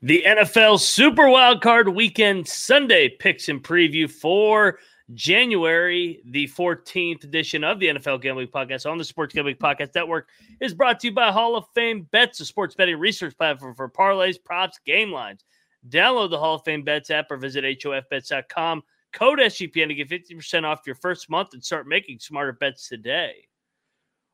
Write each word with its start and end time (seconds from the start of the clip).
The 0.00 0.22
NFL 0.24 0.78
Super 0.78 1.24
Wildcard 1.24 1.92
Weekend 1.92 2.46
Sunday 2.46 3.08
picks 3.08 3.48
and 3.48 3.60
preview 3.60 4.08
for 4.08 4.78
January, 5.14 6.22
the 6.24 6.46
14th 6.46 7.24
edition 7.24 7.64
of 7.64 7.80
the 7.80 7.88
NFL 7.88 8.22
Gambling 8.22 8.46
Podcast 8.46 8.88
on 8.88 8.96
the 8.96 9.04
Sports 9.04 9.34
Gambling 9.34 9.56
Podcast 9.56 9.96
Network 9.96 10.28
is 10.60 10.72
brought 10.72 11.00
to 11.00 11.08
you 11.08 11.12
by 11.12 11.32
Hall 11.32 11.56
of 11.56 11.64
Fame 11.74 12.06
Bets, 12.12 12.38
a 12.38 12.44
sports 12.44 12.76
betting 12.76 12.96
research 12.96 13.36
platform 13.36 13.74
for 13.74 13.88
parlays, 13.88 14.36
props, 14.42 14.78
game 14.86 15.10
lines. 15.10 15.44
Download 15.88 16.30
the 16.30 16.38
Hall 16.38 16.54
of 16.54 16.64
Fame 16.64 16.84
Bets 16.84 17.10
app 17.10 17.32
or 17.32 17.36
visit 17.36 17.64
HOFBets.com. 17.64 18.82
Code 19.12 19.40
SGPN 19.40 19.88
to 19.88 19.94
get 19.94 20.08
50% 20.08 20.62
off 20.62 20.86
your 20.86 20.94
first 20.94 21.28
month 21.28 21.54
and 21.54 21.64
start 21.64 21.88
making 21.88 22.20
smarter 22.20 22.52
bets 22.52 22.88
today. 22.88 23.48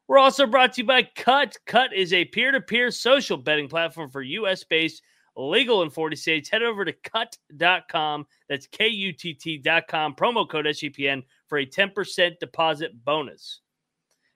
We're 0.08 0.18
also 0.18 0.46
brought 0.46 0.74
to 0.74 0.82
you 0.82 0.86
by 0.86 1.04
Kutt. 1.04 1.56
Kutt 1.66 1.94
is 1.94 2.12
a 2.12 2.26
peer 2.26 2.52
to 2.52 2.60
peer 2.60 2.90
social 2.90 3.38
betting 3.38 3.68
platform 3.68 4.10
for 4.10 4.20
US 4.20 4.62
based 4.62 5.00
legal 5.36 5.82
in 5.82 5.90
40 5.90 6.16
states. 6.16 6.48
Head 6.48 6.62
over 6.62 6.84
to 6.84 6.92
kutt.com. 6.92 8.26
That's 8.48 8.66
K 8.66 8.88
U 8.88 9.12
T 9.12 9.34
T.com. 9.34 10.14
Promo 10.14 10.48
code 10.48 10.66
SGPN 10.66 11.22
for 11.46 11.58
a 11.58 11.66
10% 11.66 12.38
deposit 12.38 12.92
bonus. 13.04 13.60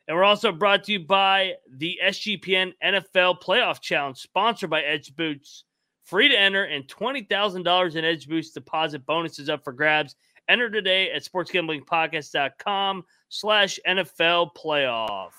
And 0.07 0.17
we're 0.17 0.25
also 0.25 0.53
brought 0.53 0.85
to 0.85 0.93
you 0.93 1.01
by 1.01 1.55
the 1.71 1.99
SGPN 2.03 2.73
NFL 2.83 3.43
Playoff 3.43 3.81
Challenge, 3.81 4.17
sponsored 4.17 4.71
by 4.71 4.83
Edge 4.83 5.15
Boost. 5.15 5.65
Free 6.05 6.29
to 6.29 6.39
enter 6.39 6.65
and 6.65 6.89
$20,000 6.89 7.97
in 7.97 8.05
Edge 8.05 8.27
Boost 8.27 8.55
deposit 8.55 9.05
bonuses 9.05 9.51
up 9.51 9.63
for 9.63 9.75
grabs. 9.75 10.17
Enter 10.49 10.71
today 10.71 11.11
at 11.11 11.23
sportsgamblingpodcast.com 11.23 13.05
slash 13.29 13.79
NFL 13.87 14.55
playoff. 14.57 15.33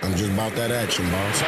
I'm 0.00 0.14
just 0.16 0.32
about 0.32 0.54
that 0.54 0.70
action, 0.70 1.04
boss. 1.10 1.42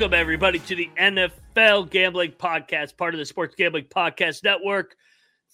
Welcome 0.00 0.18
everybody 0.18 0.58
to 0.58 0.74
the 0.74 0.88
NFL 0.98 1.90
Gambling 1.90 2.32
Podcast, 2.32 2.96
part 2.96 3.12
of 3.12 3.18
the 3.18 3.26
Sports 3.26 3.54
Gambling 3.54 3.84
Podcast 3.84 4.42
Network. 4.42 4.96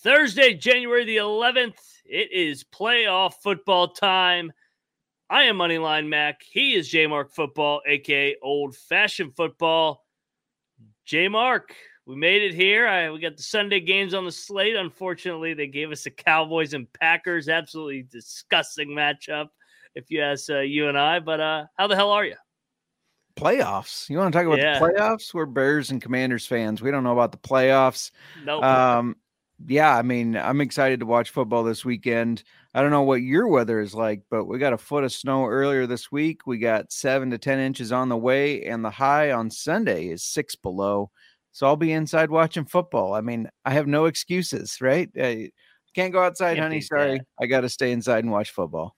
Thursday, 0.05 0.55
January 0.55 1.05
the 1.05 1.17
11th, 1.17 1.75
it 2.05 2.31
is 2.31 2.63
playoff 2.63 3.35
football 3.43 3.89
time. 3.89 4.53
I 5.29 5.45
am 5.45 5.57
Moneyline 5.57 6.07
Mac. 6.07 6.43
He 6.49 6.77
is 6.77 6.89
J 6.89 7.09
Mark 7.09 7.33
Football, 7.33 7.81
aka 7.89 8.37
Old 8.41 8.77
Fashioned 8.77 9.35
Football. 9.35 10.05
J 11.05 11.27
Mark, 11.27 11.75
we 12.07 12.15
made 12.15 12.43
it 12.43 12.55
here. 12.55 12.87
I, 12.87 13.11
we 13.11 13.19
got 13.19 13.37
the 13.37 13.43
Sunday 13.43 13.81
games 13.81 14.15
on 14.15 14.25
the 14.25 14.31
slate. 14.31 14.77
Unfortunately, 14.77 15.55
they 15.55 15.67
gave 15.67 15.91
us 15.91 16.05
the 16.05 16.11
Cowboys 16.11 16.73
and 16.73 16.87
Packers. 16.93 17.49
Absolutely 17.49 18.07
disgusting 18.13 18.91
matchup, 18.91 19.49
if 19.97 20.09
you 20.09 20.23
ask 20.23 20.49
uh, 20.51 20.61
you 20.61 20.89
and 20.89 20.97
I. 20.97 21.19
But 21.19 21.41
uh, 21.41 21.65
how 21.77 21.89
the 21.89 21.97
hell 21.97 22.13
are 22.13 22.25
you? 22.25 22.37
Playoffs. 23.37 24.09
You 24.11 24.19
want 24.19 24.33
to 24.33 24.39
talk 24.39 24.47
about 24.47 24.59
Yeah. 24.59 24.79
the 24.79 24.87
playoffs? 24.87 25.33
We're 25.35 25.47
Bears 25.47 25.91
and 25.91 26.01
Commanders 26.03 26.47
fans. 26.47 26.83
We 26.83 26.91
don't 26.91 27.05
know 27.05 27.13
about 27.13 27.33
the 27.33 27.39
playoffs. 27.39 28.11
No, 28.45 28.63
Um, 28.63 29.17
yeah, 29.67 29.97
I 29.97 30.03
mean, 30.03 30.37
I'm 30.37 30.61
excited 30.61 31.01
to 31.01 31.07
watch 31.07 31.31
football 31.31 31.63
this 31.65 31.85
weekend. 31.85 32.43
I 32.75 32.83
don't 32.83 32.91
know 32.91 33.03
what 33.03 33.23
your 33.23 33.47
weather 33.49 33.81
is 33.81 33.95
like, 33.95 34.23
but 34.31 34.45
we 34.47 34.59
got 34.59 34.73
a 34.73 34.79
foot 34.79 35.05
of 35.05 35.13
snow 35.13 35.47
earlier 35.47 35.87
this 35.87 36.11
week. 36.11 36.47
We 36.47 36.59
got 36.59 36.93
seven 36.93 37.31
to 37.31 37.39
10 37.39 37.59
inches 37.59 37.93
on 37.93 38.09
the 38.09 38.17
way, 38.17 38.65
and 38.65 38.85
the 38.85 38.91
high 38.91 39.33
on 39.33 39.51
Sunday 39.51 40.09
is 40.09 40.23
six 40.25 40.55
below. 40.57 41.11
So 41.53 41.67
I'll 41.67 41.77
be 41.77 41.93
inside 41.93 42.31
watching 42.31 42.65
football. 42.67 43.15
I 43.15 43.21
mean, 43.21 43.49
I 43.65 43.71
have 43.73 43.87
no 43.87 44.07
excuses, 44.07 44.79
right? 44.81 45.09
Uh, 45.19 45.49
can't 45.95 46.13
go 46.13 46.23
outside, 46.23 46.55
Can't 46.57 46.65
honey. 46.65 46.81
Sorry. 46.83 47.19
that. 47.19 47.27
I 47.41 47.47
got 47.47 47.61
to 47.63 47.69
stay 47.71 47.93
inside 47.93 48.25
and 48.25 48.33
watch 48.33 48.51
football. 48.51 48.96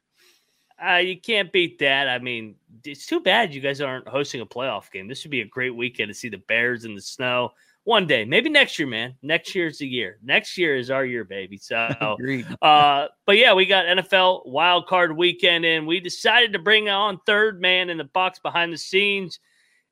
Uh, 0.85 0.97
you 0.97 1.21
can't 1.21 1.53
beat 1.53 1.79
that. 1.81 2.09
I 2.09 2.19
mean, 2.19 2.55
it's 2.85 3.07
too 3.07 3.21
bad 3.21 3.53
you 3.53 3.61
guys 3.61 3.81
aren't 3.81 4.07
hosting 4.07 4.41
a 4.41 4.47
playoff 4.47 4.91
game. 4.93 5.09
This 5.09 5.25
would 5.25 5.31
be 5.31 5.41
a 5.41 5.47
great 5.47 5.75
weekend 5.75 6.09
to 6.09 6.15
see 6.15 6.29
the 6.29 6.39
Bears 6.39 6.85
in 6.85 6.95
the 6.95 7.01
snow. 7.01 7.51
One 7.85 8.07
day, 8.07 8.25
maybe 8.25 8.51
next 8.51 8.79
year, 8.79 8.87
man. 8.87 9.15
Next 9.23 9.55
year's 9.55 9.79
the 9.79 9.87
year. 9.87 10.19
Next 10.23 10.59
year 10.59 10.77
is 10.77 10.91
our 10.91 11.07
year, 11.07 11.25
baby. 11.25 11.57
So, 11.57 11.77
uh, 12.63 13.07
but 13.27 13.39
yeah, 13.39 13.55
we 13.55 13.67
got 13.67 13.87
NFL 13.87 14.47
wild 14.47 14.87
card 14.87 15.17
weekend, 15.17 15.65
and 15.65 15.87
we 15.87 15.99
decided 15.99 16.53
to 16.53 16.59
bring 16.59 16.89
on 16.89 17.19
third 17.25 17.61
man 17.61 17.89
in 17.89 17.97
the 17.97 18.05
box 18.05 18.39
behind 18.39 18.73
the 18.73 18.79
scenes. 18.79 19.41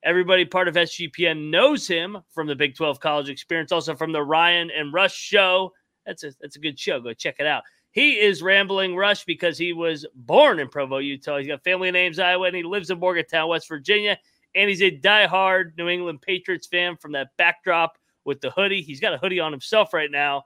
Everybody 0.04 0.44
part 0.44 0.69
of 0.69 0.75
SGPN 0.75 1.50
knows 1.50 1.88
him 1.88 2.19
from 2.34 2.46
the 2.46 2.54
Big 2.54 2.76
12 2.76 3.00
college 3.00 3.30
experience, 3.30 3.72
also 3.72 3.96
from 3.96 4.12
the 4.12 4.22
Ryan 4.22 4.70
and 4.70 4.92
Rush 4.92 5.16
show. 5.16 5.72
That's 6.04 6.22
a 6.22 6.32
that's 6.41 6.56
a 6.56 6.60
good 6.60 6.78
show. 6.78 7.00
Go 7.00 7.12
check 7.12 7.36
it 7.38 7.46
out. 7.46 7.62
He 7.96 8.20
is 8.20 8.42
rambling 8.42 8.94
Rush 8.94 9.24
because 9.24 9.56
he 9.56 9.72
was 9.72 10.04
born 10.14 10.58
in 10.58 10.68
Provo, 10.68 10.98
Utah. 10.98 11.38
He's 11.38 11.46
got 11.46 11.64
family 11.64 11.90
names 11.90 12.18
Iowa, 12.18 12.46
and 12.46 12.54
he 12.54 12.62
lives 12.62 12.90
in 12.90 13.00
Morgantown, 13.00 13.48
West 13.48 13.68
Virginia. 13.68 14.18
And 14.54 14.68
he's 14.68 14.82
a 14.82 14.90
diehard 14.90 15.78
New 15.78 15.88
England 15.88 16.20
Patriots 16.20 16.66
fan 16.66 16.98
from 16.98 17.12
that 17.12 17.28
backdrop 17.38 17.96
with 18.26 18.42
the 18.42 18.50
hoodie. 18.50 18.82
He's 18.82 19.00
got 19.00 19.14
a 19.14 19.16
hoodie 19.16 19.40
on 19.40 19.50
himself 19.50 19.94
right 19.94 20.10
now. 20.10 20.44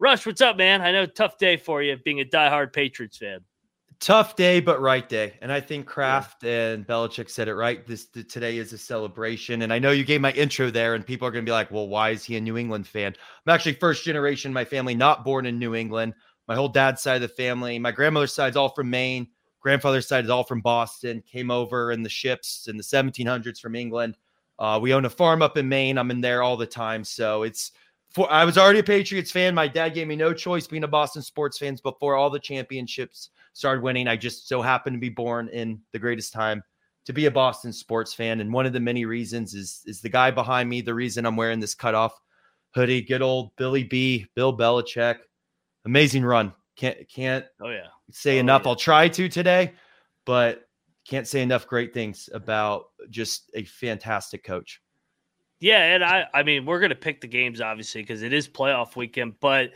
Rush, 0.00 0.26
what's 0.26 0.40
up, 0.40 0.56
man? 0.56 0.82
I 0.82 0.90
know 0.90 1.06
tough 1.06 1.38
day 1.38 1.56
for 1.56 1.80
you 1.80 1.96
being 2.04 2.20
a 2.20 2.24
diehard 2.24 2.72
Patriots 2.72 3.18
fan. 3.18 3.38
tough 4.00 4.34
day, 4.34 4.58
but 4.58 4.80
right 4.80 5.08
day. 5.08 5.34
And 5.42 5.52
I 5.52 5.60
think 5.60 5.86
Kraft 5.86 6.42
and 6.42 6.84
Belichick 6.84 7.30
said 7.30 7.46
it 7.46 7.54
right. 7.54 7.86
This 7.86 8.06
th- 8.06 8.26
today 8.26 8.58
is 8.58 8.72
a 8.72 8.78
celebration. 8.78 9.62
And 9.62 9.72
I 9.72 9.78
know 9.78 9.92
you 9.92 10.02
gave 10.02 10.20
my 10.20 10.32
intro 10.32 10.70
there, 10.70 10.96
and 10.96 11.06
people 11.06 11.28
are 11.28 11.30
going 11.30 11.44
to 11.44 11.48
be 11.48 11.52
like, 11.52 11.70
"Well, 11.70 11.86
why 11.86 12.10
is 12.10 12.24
he 12.24 12.36
a 12.36 12.40
New 12.40 12.58
England 12.58 12.88
fan?" 12.88 13.14
I'm 13.46 13.54
actually 13.54 13.74
first 13.74 14.02
generation. 14.02 14.48
in 14.48 14.54
My 14.54 14.64
family 14.64 14.96
not 14.96 15.24
born 15.24 15.46
in 15.46 15.56
New 15.56 15.76
England. 15.76 16.14
My 16.46 16.54
whole 16.54 16.68
dad's 16.68 17.02
side 17.02 17.22
of 17.22 17.22
the 17.22 17.28
family, 17.28 17.78
my 17.78 17.92
grandmother's 17.92 18.34
side 18.34 18.50
is 18.50 18.56
all 18.56 18.68
from 18.68 18.90
Maine. 18.90 19.28
Grandfather's 19.60 20.06
side 20.06 20.24
is 20.24 20.30
all 20.30 20.44
from 20.44 20.60
Boston. 20.60 21.22
Came 21.26 21.50
over 21.50 21.90
in 21.92 22.02
the 22.02 22.08
ships 22.08 22.68
in 22.68 22.76
the 22.76 22.82
1700s 22.82 23.58
from 23.58 23.74
England. 23.74 24.18
Uh, 24.58 24.78
we 24.80 24.92
own 24.92 25.06
a 25.06 25.10
farm 25.10 25.40
up 25.40 25.56
in 25.56 25.68
Maine. 25.68 25.96
I'm 25.96 26.10
in 26.10 26.20
there 26.20 26.42
all 26.42 26.56
the 26.56 26.66
time, 26.66 27.02
so 27.02 27.42
it's. 27.42 27.72
For, 28.10 28.30
I 28.30 28.44
was 28.44 28.56
already 28.56 28.78
a 28.78 28.84
Patriots 28.84 29.32
fan. 29.32 29.56
My 29.56 29.66
dad 29.66 29.88
gave 29.88 30.06
me 30.06 30.14
no 30.14 30.32
choice 30.32 30.68
being 30.68 30.84
a 30.84 30.88
Boston 30.88 31.22
sports 31.22 31.58
fan 31.58 31.76
before 31.82 32.14
all 32.14 32.30
the 32.30 32.38
championships 32.38 33.30
started 33.54 33.82
winning. 33.82 34.06
I 34.06 34.16
just 34.16 34.46
so 34.46 34.62
happened 34.62 34.94
to 34.94 35.00
be 35.00 35.08
born 35.08 35.48
in 35.48 35.80
the 35.92 35.98
greatest 35.98 36.32
time 36.32 36.62
to 37.06 37.12
be 37.12 37.26
a 37.26 37.30
Boston 37.30 37.72
sports 37.72 38.14
fan. 38.14 38.40
And 38.40 38.52
one 38.52 38.66
of 38.66 38.72
the 38.72 38.78
many 38.78 39.04
reasons 39.04 39.54
is 39.54 39.82
is 39.86 40.00
the 40.00 40.08
guy 40.08 40.30
behind 40.30 40.68
me, 40.68 40.80
the 40.80 40.94
reason 40.94 41.26
I'm 41.26 41.36
wearing 41.36 41.58
this 41.58 41.74
cutoff 41.74 42.20
hoodie. 42.74 43.02
Good 43.02 43.22
old 43.22 43.56
Billy 43.56 43.82
B, 43.82 44.26
Bill 44.34 44.56
Belichick. 44.56 45.16
Amazing 45.84 46.24
run. 46.24 46.52
Can't 46.76 47.08
can't 47.08 47.44
Oh 47.60 47.70
yeah, 47.70 47.86
say 48.10 48.36
Oh, 48.36 48.40
enough. 48.40 48.62
yeah. 48.64 48.68
I'll 48.70 48.76
try 48.76 49.08
to 49.08 49.28
today, 49.28 49.72
but 50.24 50.68
can't 51.06 51.26
say 51.28 51.42
enough 51.42 51.66
great 51.66 51.92
things 51.94 52.28
about 52.32 52.86
just 53.10 53.50
a 53.54 53.64
fantastic 53.64 54.42
coach. 54.42 54.80
yeah, 55.60 55.94
and 55.94 56.02
I 56.04 56.26
I 56.34 56.42
mean 56.42 56.64
we're 56.66 56.80
gonna 56.80 56.94
pick 56.94 57.20
the 57.20 57.28
games 57.28 57.60
obviously 57.60 58.02
because 58.02 58.22
it 58.22 58.32
is 58.32 58.48
playoff 58.48 58.96
weekend, 58.96 59.34
but 59.40 59.72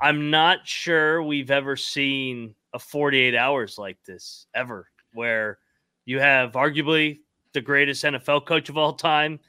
I'm 0.00 0.30
not 0.30 0.66
sure 0.66 1.22
we've 1.22 1.50
ever 1.50 1.76
seen 1.76 2.54
a 2.74 2.78
48 2.78 3.34
hours 3.34 3.78
like 3.78 3.96
this 4.04 4.46
ever, 4.54 4.88
where 5.14 5.58
you 6.04 6.20
have 6.20 6.52
arguably 6.52 7.18
the 7.54 7.60
greatest 7.62 8.04
NFL 8.04 8.44
coach 8.46 8.68
of 8.68 8.76
all 8.76 8.92
time 8.92 9.40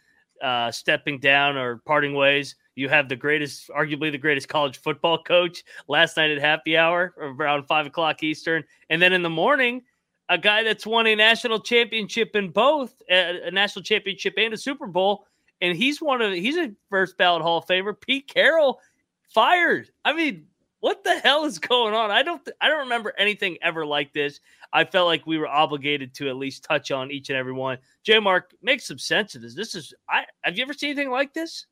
uh, 0.41 0.71
stepping 0.71 1.19
down 1.19 1.57
or 1.57 1.81
parting 1.85 2.13
ways. 2.13 2.55
You 2.79 2.87
have 2.89 3.09
the 3.09 3.15
greatest, 3.17 3.69
arguably 3.69 4.09
the 4.09 4.17
greatest 4.17 4.47
college 4.47 4.77
football 4.77 5.21
coach 5.21 5.65
last 5.89 6.15
night 6.15 6.31
at 6.31 6.39
happy 6.39 6.77
hour 6.77 7.13
around 7.17 7.65
five 7.65 7.85
o'clock 7.85 8.23
Eastern. 8.23 8.63
And 8.89 9.01
then 9.01 9.11
in 9.11 9.21
the 9.21 9.29
morning, 9.29 9.83
a 10.29 10.37
guy 10.37 10.63
that's 10.63 10.85
won 10.85 11.05
a 11.05 11.15
national 11.15 11.59
championship 11.59 12.35
in 12.35 12.51
both 12.51 13.01
a, 13.09 13.51
national 13.51 13.83
championship 13.83 14.35
and 14.37 14.53
a 14.53 14.57
Super 14.57 14.87
Bowl. 14.87 15.25
And 15.59 15.75
he's 15.75 16.01
one 16.01 16.21
of 16.21 16.31
he's 16.31 16.55
a 16.55 16.71
first 16.89 17.17
ballot 17.17 17.41
Hall 17.41 17.57
of 17.57 17.65
Famer. 17.65 17.99
Pete 17.99 18.27
Carroll 18.27 18.79
fired. 19.23 19.91
I 20.05 20.13
mean, 20.13 20.45
what 20.79 21.03
the 21.03 21.19
hell 21.19 21.43
is 21.43 21.59
going 21.59 21.93
on? 21.93 22.11
I 22.11 22.23
don't 22.23 22.47
I 22.61 22.69
don't 22.69 22.79
remember 22.79 23.13
anything 23.17 23.57
ever 23.61 23.85
like 23.85 24.13
this. 24.13 24.39
I 24.71 24.85
felt 24.85 25.07
like 25.07 25.27
we 25.27 25.37
were 25.37 25.47
obligated 25.47 26.13
to 26.15 26.29
at 26.29 26.37
least 26.37 26.63
touch 26.63 26.91
on 26.91 27.11
each 27.11 27.29
and 27.29 27.37
every 27.37 27.51
one. 27.51 27.77
J 28.03 28.19
Mark, 28.19 28.53
make 28.61 28.79
some 28.79 28.99
sense 28.99 29.35
of 29.35 29.41
this. 29.41 29.53
This 29.53 29.75
is 29.75 29.93
I 30.07 30.23
have 30.43 30.57
you 30.57 30.63
ever 30.63 30.73
seen 30.73 30.91
anything 30.91 31.11
like 31.11 31.33
this? 31.33 31.65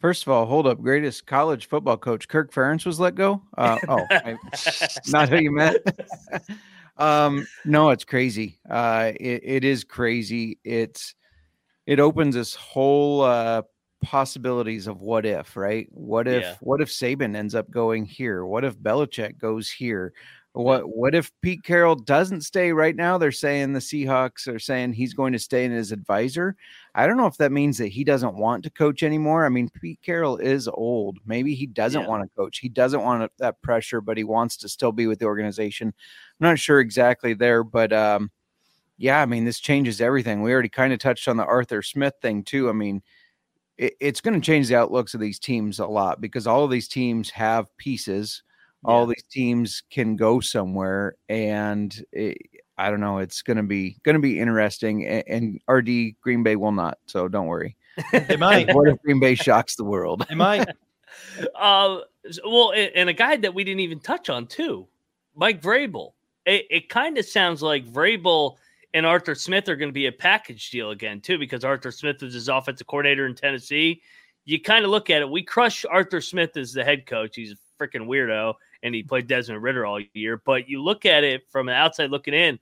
First 0.00 0.22
of 0.22 0.30
all, 0.30 0.46
hold 0.46 0.66
up. 0.66 0.80
Greatest 0.80 1.26
college 1.26 1.66
football 1.68 1.98
coach 1.98 2.26
Kirk 2.26 2.52
Ferentz 2.52 2.86
was 2.86 2.98
let 2.98 3.14
go. 3.14 3.42
Uh, 3.56 3.78
oh, 3.88 4.06
I, 4.10 4.38
not 5.06 5.28
who 5.28 5.38
you 5.38 5.52
meant. 5.52 5.76
um, 6.96 7.46
no, 7.64 7.90
it's 7.90 8.04
crazy. 8.04 8.58
Uh, 8.68 9.12
it, 9.20 9.42
it 9.44 9.64
is 9.64 9.84
crazy. 9.84 10.58
It's 10.64 11.14
it 11.86 12.00
opens 12.00 12.34
this 12.34 12.54
whole 12.54 13.22
uh, 13.22 13.62
possibilities 14.02 14.86
of 14.86 15.02
what 15.02 15.26
if, 15.26 15.56
right? 15.56 15.86
What 15.90 16.26
if 16.26 16.44
Yeah. 16.44 16.54
what 16.60 16.80
if 16.80 16.88
Saban 16.88 17.36
ends 17.36 17.54
up 17.54 17.70
going 17.70 18.06
here? 18.06 18.46
What 18.46 18.64
if 18.64 18.78
Belichick 18.78 19.38
goes 19.38 19.70
here? 19.70 20.14
What 20.52 20.96
what 20.96 21.14
if 21.14 21.30
Pete 21.42 21.62
Carroll 21.62 21.94
doesn't 21.94 22.40
stay 22.40 22.72
right 22.72 22.96
now? 22.96 23.16
They're 23.18 23.30
saying 23.30 23.72
the 23.72 23.78
Seahawks 23.78 24.48
are 24.48 24.58
saying 24.58 24.92
he's 24.94 25.14
going 25.14 25.32
to 25.32 25.38
stay 25.38 25.64
in 25.64 25.70
his 25.70 25.92
advisor. 25.92 26.56
I 26.96 27.06
don't 27.06 27.16
know 27.16 27.26
if 27.26 27.36
that 27.36 27.52
means 27.52 27.78
that 27.78 27.88
he 27.88 28.02
doesn't 28.02 28.34
want 28.34 28.64
to 28.64 28.70
coach 28.70 29.04
anymore. 29.04 29.46
I 29.46 29.48
mean, 29.48 29.68
Pete 29.68 30.00
Carroll 30.02 30.38
is 30.38 30.66
old. 30.66 31.18
Maybe 31.24 31.54
he 31.54 31.66
doesn't 31.66 32.02
Yeah. 32.02 32.08
want 32.08 32.24
to 32.24 32.36
coach. 32.36 32.58
He 32.58 32.68
doesn't 32.68 33.00
want 33.00 33.30
that 33.38 33.62
pressure, 33.62 34.00
but 34.00 34.16
he 34.16 34.24
wants 34.24 34.56
to 34.58 34.68
still 34.68 34.90
be 34.90 35.06
with 35.06 35.20
the 35.20 35.26
organization. 35.26 35.88
I'm 36.40 36.48
not 36.48 36.58
sure 36.58 36.80
exactly 36.80 37.32
there, 37.32 37.62
but 37.62 37.92
um, 37.92 38.32
yeah, 38.98 39.22
I 39.22 39.26
mean, 39.26 39.44
this 39.44 39.60
changes 39.60 40.00
everything. 40.00 40.42
We 40.42 40.52
already 40.52 40.68
kind 40.68 40.92
of 40.92 40.98
touched 40.98 41.28
on 41.28 41.36
the 41.36 41.44
Arthur 41.46 41.80
Smith 41.80 42.14
thing 42.22 42.42
too. 42.42 42.68
I 42.68 42.72
mean, 42.72 43.02
it, 43.78 43.94
it's 44.00 44.20
going 44.20 44.34
to 44.34 44.44
change 44.44 44.66
the 44.66 44.74
outlooks 44.76 45.14
of 45.14 45.20
these 45.20 45.38
teams 45.38 45.78
a 45.78 45.86
lot 45.86 46.20
because 46.20 46.48
all 46.48 46.64
of 46.64 46.72
these 46.72 46.88
teams 46.88 47.30
have 47.30 47.74
pieces. 47.76 48.42
All 48.84 49.06
these 49.06 49.24
teams 49.30 49.82
can 49.90 50.16
go 50.16 50.40
somewhere, 50.40 51.16
and 51.28 51.94
it, 52.12 52.38
I 52.78 52.88
don't 52.88 53.00
know. 53.00 53.18
It's 53.18 53.42
going 53.42 53.58
to 53.58 53.62
be 53.62 53.98
going 54.04 54.14
to 54.14 54.20
be 54.20 54.40
interesting. 54.40 55.06
And, 55.06 55.24
and 55.28 55.60
RD 55.68 56.20
Green 56.22 56.42
Bay 56.42 56.56
will 56.56 56.72
not, 56.72 56.98
so 57.06 57.28
don't 57.28 57.46
worry. 57.46 57.76
They 58.12 58.36
might. 58.38 58.74
what 58.74 58.88
if 58.88 59.00
Green 59.02 59.20
Bay 59.20 59.34
shocks 59.34 59.76
the 59.76 59.84
world? 59.84 60.24
They 60.28 60.34
might. 60.34 60.68
Uh, 61.56 62.00
well, 62.44 62.72
and 62.72 63.08
a 63.08 63.12
guy 63.12 63.36
that 63.36 63.52
we 63.52 63.64
didn't 63.64 63.80
even 63.80 63.98
touch 63.98 64.30
on 64.30 64.46
too, 64.46 64.86
Mike 65.34 65.60
Vrabel. 65.60 66.12
It, 66.46 66.66
it 66.70 66.88
kind 66.88 67.18
of 67.18 67.24
sounds 67.24 67.62
like 67.62 67.84
Vrabel 67.84 68.56
and 68.94 69.06
Arthur 69.06 69.34
Smith 69.34 69.68
are 69.68 69.76
going 69.76 69.88
to 69.88 69.94
be 69.94 70.06
a 70.06 70.12
package 70.12 70.70
deal 70.70 70.90
again 70.90 71.20
too, 71.20 71.38
because 71.38 71.64
Arthur 71.64 71.90
Smith 71.90 72.22
was 72.22 72.34
his 72.34 72.48
offensive 72.48 72.86
coordinator 72.86 73.26
in 73.26 73.34
Tennessee. 73.34 74.02
You 74.44 74.60
kind 74.60 74.84
of 74.84 74.90
look 74.90 75.10
at 75.10 75.22
it. 75.22 75.28
We 75.28 75.42
crush 75.42 75.84
Arthur 75.84 76.20
Smith 76.20 76.56
as 76.56 76.72
the 76.72 76.84
head 76.84 77.06
coach. 77.06 77.36
He's 77.36 77.52
a 77.52 77.56
freaking 77.82 78.06
weirdo, 78.06 78.54
and 78.82 78.94
he 78.94 79.02
played 79.02 79.26
Desmond 79.26 79.62
Ridder 79.62 79.84
all 79.84 80.00
year. 80.14 80.40
But 80.44 80.68
you 80.68 80.82
look 80.82 81.06
at 81.06 81.24
it 81.24 81.42
from 81.50 81.66
the 81.66 81.72
outside 81.72 82.10
looking 82.10 82.34
in. 82.34 82.58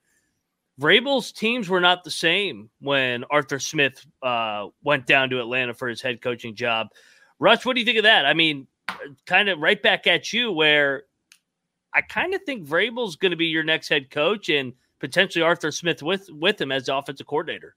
Vrabel's 0.80 1.32
teams 1.32 1.68
were 1.68 1.80
not 1.80 2.04
the 2.04 2.10
same 2.10 2.70
when 2.80 3.24
Arthur 3.30 3.58
Smith 3.58 4.04
uh, 4.22 4.66
went 4.82 5.06
down 5.06 5.30
to 5.30 5.40
Atlanta 5.40 5.74
for 5.74 5.88
his 5.88 6.00
head 6.00 6.22
coaching 6.22 6.54
job. 6.54 6.88
Rush, 7.40 7.66
what 7.66 7.74
do 7.74 7.80
you 7.80 7.86
think 7.86 7.98
of 7.98 8.04
that? 8.04 8.26
I 8.26 8.34
mean, 8.34 8.68
kind 9.26 9.48
of 9.48 9.58
right 9.58 9.82
back 9.82 10.06
at 10.06 10.32
you 10.32 10.52
where 10.52 11.04
I 11.92 12.02
kind 12.02 12.34
of 12.34 12.42
think 12.42 12.66
Vrabel's 12.66 13.16
going 13.16 13.30
to 13.30 13.36
be 13.36 13.46
your 13.46 13.64
next 13.64 13.88
head 13.88 14.10
coach 14.10 14.48
and 14.48 14.72
potentially 15.00 15.42
Arthur 15.42 15.72
Smith 15.72 16.02
with 16.02 16.28
with 16.30 16.60
him 16.60 16.70
as 16.70 16.86
the 16.86 16.96
offensive 16.96 17.26
coordinator. 17.26 17.74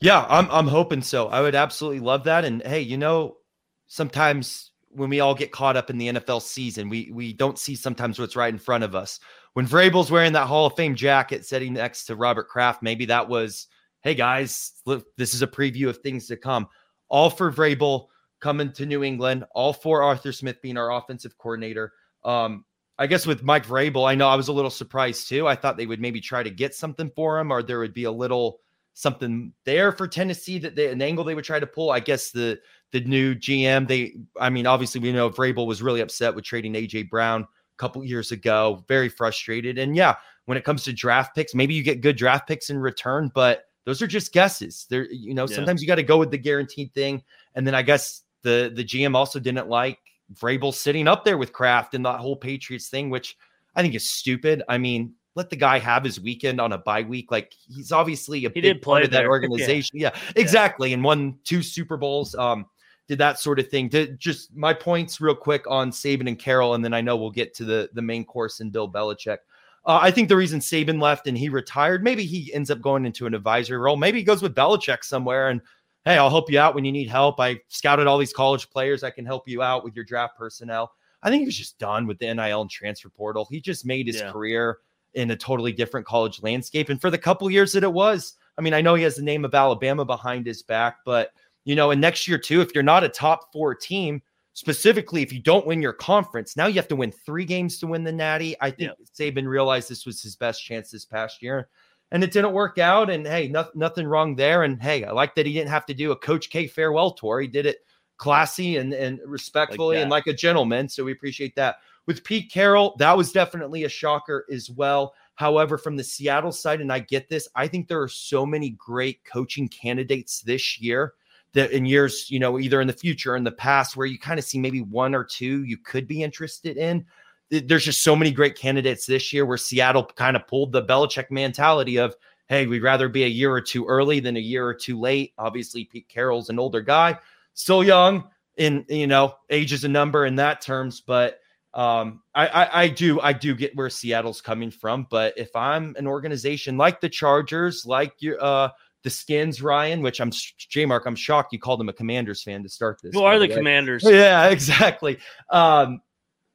Yeah, 0.00 0.24
I'm 0.28 0.48
I'm 0.50 0.68
hoping 0.68 1.02
so. 1.02 1.28
I 1.28 1.40
would 1.40 1.54
absolutely 1.54 2.00
love 2.00 2.24
that. 2.24 2.44
And 2.44 2.62
hey, 2.62 2.80
you 2.80 2.96
know, 2.96 3.38
sometimes 3.86 4.72
when 4.96 5.10
we 5.10 5.20
all 5.20 5.34
get 5.34 5.52
caught 5.52 5.76
up 5.76 5.90
in 5.90 5.98
the 5.98 6.08
NFL 6.08 6.42
season, 6.42 6.88
we 6.88 7.10
we 7.12 7.32
don't 7.32 7.58
see 7.58 7.76
sometimes 7.76 8.18
what's 8.18 8.36
right 8.36 8.52
in 8.52 8.58
front 8.58 8.84
of 8.84 8.94
us. 8.94 9.20
When 9.52 9.66
Vrabel's 9.66 10.10
wearing 10.10 10.32
that 10.32 10.46
Hall 10.46 10.66
of 10.66 10.74
Fame 10.74 10.94
jacket 10.94 11.44
sitting 11.44 11.74
next 11.74 12.06
to 12.06 12.16
Robert 12.16 12.48
Kraft, 12.48 12.82
maybe 12.82 13.04
that 13.06 13.28
was, 13.28 13.68
hey 14.02 14.14
guys, 14.14 14.72
look, 14.86 15.06
this 15.16 15.34
is 15.34 15.42
a 15.42 15.46
preview 15.46 15.88
of 15.88 15.98
things 15.98 16.26
to 16.26 16.36
come. 16.36 16.66
All 17.08 17.30
for 17.30 17.52
Vrabel 17.52 18.06
coming 18.40 18.72
to 18.72 18.86
New 18.86 19.04
England, 19.04 19.44
all 19.54 19.72
for 19.72 20.02
Arthur 20.02 20.32
Smith 20.32 20.60
being 20.62 20.76
our 20.76 20.92
offensive 20.92 21.38
coordinator. 21.38 21.92
Um, 22.24 22.64
I 22.98 23.06
guess 23.06 23.26
with 23.26 23.42
Mike 23.42 23.66
Vrabel, 23.66 24.08
I 24.08 24.14
know 24.14 24.28
I 24.28 24.36
was 24.36 24.48
a 24.48 24.52
little 24.52 24.70
surprised 24.70 25.28
too. 25.28 25.46
I 25.46 25.54
thought 25.54 25.76
they 25.76 25.86
would 25.86 26.00
maybe 26.00 26.20
try 26.20 26.42
to 26.42 26.50
get 26.50 26.74
something 26.74 27.10
for 27.14 27.38
him, 27.38 27.50
or 27.50 27.62
there 27.62 27.78
would 27.78 27.94
be 27.94 28.04
a 28.04 28.12
little 28.12 28.60
something 28.94 29.52
there 29.66 29.92
for 29.92 30.08
Tennessee 30.08 30.58
that 30.58 30.74
they 30.74 30.88
an 30.90 31.02
angle 31.02 31.22
they 31.22 31.34
would 31.34 31.44
try 31.44 31.60
to 31.60 31.66
pull. 31.66 31.90
I 31.90 32.00
guess 32.00 32.30
the 32.30 32.58
the 32.92 33.00
new 33.00 33.34
GM, 33.34 33.86
they 33.88 34.16
I 34.40 34.50
mean, 34.50 34.66
obviously 34.66 35.00
we 35.00 35.12
know 35.12 35.30
Vrabel 35.30 35.66
was 35.66 35.82
really 35.82 36.00
upset 36.00 36.34
with 36.34 36.44
trading 36.44 36.74
AJ 36.74 37.08
Brown 37.10 37.42
a 37.42 37.76
couple 37.78 38.04
years 38.04 38.32
ago, 38.32 38.84
very 38.88 39.08
frustrated. 39.08 39.78
And 39.78 39.94
yeah, 39.96 40.14
when 40.46 40.56
it 40.56 40.64
comes 40.64 40.84
to 40.84 40.92
draft 40.92 41.34
picks, 41.34 41.54
maybe 41.54 41.74
you 41.74 41.82
get 41.82 42.00
good 42.00 42.16
draft 42.16 42.46
picks 42.48 42.70
in 42.70 42.78
return, 42.78 43.30
but 43.34 43.64
those 43.84 44.00
are 44.02 44.06
just 44.06 44.32
guesses. 44.32 44.86
There, 44.88 45.06
you 45.12 45.34
know, 45.34 45.46
Yeah. 45.48 45.56
sometimes 45.56 45.80
you 45.82 45.86
got 45.88 45.96
to 45.96 46.02
go 46.02 46.16
with 46.18 46.30
the 46.30 46.38
guaranteed 46.38 46.92
thing. 46.94 47.22
And 47.54 47.66
then 47.66 47.74
I 47.74 47.82
guess 47.82 48.22
the 48.42 48.72
the 48.74 48.84
GM 48.84 49.14
also 49.14 49.38
didn't 49.40 49.68
like 49.68 49.98
Vrabel 50.34 50.72
sitting 50.74 51.06
up 51.06 51.24
there 51.24 51.38
with 51.38 51.52
Kraft 51.52 51.94
and 51.94 52.04
that 52.06 52.18
whole 52.20 52.36
Patriots 52.36 52.88
thing, 52.88 53.10
which 53.10 53.36
I 53.74 53.82
think 53.82 53.94
is 53.94 54.08
stupid. 54.08 54.62
I 54.68 54.78
mean, 54.78 55.14
let 55.34 55.50
the 55.50 55.56
guy 55.56 55.78
have 55.78 56.02
his 56.02 56.18
weekend 56.20 56.60
on 56.60 56.72
a 56.72 56.78
bye 56.78 57.02
week. 57.02 57.30
Like 57.30 57.52
he's 57.68 57.92
obviously 57.92 58.44
a 58.46 58.50
He 58.50 58.60
big 58.60 58.80
part 58.82 59.04
of 59.04 59.10
that 59.10 59.18
there. 59.18 59.22
Yeah. 59.26 59.28
organization. 59.30 59.98
Yeah, 59.98 60.14
exactly. 60.34 60.92
And 60.94 61.04
won 61.04 61.38
two 61.44 61.62
Super 61.62 61.96
Bowls. 61.96 62.34
Um, 62.34 62.66
did 63.08 63.18
that 63.18 63.38
sort 63.38 63.58
of 63.58 63.68
thing. 63.68 63.88
Did 63.88 64.18
just 64.18 64.54
my 64.54 64.74
points 64.74 65.20
real 65.20 65.34
quick 65.34 65.64
on 65.68 65.90
Saban 65.90 66.28
and 66.28 66.38
Carroll, 66.38 66.74
and 66.74 66.84
then 66.84 66.94
I 66.94 67.00
know 67.00 67.16
we'll 67.16 67.30
get 67.30 67.54
to 67.54 67.64
the 67.64 67.90
the 67.92 68.02
main 68.02 68.24
course 68.24 68.60
and 68.60 68.72
Bill 68.72 68.90
Belichick. 68.90 69.38
Uh, 69.84 70.00
I 70.02 70.10
think 70.10 70.28
the 70.28 70.36
reason 70.36 70.58
Saban 70.58 71.00
left 71.00 71.28
and 71.28 71.38
he 71.38 71.48
retired, 71.48 72.02
maybe 72.02 72.24
he 72.24 72.52
ends 72.52 72.72
up 72.72 72.80
going 72.80 73.06
into 73.06 73.26
an 73.26 73.34
advisory 73.34 73.78
role. 73.78 73.96
Maybe 73.96 74.18
he 74.18 74.24
goes 74.24 74.42
with 74.42 74.54
Belichick 74.54 75.04
somewhere 75.04 75.50
and 75.50 75.60
hey, 76.04 76.18
I'll 76.18 76.30
help 76.30 76.50
you 76.50 76.58
out 76.58 76.74
when 76.74 76.84
you 76.84 76.90
need 76.92 77.08
help. 77.08 77.38
I 77.40 77.60
scouted 77.68 78.06
all 78.08 78.18
these 78.18 78.32
college 78.32 78.68
players. 78.70 79.04
I 79.04 79.10
can 79.10 79.24
help 79.26 79.46
you 79.48 79.62
out 79.62 79.84
with 79.84 79.94
your 79.94 80.04
draft 80.04 80.36
personnel. 80.36 80.92
I 81.22 81.30
think 81.30 81.40
he 81.40 81.46
was 81.46 81.56
just 81.56 81.78
done 81.78 82.06
with 82.06 82.18
the 82.18 82.32
NIL 82.32 82.60
and 82.62 82.70
transfer 82.70 83.08
portal. 83.08 83.46
He 83.50 83.60
just 83.60 83.86
made 83.86 84.06
his 84.08 84.16
Yeah. 84.16 84.30
career 84.32 84.78
in 85.14 85.30
a 85.30 85.36
totally 85.36 85.72
different 85.72 86.06
college 86.06 86.42
landscape. 86.42 86.90
And 86.90 87.00
for 87.00 87.10
the 87.10 87.18
couple 87.18 87.50
years 87.50 87.72
that 87.72 87.82
it 87.82 87.92
was, 87.92 88.34
I 88.58 88.62
mean, 88.62 88.74
I 88.74 88.80
know 88.80 88.94
he 88.94 89.02
has 89.04 89.16
the 89.16 89.22
name 89.22 89.44
of 89.44 89.54
Alabama 89.54 90.04
behind 90.04 90.46
his 90.46 90.62
back, 90.62 90.98
but 91.04 91.30
you 91.66 91.74
know, 91.74 91.90
and 91.90 92.00
next 92.00 92.26
year 92.26 92.38
too, 92.38 92.62
if 92.62 92.74
you're 92.74 92.84
not 92.84 93.04
a 93.04 93.08
top 93.08 93.52
four 93.52 93.74
team, 93.74 94.22
specifically 94.54 95.20
if 95.20 95.32
you 95.32 95.40
don't 95.40 95.66
win 95.66 95.82
your 95.82 95.92
conference, 95.92 96.56
now 96.56 96.66
you 96.66 96.76
have 96.76 96.88
to 96.88 96.96
win 96.96 97.10
three 97.10 97.44
games 97.44 97.78
to 97.80 97.88
win 97.88 98.04
the 98.04 98.12
Natty. 98.12 98.56
I 98.60 98.70
think 98.70 98.92
Saban 99.18 99.46
realized 99.46 99.90
this 99.90 100.06
was 100.06 100.22
his 100.22 100.36
best 100.36 100.64
chance 100.64 100.90
this 100.90 101.04
past 101.04 101.42
year, 101.42 101.68
and 102.12 102.22
it 102.22 102.30
didn't 102.30 102.52
work 102.52 102.78
out. 102.78 103.10
And 103.10 103.26
hey, 103.26 103.48
no, 103.48 103.66
nothing 103.74 104.06
wrong 104.06 104.36
there. 104.36 104.62
And 104.62 104.80
hey, 104.80 105.04
I 105.04 105.10
like 105.10 105.34
that 105.34 105.44
he 105.44 105.52
didn't 105.52 105.70
have 105.70 105.84
to 105.86 105.94
do 105.94 106.12
a 106.12 106.16
Coach 106.16 106.50
K 106.50 106.68
farewell 106.68 107.10
tour. 107.10 107.40
He 107.40 107.48
did 107.48 107.66
it 107.66 107.78
classy 108.16 108.76
and 108.76 108.94
and 108.94 109.20
respectfully 109.26 109.98
and 109.98 110.10
like 110.10 110.28
a 110.28 110.32
gentleman. 110.32 110.88
So 110.88 111.04
we 111.04 111.12
appreciate 111.12 111.56
that. 111.56 111.78
With 112.06 112.22
Pete 112.22 112.52
Carroll, 112.52 112.94
that 113.00 113.16
was 113.16 113.32
definitely 113.32 113.82
a 113.82 113.88
shocker 113.88 114.46
as 114.52 114.70
well. 114.70 115.14
However, 115.34 115.76
from 115.76 115.96
the 115.96 116.04
Seattle 116.04 116.52
side, 116.52 116.80
and 116.80 116.92
I 116.92 117.00
get 117.00 117.28
this, 117.28 117.48
I 117.56 117.66
think 117.66 117.88
there 117.88 118.00
are 118.00 118.08
so 118.08 118.46
many 118.46 118.70
great 118.70 119.24
coaching 119.24 119.68
candidates 119.68 120.40
this 120.42 120.80
year 120.80 121.14
that 121.56 121.72
in 121.72 121.84
years, 121.84 122.30
you 122.30 122.38
know, 122.38 122.58
either 122.58 122.80
in 122.80 122.86
the 122.86 122.92
future 122.92 123.32
or 123.32 123.36
in 123.36 123.44
the 123.44 123.50
past, 123.50 123.96
where 123.96 124.06
you 124.06 124.18
kind 124.18 124.38
of 124.38 124.44
see 124.44 124.58
maybe 124.58 124.80
one 124.80 125.14
or 125.14 125.24
two 125.24 125.64
you 125.64 125.76
could 125.76 126.06
be 126.06 126.22
interested 126.22 126.76
in. 126.76 127.04
There's 127.50 127.84
just 127.84 128.02
so 128.02 128.16
many 128.16 128.30
great 128.30 128.56
candidates 128.56 129.06
this 129.06 129.32
year 129.32 129.46
where 129.46 129.56
Seattle 129.56 130.04
kind 130.04 130.36
of 130.36 130.46
pulled 130.46 130.72
the 130.72 130.82
Belichick 130.82 131.30
mentality 131.30 131.96
of, 131.96 132.16
hey, 132.48 132.66
we'd 132.66 132.82
rather 132.82 133.08
be 133.08 133.24
a 133.24 133.28
year 133.28 133.52
or 133.52 133.60
two 133.60 133.86
early 133.86 134.20
than 134.20 134.36
a 134.36 134.40
year 134.40 134.66
or 134.66 134.74
two 134.74 134.98
late. 134.98 135.32
Obviously, 135.38 135.84
Pete 135.84 136.08
Carroll's 136.08 136.50
an 136.50 136.58
older 136.58 136.80
guy, 136.80 137.18
still 137.54 137.84
young 137.84 138.24
in 138.56 138.84
you 138.88 139.06
know 139.06 139.34
age 139.50 139.72
is 139.72 139.84
a 139.84 139.88
number 139.88 140.26
in 140.26 140.36
that 140.36 140.60
terms, 140.60 141.00
but 141.00 141.40
um, 141.74 142.22
I, 142.34 142.46
I 142.46 142.82
I 142.82 142.88
do 142.88 143.20
I 143.20 143.32
do 143.32 143.54
get 143.54 143.76
where 143.76 143.90
Seattle's 143.90 144.40
coming 144.40 144.70
from. 144.70 145.06
But 145.10 145.34
if 145.36 145.54
I'm 145.54 145.94
an 145.98 146.06
organization 146.06 146.78
like 146.78 147.00
the 147.00 147.08
Chargers, 147.08 147.84
like 147.86 148.14
your 148.18 148.42
uh 148.42 148.70
the 149.06 149.10
Skins, 149.10 149.62
Ryan, 149.62 150.02
which 150.02 150.20
I'm 150.20 150.32
J 150.32 150.84
Mark, 150.84 151.06
I'm 151.06 151.14
shocked 151.14 151.52
you 151.52 151.60
called 151.60 151.80
him 151.80 151.88
a 151.88 151.92
Commanders 151.92 152.42
fan 152.42 152.64
to 152.64 152.68
start 152.68 152.98
this. 153.00 153.14
Who 153.14 153.22
are 153.22 153.38
the 153.38 153.46
commanders? 153.46 154.02
Yeah, 154.16 154.48
exactly. 154.48 155.18
Um, 155.48 156.00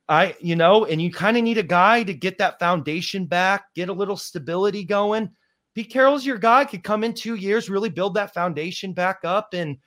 I, 0.09 0.35
you 0.41 0.57
know, 0.57 0.83
and 0.83 1.01
you 1.01 1.13
kind 1.13 1.37
of 1.37 1.43
need 1.43 1.57
a 1.57 1.63
guy 1.63 2.03
to 2.03 2.13
get 2.13 2.37
that 2.39 2.59
foundation 2.59 3.25
back, 3.25 3.73
get 3.73 3.87
a 3.87 3.93
little 3.93 4.17
stability 4.17 4.83
going. 4.83 5.29
Pete 5.75 5.89
Carroll's 5.89 6.25
your 6.25 6.37
guy, 6.37 6.65
could 6.65 6.83
come 6.83 7.05
in 7.05 7.13
two 7.13 7.35
years, 7.35 7.69
really 7.69 7.87
build 7.87 8.15
that 8.15 8.33
foundation 8.33 8.91
back 8.91 9.19
up 9.23 9.53
and, 9.53 9.77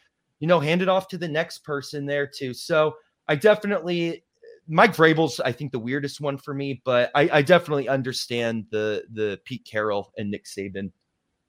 you 0.40 0.48
know, 0.48 0.58
hand 0.58 0.80
it 0.80 0.88
off 0.88 1.06
to 1.08 1.18
the 1.18 1.28
next 1.28 1.58
person 1.64 2.06
there 2.06 2.26
too. 2.26 2.54
So 2.54 2.94
I 3.28 3.34
definitely, 3.34 4.24
Mike 4.66 4.96
Vrabel's, 4.96 5.38
I 5.38 5.52
think 5.52 5.70
the 5.70 5.78
weirdest 5.78 6.18
one 6.18 6.38
for 6.38 6.54
me, 6.54 6.80
but 6.82 7.10
I, 7.14 7.28
I 7.30 7.42
definitely 7.42 7.90
understand 7.90 8.64
the, 8.70 9.04
the 9.12 9.38
Pete 9.44 9.66
Carroll 9.70 10.14
and 10.16 10.30
Nick 10.30 10.46
Saban 10.46 10.90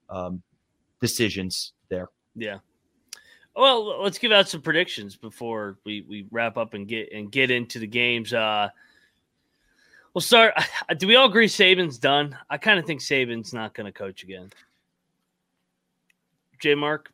um, 0.09 0.43
decisions 1.05 1.73
there. 1.89 2.09
Yeah. 2.35 2.59
Well, 3.55 4.01
let's 4.03 4.17
give 4.17 4.31
out 4.31 4.49
some 4.49 4.61
predictions 4.61 5.15
before 5.15 5.77
we, 5.85 6.01
we 6.01 6.27
wrap 6.29 6.57
up 6.57 6.73
and 6.73 6.87
get 6.87 7.11
and 7.13 7.31
get 7.31 7.51
into 7.51 7.79
the 7.79 7.87
games. 7.87 8.33
Uh 8.33 8.69
we'll 10.15 10.21
start. 10.21 10.55
Do 10.97 11.05
we 11.07 11.15
all 11.15 11.27
agree 11.27 11.47
Saban's 11.47 11.99
done? 11.99 12.35
I 12.49 12.57
kind 12.57 12.79
of 12.79 12.85
think 12.85 13.01
Saban's 13.01 13.53
not 13.53 13.75
going 13.75 13.85
to 13.85 13.91
coach 13.91 14.23
again. 14.23 14.49
J 16.59 16.73
Mark? 16.73 17.11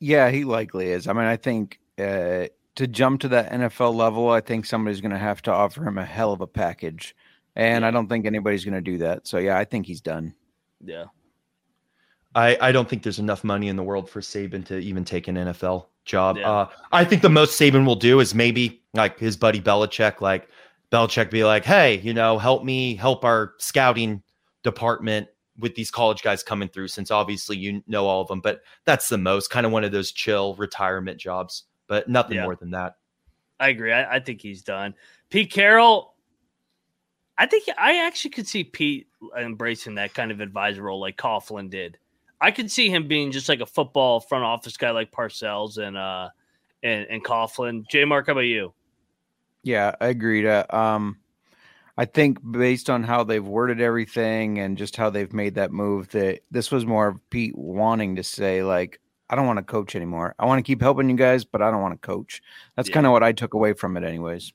Yeah, 0.00 0.30
he 0.30 0.44
likely 0.44 0.90
is. 0.90 1.06
I 1.06 1.12
mean, 1.12 1.24
I 1.24 1.36
think 1.36 1.78
uh, 1.98 2.46
to 2.74 2.86
jump 2.86 3.20
to 3.20 3.28
that 3.28 3.50
NFL 3.52 3.94
level, 3.94 4.30
I 4.30 4.40
think 4.40 4.66
somebody's 4.66 5.00
going 5.00 5.12
to 5.12 5.18
have 5.18 5.42
to 5.42 5.52
offer 5.52 5.86
him 5.86 5.98
a 5.98 6.04
hell 6.04 6.32
of 6.32 6.40
a 6.40 6.46
package, 6.46 7.14
and 7.56 7.84
I 7.84 7.90
don't 7.90 8.08
think 8.08 8.26
anybody's 8.26 8.64
going 8.64 8.74
to 8.74 8.80
do 8.80 8.98
that. 8.98 9.26
So 9.26 9.38
yeah, 9.38 9.56
I 9.58 9.64
think 9.64 9.86
he's 9.86 10.00
done. 10.00 10.34
Yeah. 10.84 11.04
I, 12.34 12.56
I 12.60 12.72
don't 12.72 12.88
think 12.88 13.02
there's 13.02 13.18
enough 13.18 13.44
money 13.44 13.68
in 13.68 13.76
the 13.76 13.82
world 13.82 14.08
for 14.08 14.20
Saban 14.20 14.64
to 14.66 14.78
even 14.78 15.04
take 15.04 15.28
an 15.28 15.36
NFL 15.36 15.86
job. 16.04 16.38
Yeah. 16.38 16.50
Uh, 16.50 16.68
I 16.92 17.04
think 17.04 17.22
the 17.22 17.28
most 17.28 17.60
Saban 17.60 17.86
will 17.86 17.96
do 17.96 18.20
is 18.20 18.34
maybe 18.34 18.82
like 18.94 19.18
his 19.18 19.36
buddy 19.36 19.60
Belichick, 19.60 20.20
like 20.20 20.48
Belichick 20.90 21.30
be 21.30 21.44
like, 21.44 21.64
hey, 21.64 21.98
you 22.00 22.14
know, 22.14 22.38
help 22.38 22.64
me 22.64 22.94
help 22.94 23.24
our 23.24 23.54
scouting 23.58 24.22
department 24.62 25.28
with 25.58 25.74
these 25.74 25.90
college 25.90 26.22
guys 26.22 26.42
coming 26.42 26.68
through, 26.68 26.88
since 26.88 27.10
obviously 27.10 27.56
you 27.56 27.82
know 27.86 28.06
all 28.06 28.22
of 28.22 28.28
them. 28.28 28.40
But 28.40 28.62
that's 28.84 29.08
the 29.08 29.18
most 29.18 29.50
kind 29.50 29.66
of 29.66 29.72
one 29.72 29.84
of 29.84 29.92
those 29.92 30.10
chill 30.12 30.54
retirement 30.54 31.18
jobs, 31.18 31.64
but 31.86 32.08
nothing 32.08 32.36
Yeah. 32.36 32.44
more 32.44 32.56
than 32.56 32.70
that. 32.70 32.96
I 33.60 33.68
agree. 33.68 33.92
I, 33.92 34.16
I 34.16 34.20
think 34.20 34.40
he's 34.40 34.62
done. 34.62 34.94
Pete 35.30 35.52
Carroll, 35.52 36.14
I 37.38 37.46
think 37.46 37.64
I 37.78 38.06
actually 38.06 38.30
could 38.30 38.48
see 38.48 38.64
Pete 38.64 39.06
embracing 39.38 39.94
that 39.96 40.14
kind 40.14 40.30
of 40.32 40.40
advisor 40.40 40.82
role 40.82 41.00
like 41.00 41.16
Coughlin 41.16 41.70
did. 41.70 41.98
I 42.42 42.50
could 42.50 42.70
see 42.70 42.90
him 42.90 43.06
being 43.06 43.30
just 43.30 43.48
like 43.48 43.60
a 43.60 43.66
football 43.66 44.20
front 44.20 44.44
office 44.44 44.76
guy 44.76 44.90
like 44.90 45.12
Parcells 45.12 45.78
and 45.78 45.96
uh 45.96 46.28
and, 46.82 47.06
and 47.08 47.24
Coughlin. 47.24 47.88
J 47.88 48.04
Mark, 48.04 48.26
how 48.26 48.32
about 48.32 48.40
you? 48.40 48.74
Yeah, 49.62 49.94
I 50.00 50.08
agree. 50.08 50.42
To, 50.42 50.76
um, 50.76 51.18
I 51.96 52.04
think 52.06 52.38
based 52.50 52.90
on 52.90 53.04
how 53.04 53.22
they've 53.22 53.46
worded 53.46 53.80
everything 53.80 54.58
and 54.58 54.76
just 54.76 54.96
how 54.96 55.08
they've 55.08 55.32
made 55.32 55.54
that 55.54 55.70
move, 55.70 56.08
that 56.08 56.40
this 56.50 56.72
was 56.72 56.84
more 56.84 57.06
of 57.06 57.30
Pete 57.30 57.56
wanting 57.56 58.16
to 58.16 58.24
say 58.24 58.64
like, 58.64 58.98
I 59.30 59.36
don't 59.36 59.46
want 59.46 59.58
to 59.58 59.62
coach 59.64 59.94
anymore. 59.94 60.34
I 60.40 60.46
want 60.46 60.58
to 60.58 60.62
keep 60.62 60.80
helping 60.82 61.08
you 61.08 61.14
guys, 61.16 61.44
but 61.44 61.62
I 61.62 61.70
don't 61.70 61.80
want 61.80 61.94
to 62.00 62.04
coach. 62.04 62.42
That's 62.76 62.88
Yeah. 62.88 62.94
kind 62.94 63.06
of 63.06 63.12
what 63.12 63.22
I 63.22 63.30
took 63.30 63.54
away 63.54 63.72
from 63.74 63.96
it, 63.96 64.02
anyways. 64.02 64.52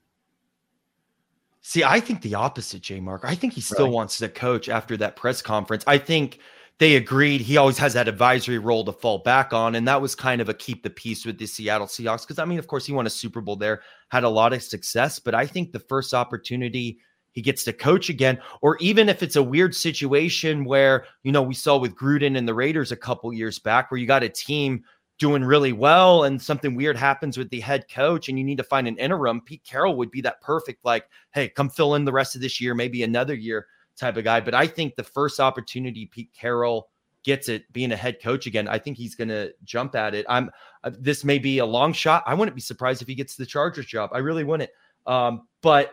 See, 1.62 1.84
I 1.84 2.00
think 2.00 2.22
the 2.22 2.36
opposite, 2.36 2.82
J 2.82 3.00
Mark. 3.00 3.22
I 3.24 3.36
think 3.36 3.54
he 3.54 3.62
still 3.62 3.86
Really? 3.86 3.96
wants 3.96 4.18
to 4.18 4.30
coach 4.30 4.68
after 4.68 4.98
that 4.98 5.16
press 5.16 5.42
conference. 5.42 5.84
I 5.88 5.98
think 5.98 6.40
they 6.80 6.96
agreed 6.96 7.42
he 7.42 7.58
always 7.58 7.78
has 7.80 7.94
that 7.94 8.08
advisory 8.08 8.60
role 8.60 8.86
to 8.86 8.92
fall 8.92 9.20
back 9.20 9.52
on. 9.52 9.76
And 9.76 9.88
that 9.88 10.02
was 10.02 10.14
kind 10.14 10.42
of 10.42 10.50
a 10.50 10.54
keep 10.54 10.84
the 10.84 10.90
peace 10.90 11.26
with 11.26 11.38
the 11.40 11.48
Seattle 11.48 11.88
Seahawks. 11.88 12.22
Because 12.22 12.40
I 12.40 12.46
mean, 12.46 12.60
of 12.60 12.68
course, 12.68 12.86
he 12.86 12.94
won 12.94 13.08
a 13.08 13.12
Super 13.12 13.42
Bowl 13.42 13.56
there, 13.56 13.82
had 14.10 14.24
a 14.24 14.30
lot 14.30 14.54
of 14.54 14.62
success. 14.62 15.18
But 15.18 15.34
I 15.34 15.46
think 15.48 15.72
the 15.72 15.80
first 15.80 16.14
opportunity 16.14 17.00
he 17.32 17.42
gets 17.42 17.64
to 17.66 17.74
coach 17.74 18.10
again, 18.10 18.40
or 18.62 18.78
even 18.78 19.10
if 19.10 19.22
it's 19.22 19.36
a 19.36 19.44
weird 19.44 19.76
situation 19.76 20.66
where, 20.66 21.06
you 21.22 21.32
know, 21.32 21.44
we 21.44 21.54
saw 21.54 21.78
with 21.78 21.96
Gruden 21.96 22.36
and 22.36 22.48
the 22.48 22.54
Raiders 22.54 22.92
a 22.92 22.98
couple 22.98 23.32
years 23.32 23.60
back, 23.60 23.92
where 23.92 24.00
you 24.00 24.08
got 24.08 24.24
a 24.24 24.30
team 24.30 24.84
doing 25.20 25.44
really 25.44 25.72
well 25.72 26.24
and 26.24 26.42
something 26.42 26.76
weird 26.76 26.98
happens 26.98 27.38
with 27.38 27.50
the 27.50 27.60
head 27.60 27.86
coach 27.90 28.30
and 28.30 28.38
you 28.38 28.44
need 28.44 28.58
to 28.58 28.64
find 28.64 28.88
an 28.88 28.98
interim, 28.98 29.42
Pete 29.42 29.64
Carroll 29.64 29.96
would 29.98 30.12
be 30.12 30.22
that 30.22 30.42
perfect, 30.42 30.84
like, 30.86 31.06
hey, 31.32 31.50
come 31.50 31.70
fill 31.70 31.96
in 31.96 32.06
the 32.06 32.12
rest 32.12 32.36
of 32.36 32.42
this 32.42 32.62
year, 32.62 32.74
maybe 32.74 33.04
another 33.04 33.34
year 33.36 33.68
type 33.98 34.18
of 34.18 34.24
guy. 34.24 34.40
But 34.40 34.54
I 34.54 34.68
think 34.68 34.96
the 34.96 35.04
first 35.04 35.40
opportunity 35.40 36.06
Pete 36.06 36.32
Carroll 36.34 36.90
gets 37.24 37.50
it 37.50 37.72
being 37.74 37.92
a 37.92 37.96
head 37.96 38.22
coach 38.22 38.48
again, 38.48 38.68
I 38.68 38.80
think 38.80 38.98
he's 38.98 39.16
going 39.16 39.28
to 39.30 39.54
jump 39.64 39.96
at 39.96 40.16
it. 40.16 40.26
I'm 40.30 40.50
uh, 40.84 40.92
this 40.98 41.24
may 41.24 41.40
be 41.40 41.58
a 41.60 41.66
long 41.66 41.94
shot. 41.94 42.24
I 42.26 42.34
wouldn't 42.34 42.56
be 42.56 42.62
surprised 42.62 43.02
if 43.02 43.08
he 43.08 43.16
gets 43.16 43.36
the 43.36 43.46
Chargers 43.46 43.86
job. 43.86 44.12
I 44.14 44.20
really 44.20 44.44
wouldn't. 44.44 44.70
Um, 45.06 45.48
but 45.62 45.92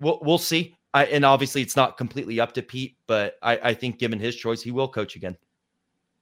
we'll 0.00 0.20
we'll 0.22 0.38
see. 0.38 0.76
I, 0.92 1.06
and 1.06 1.24
obviously, 1.24 1.60
it's 1.60 1.74
not 1.74 1.96
completely 1.96 2.38
up 2.38 2.52
to 2.52 2.62
Pete, 2.62 2.96
but 3.08 3.34
I, 3.42 3.58
I 3.58 3.74
think 3.74 3.98
given 3.98 4.20
his 4.20 4.36
choice, 4.36 4.62
he 4.62 4.70
will 4.70 4.86
coach 4.86 5.16
again. 5.16 5.36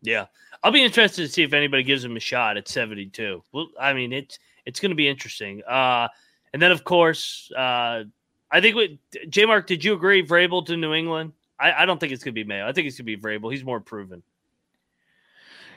Yeah. 0.01 0.27
I'll 0.63 0.73
be 0.73 0.83
interested 0.83 1.23
to 1.23 1.29
see 1.33 1.43
if 1.43 1.53
anybody 1.53 1.83
gives 1.83 2.05
him 2.05 2.17
a 2.17 2.21
shot 2.21 2.57
at 2.57 2.69
72. 2.69 3.43
Well, 3.53 3.69
I 3.81 3.93
mean, 3.93 4.13
it's 4.13 4.39
it's 4.65 4.81
going 4.81 4.91
to 4.91 4.97
be 4.97 5.09
interesting. 5.09 5.63
Uh, 5.69 6.09
and 6.53 6.63
then, 6.63 6.71
of 6.71 6.85
course, 6.85 7.51
uh, 7.57 8.05
I 8.53 8.61
think 8.61 8.77
what 8.77 8.91
J 9.31 9.47
Mark, 9.47 9.67
did 9.67 9.83
you 9.83 9.95
agree 9.95 10.25
Vrabel 10.25 10.65
to 10.67 10.77
New 10.77 10.93
England? 10.93 11.33
I, 11.59 11.83
I 11.83 11.87
don't 11.87 11.99
think 11.99 12.13
it's 12.13 12.23
going 12.23 12.35
to 12.35 12.41
be 12.41 12.45
Mayo. 12.45 12.69
I 12.69 12.73
think 12.73 12.87
it's 12.87 12.99
going 12.99 13.07
to 13.07 13.17
be 13.17 13.21
Vrabel. 13.21 13.51
He's 13.51 13.65
more 13.65 13.81
proven. 13.81 14.23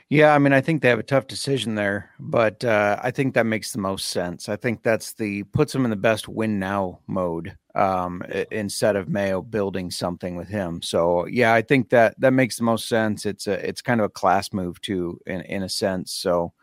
Yeah, 0.09 0.35
I 0.35 0.37
mean, 0.37 0.53
I 0.53 0.61
think 0.61 0.81
they 0.81 0.89
have 0.89 0.99
a 0.99 1.03
tough 1.03 1.25
decision 1.25 1.73
there, 1.73 2.11
but 2.19 2.63
uh, 2.63 2.99
I 3.01 3.09
think 3.09 3.33
that 3.33 3.47
makes 3.47 3.71
the 3.71 3.79
most 3.79 4.09
sense. 4.09 4.49
I 4.49 4.55
think 4.55 4.83
that's 4.83 5.13
the 5.13 5.43
puts 5.45 5.73
them 5.73 5.83
in 5.83 5.89
the 5.89 5.95
best 5.95 6.27
win 6.27 6.59
now 6.59 6.99
mode 7.07 7.57
um, 7.73 8.21
instead 8.51 8.95
of 8.97 9.09
Mayo 9.09 9.41
building 9.41 9.89
something 9.89 10.35
with 10.35 10.47
him. 10.47 10.83
So 10.83 11.25
yeah, 11.25 11.55
I 11.55 11.63
think 11.63 11.89
that 11.89 12.19
that 12.19 12.33
makes 12.33 12.57
the 12.57 12.65
most 12.65 12.87
sense. 12.87 13.25
It's 13.25 13.47
a 13.47 13.67
it's 13.67 13.81
kind 13.81 13.99
of 13.99 14.05
a 14.05 14.09
class 14.09 14.53
move 14.53 14.79
too, 14.81 15.19
in 15.25 15.41
in 15.41 15.63
a 15.63 15.69
sense. 15.69 16.13
So 16.13 16.53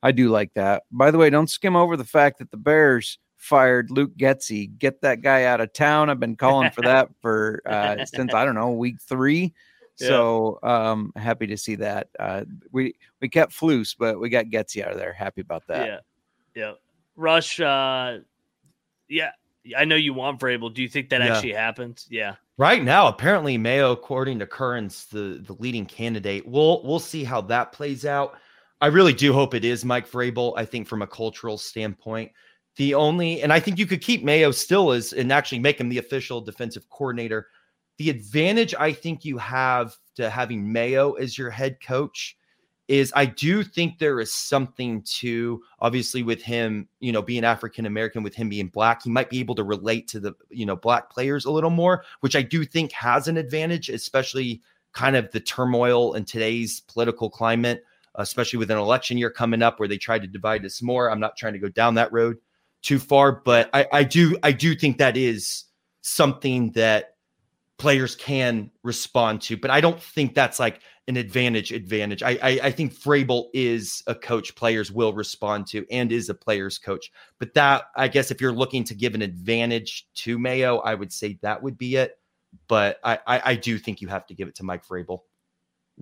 I 0.00 0.12
do 0.12 0.28
like 0.28 0.54
that. 0.54 0.84
By 0.92 1.10
the 1.10 1.18
way, 1.18 1.28
don't 1.28 1.50
skim 1.50 1.74
over 1.74 1.96
the 1.96 2.04
fact 2.04 2.38
that 2.38 2.52
the 2.52 2.56
Bears 2.56 3.18
fired 3.42 3.90
Luke 3.90 4.16
Getsy. 4.16 4.70
Get 4.78 5.00
that 5.02 5.20
guy 5.20 5.44
out 5.44 5.60
of 5.60 5.72
town. 5.72 6.08
I've 6.08 6.20
been 6.20 6.36
calling 6.36 6.70
for 6.70 6.82
that 6.82 7.08
for 7.20 7.60
uh, 7.66 8.04
since 8.04 8.32
I 8.32 8.44
don't 8.44 8.54
know 8.54 8.70
week 8.70 9.00
three. 9.00 9.52
Yeah. 9.98 10.08
So 10.08 10.58
um 10.62 11.12
happy 11.16 11.48
to 11.48 11.56
see 11.56 11.74
that. 11.76 12.08
Uh 12.18 12.44
we 12.70 12.94
we 13.20 13.28
kept 13.28 13.52
Flus, 13.52 13.96
but 13.98 14.20
we 14.20 14.28
got 14.28 14.46
Getsy 14.46 14.82
out 14.84 14.92
of 14.92 14.98
there. 14.98 15.12
Happy 15.12 15.40
about 15.40 15.66
that. 15.66 15.86
Yeah. 15.86 15.98
Yeah. 16.54 16.72
Rush, 17.16 17.60
uh, 17.60 18.18
yeah. 19.08 19.32
I 19.76 19.84
know 19.84 19.96
you 19.96 20.14
want 20.14 20.40
Vrabel. 20.40 20.72
Do 20.72 20.80
you 20.82 20.88
think 20.88 21.08
that 21.10 21.20
Yeah. 21.20 21.34
actually 21.34 21.52
happens? 21.52 22.06
Yeah. 22.10 22.36
Right 22.58 22.82
now, 22.82 23.08
apparently 23.08 23.58
Mayo, 23.58 23.90
according 23.92 24.38
to 24.38 24.46
Currents, 24.46 25.06
the 25.06 25.42
the 25.44 25.54
leading 25.58 25.86
candidate. 25.86 26.46
We'll 26.46 26.82
we'll 26.84 27.00
see 27.00 27.24
how 27.24 27.40
that 27.42 27.72
plays 27.72 28.04
out. 28.06 28.38
I 28.80 28.86
really 28.86 29.12
do 29.12 29.32
hope 29.32 29.54
it 29.54 29.64
is 29.64 29.84
Mike 29.84 30.08
Vrabel. 30.10 30.54
I 30.56 30.64
think 30.64 30.86
from 30.88 31.02
a 31.02 31.06
cultural 31.06 31.58
standpoint, 31.58 32.32
the 32.76 32.94
only 32.94 33.42
and 33.42 33.52
I 33.52 33.60
think 33.60 33.78
you 33.78 33.86
could 33.86 34.00
keep 34.00 34.24
Mayo 34.24 34.50
still 34.50 34.92
as 34.92 35.12
and 35.12 35.32
actually 35.32 35.58
make 35.58 35.80
him 35.80 35.88
the 35.88 35.98
official 35.98 36.40
defensive 36.40 36.88
coordinator. 36.88 37.48
The 37.98 38.10
advantage 38.10 38.74
I 38.78 38.92
think 38.92 39.24
you 39.24 39.38
have 39.38 39.96
to 40.16 40.30
having 40.30 40.72
Mayo 40.72 41.12
as 41.12 41.36
your 41.36 41.50
head 41.50 41.78
coach 41.80 42.36
is 42.88 43.12
I 43.14 43.26
do 43.26 43.62
think 43.62 43.98
there 43.98 44.20
is 44.20 44.32
something 44.32 45.02
to 45.02 45.62
obviously 45.80 46.22
with 46.22 46.42
him, 46.42 46.88
you 47.00 47.12
know, 47.12 47.22
being 47.22 47.44
African 47.44 47.86
American, 47.86 48.22
with 48.22 48.34
him 48.34 48.48
being 48.48 48.68
black, 48.68 49.02
he 49.02 49.10
might 49.10 49.30
be 49.30 49.40
able 49.40 49.54
to 49.56 49.64
relate 49.64 50.08
to 50.08 50.20
the, 50.20 50.32
you 50.50 50.66
know, 50.66 50.76
black 50.76 51.10
players 51.10 51.44
a 51.44 51.50
little 51.50 51.70
more, 51.70 52.04
which 52.20 52.34
I 52.34 52.42
do 52.42 52.64
think 52.64 52.92
has 52.92 53.28
an 53.28 53.36
advantage, 53.36 53.88
especially 53.88 54.62
kind 54.92 55.16
of 55.16 55.30
the 55.30 55.40
turmoil 55.40 56.14
in 56.14 56.24
today's 56.24 56.80
political 56.80 57.30
climate, 57.30 57.84
especially 58.16 58.58
with 58.58 58.70
an 58.70 58.78
election 58.78 59.16
year 59.16 59.30
coming 59.30 59.62
up 59.62 59.78
where 59.78 59.88
they 59.88 59.98
try 59.98 60.18
to 60.18 60.26
divide 60.26 60.64
us 60.64 60.82
more. 60.82 61.10
I'm 61.10 61.20
not 61.20 61.36
trying 61.36 61.54
to 61.54 61.58
go 61.58 61.68
down 61.68 61.94
that 61.94 62.12
road 62.12 62.38
too 62.82 62.98
far, 62.98 63.32
but 63.32 63.70
I, 63.72 63.86
I 63.92 64.04
do 64.04 64.36
I 64.42 64.52
do 64.52 64.74
think 64.74 64.98
that 64.98 65.16
is 65.16 65.64
something 66.02 66.72
that 66.72 67.16
players 67.78 68.14
can 68.14 68.70
respond 68.82 69.40
to, 69.42 69.56
but 69.56 69.70
I 69.70 69.80
don't 69.80 70.00
think 70.00 70.34
that's 70.34 70.58
like 70.60 70.80
an 71.08 71.16
advantage. 71.16 71.72
Advantage. 71.72 72.22
I, 72.22 72.38
I 72.42 72.60
I 72.64 72.70
think 72.70 72.94
Vrabel 72.94 73.46
is 73.54 74.02
a 74.06 74.14
coach 74.14 74.54
players 74.54 74.92
will 74.92 75.12
respond 75.12 75.66
to 75.68 75.86
and 75.90 76.12
is 76.12 76.28
a 76.28 76.34
player's 76.34 76.78
coach. 76.78 77.10
But 77.38 77.54
that 77.54 77.84
I 77.96 78.08
guess 78.08 78.30
if 78.30 78.40
you're 78.40 78.52
looking 78.52 78.84
to 78.84 78.94
give 78.94 79.14
an 79.14 79.22
advantage 79.22 80.08
to 80.16 80.38
Mayo, 80.38 80.78
I 80.78 80.94
would 80.94 81.12
say 81.12 81.38
that 81.42 81.62
would 81.62 81.78
be 81.78 81.96
it. 81.96 82.18
But 82.68 82.98
I 83.04 83.18
I, 83.26 83.42
I 83.44 83.54
do 83.56 83.78
think 83.78 84.00
you 84.00 84.08
have 84.08 84.26
to 84.26 84.34
give 84.34 84.48
it 84.48 84.56
to 84.56 84.64
Mike 84.64 84.86
Vrabel. 84.86 85.20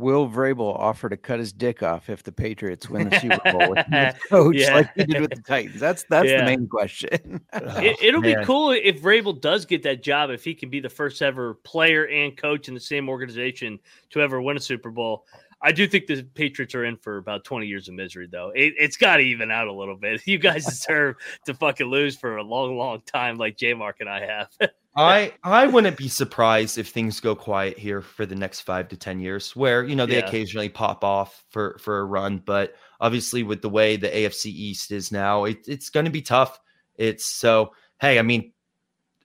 Will 0.01 0.29
Vrabel 0.29 0.75
offer 0.79 1.09
to 1.09 1.17
cut 1.17 1.39
his 1.39 1.53
dick 1.53 1.83
off 1.83 2.09
if 2.11 2.23
the 2.23 2.33
Patriots 2.33 2.89
win 2.89 3.11
the 3.11 3.21
Super 3.21 3.53
Bowl 3.53 3.71
with 3.71 3.87
him 3.87 3.95
as 3.95 4.15
coach 4.29 4.57
Yeah. 4.57 4.75
like 4.75 4.91
he 4.97 5.05
did 5.05 5.21
with 5.21 5.31
the 5.35 5.43
Titans? 5.47 5.79
That's 5.79 6.05
that's 6.11 6.29
Yeah. 6.29 6.39
the 6.41 6.45
main 6.47 6.67
question. 6.67 7.41
It, 7.53 7.97
it'll 8.03 8.23
be 8.23 8.35
man. 8.35 8.45
cool 8.45 8.71
if 8.71 9.03
Vrabel 9.03 9.39
does 9.41 9.67
get 9.67 9.83
that 9.85 10.03
job, 10.03 10.31
if 10.31 10.43
he 10.43 10.55
can 10.55 10.71
be 10.71 10.81
the 10.81 10.89
first 10.89 11.21
ever 11.23 11.55
player 11.63 12.07
and 12.09 12.37
coach 12.37 12.69
in 12.69 12.75
the 12.75 12.81
same 12.81 13.09
organization 13.09 13.79
to 14.11 14.21
ever 14.21 14.41
win 14.41 14.57
a 14.57 14.61
Super 14.61 14.91
Bowl. 14.91 15.27
I 15.63 15.73
do 15.73 15.87
think 15.87 16.07
the 16.07 16.23
Patriots 16.23 16.75
are 16.75 16.87
in 16.87 16.97
for 16.97 17.19
about 17.19 17.45
20 17.45 17.67
years 17.67 17.87
of 17.87 17.93
misery, 17.93 18.27
though. 18.33 18.51
It, 18.57 18.73
it's 18.79 18.97
got 18.97 19.19
to 19.19 19.23
even 19.23 19.51
out 19.51 19.69
a 19.69 19.73
little 19.73 19.95
bit. 19.95 20.27
You 20.27 20.39
guys 20.39 20.65
deserve 20.65 21.17
to 21.45 21.53
fucking 21.53 21.87
lose 21.87 22.17
for 22.17 22.39
a 22.39 22.43
long, 22.43 22.79
long 22.79 23.03
time, 23.03 23.37
like 23.37 23.59
J 23.59 23.75
Mark 23.75 23.97
and 24.01 24.09
I 24.09 24.25
have. 24.25 24.49
I 24.97 25.35
I 25.45 25.67
wouldn't 25.67 25.97
be 25.97 26.09
surprised 26.09 26.77
if 26.77 26.89
things 26.89 27.21
go 27.21 27.37
quiet 27.37 27.79
here 27.79 28.03
for 28.03 28.27
the 28.27 28.35
next 28.35 28.61
five 28.63 28.89
to 28.89 28.97
ten 28.97 29.21
years, 29.21 29.55
where 29.55 29.85
you 29.85 29.95
know 29.95 30.05
they 30.07 30.19
Yeah. 30.19 30.27
occasionally 30.27 30.69
pop 30.69 31.05
off 31.05 31.45
for 31.51 31.79
for 31.79 32.01
a 32.01 32.05
run, 32.05 32.39
but 32.45 32.75
obviously 33.01 33.43
with 33.43 33.63
the 33.63 33.69
way 33.69 33.97
the 33.97 34.09
AFC 34.09 34.47
East 34.47 34.91
is 34.91 35.13
now, 35.13 35.45
it, 35.45 35.59
it's 35.69 35.91
going 35.91 36.07
to 36.07 36.11
be 36.11 36.23
tough. 36.23 36.59
It's 36.97 37.25
so 37.25 37.73
hey, 38.01 38.19
I 38.19 38.23
mean, 38.23 38.53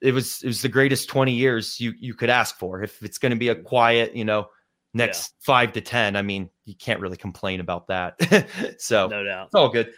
it 0.00 0.12
was 0.12 0.40
it 0.42 0.46
was 0.46 0.62
the 0.62 0.68
greatest 0.68 1.08
twenty 1.08 1.32
years 1.32 1.80
you 1.80 1.94
you 1.98 2.14
could 2.14 2.30
ask 2.30 2.56
for. 2.58 2.82
If 2.82 3.02
it's 3.02 3.18
going 3.18 3.30
to 3.30 3.36
be 3.36 3.48
a 3.48 3.56
quiet, 3.56 4.14
you 4.14 4.24
know, 4.24 4.46
next 4.94 5.34
five 5.40 5.72
to 5.72 5.80
ten, 5.80 6.14
I 6.14 6.22
mean, 6.22 6.48
you 6.64 6.74
can't 6.76 7.00
really 7.00 7.16
complain 7.16 7.58
about 7.58 7.88
that. 7.88 8.14
so 8.78 9.08
no 9.08 9.24
doubt. 9.24 9.46
it's 9.46 9.54
all 9.56 9.68
good. 9.68 9.92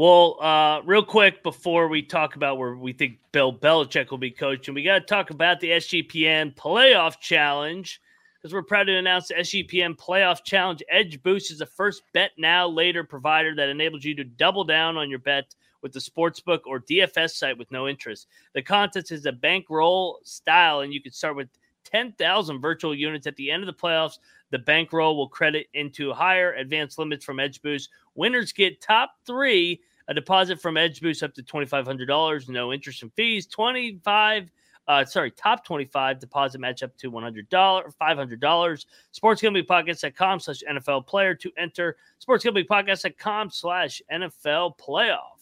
Well, 0.00 0.38
uh, 0.40 0.80
real 0.86 1.04
quick 1.04 1.42
before 1.42 1.86
we 1.88 2.00
talk 2.00 2.34
about 2.34 2.56
where 2.56 2.74
we 2.74 2.94
think 2.94 3.18
Bill 3.32 3.52
Belichick 3.52 4.10
will 4.10 4.16
be 4.16 4.30
coaching, 4.30 4.72
we 4.72 4.82
got 4.82 5.00
to 5.00 5.04
talk 5.04 5.28
about 5.28 5.60
the 5.60 5.72
SGPN 5.72 6.54
Playoff 6.54 7.20
Challenge 7.20 8.00
because 8.34 8.54
we're 8.54 8.62
proud 8.62 8.84
to 8.84 8.96
announce 8.96 9.28
the 9.28 9.34
SGPN 9.34 9.98
Playoff 9.98 10.42
Challenge 10.42 10.82
Edge 10.88 11.22
Boost 11.22 11.50
is 11.50 11.58
the 11.58 11.66
first 11.66 12.02
bet 12.14 12.30
now 12.38 12.66
later 12.66 13.04
provider 13.04 13.54
that 13.54 13.68
enables 13.68 14.02
you 14.02 14.14
to 14.14 14.24
double 14.24 14.64
down 14.64 14.96
on 14.96 15.10
your 15.10 15.18
bet 15.18 15.54
with 15.82 15.92
the 15.92 16.00
sportsbook 16.00 16.60
or 16.64 16.80
DFS 16.80 17.32
site 17.32 17.58
with 17.58 17.70
no 17.70 17.86
interest. 17.86 18.26
The 18.54 18.62
contest 18.62 19.12
is 19.12 19.26
a 19.26 19.32
bankroll 19.32 20.20
style, 20.24 20.80
and 20.80 20.94
you 20.94 21.02
can 21.02 21.12
start 21.12 21.36
with 21.36 21.48
10,000 21.84 22.58
virtual 22.58 22.94
units 22.94 23.26
at 23.26 23.36
the 23.36 23.50
end 23.50 23.62
of 23.62 23.66
the 23.66 23.78
playoffs. 23.78 24.18
The 24.50 24.60
bankroll 24.60 25.18
will 25.18 25.28
credit 25.28 25.66
into 25.74 26.14
higher 26.14 26.54
advanced 26.54 26.98
limits 26.98 27.22
from 27.22 27.38
Edge 27.38 27.60
Boost. 27.60 27.90
Winners 28.14 28.52
get 28.52 28.80
top 28.80 29.10
three, 29.26 29.80
a 30.08 30.14
deposit 30.14 30.60
from 30.60 30.76
Edge 30.76 31.00
Boost 31.00 31.22
up 31.22 31.34
to 31.34 31.42
$2,500, 31.42 32.48
no 32.48 32.72
interest 32.72 33.02
and 33.02 33.12
fees, 33.14 33.46
25 33.46 34.50
uh, 34.90 35.04
sorry, 35.04 35.30
top 35.30 35.64
25 35.64 36.18
deposit 36.18 36.60
match 36.60 36.82
up 36.82 36.96
to 36.96 37.12
$100, 37.12 37.48
$500. 37.48 38.86
SportsGamblingPodcast.com 39.14 40.40
slash 40.40 40.62
NFL 40.68 41.06
player 41.06 41.32
to 41.32 41.52
enter. 41.56 41.96
SportsGamblingPodcast.com 42.26 43.50
slash 43.50 44.02
NFL 44.12 44.76
playoff. 44.78 45.38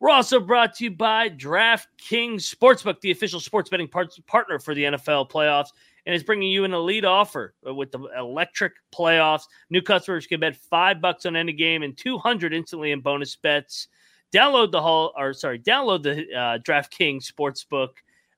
We're 0.00 0.10
also 0.10 0.40
brought 0.40 0.74
to 0.76 0.84
you 0.84 0.92
by 0.92 1.28
DraftKings 1.28 2.54
Sportsbook, 2.54 3.00
the 3.00 3.10
official 3.10 3.40
sports 3.40 3.68
betting 3.68 3.88
part- 3.88 4.16
partner 4.26 4.58
for 4.58 4.74
the 4.74 4.84
NFL 4.84 5.28
playoffs, 5.28 5.72
and 6.08 6.14
is 6.16 6.22
bringing 6.22 6.50
you 6.50 6.64
an 6.64 6.72
elite 6.72 7.04
offer 7.04 7.52
with 7.62 7.92
the 7.92 8.00
electric 8.18 8.72
playoffs. 8.94 9.42
New 9.68 9.82
customers 9.82 10.26
can 10.26 10.40
bet 10.40 10.56
five 10.56 11.02
bucks 11.02 11.26
on 11.26 11.36
any 11.36 11.52
game 11.52 11.82
and 11.82 11.98
200 11.98 12.54
instantly 12.54 12.92
in 12.92 13.02
bonus 13.02 13.36
bets. 13.36 13.88
Download 14.32 14.72
the 14.72 14.80
whole, 14.80 15.12
or 15.18 15.34
sorry, 15.34 15.58
download 15.58 16.02
the 16.02 16.22
uh, 16.34 16.58
DraftKings 16.60 17.30
Sportsbook 17.30 17.90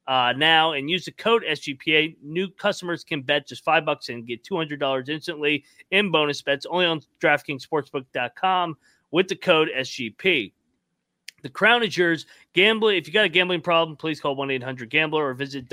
uh, 0.09 0.33
now 0.37 0.73
and 0.73 0.91
use 0.91 1.05
the 1.05 1.13
code 1.13 1.45
SGPA. 1.49 2.17
New 2.25 2.51
customers 2.51 3.05
can 3.05 3.23
bet 3.23 3.47
just 3.47 3.63
five 3.63 3.85
bucks 3.85 4.09
and 4.09 4.27
get 4.27 4.43
$200 4.43 5.09
instantly 5.09 5.65
in 5.93 6.11
bonus 6.11 6.43
bets 6.43 6.67
only 6.69 6.87
on 6.87 7.01
DraftKingsSportsbook.com 7.21 8.77
with 9.13 9.29
the 9.29 9.37
code 9.37 9.69
SGP. 9.79 10.53
The 11.43 11.49
crown 11.49 11.85
is 11.85 11.97
yours. 11.97 12.27
Gambling. 12.53 12.97
If 12.97 13.07
you 13.07 13.13
got 13.13 13.27
a 13.27 13.29
gambling 13.29 13.61
problem, 13.61 13.97
please 13.97 14.21
call 14.21 14.35
1 14.35 14.51
800 14.51 14.91
Gambler 14.91 15.29
or 15.29 15.35
visit 15.35 15.69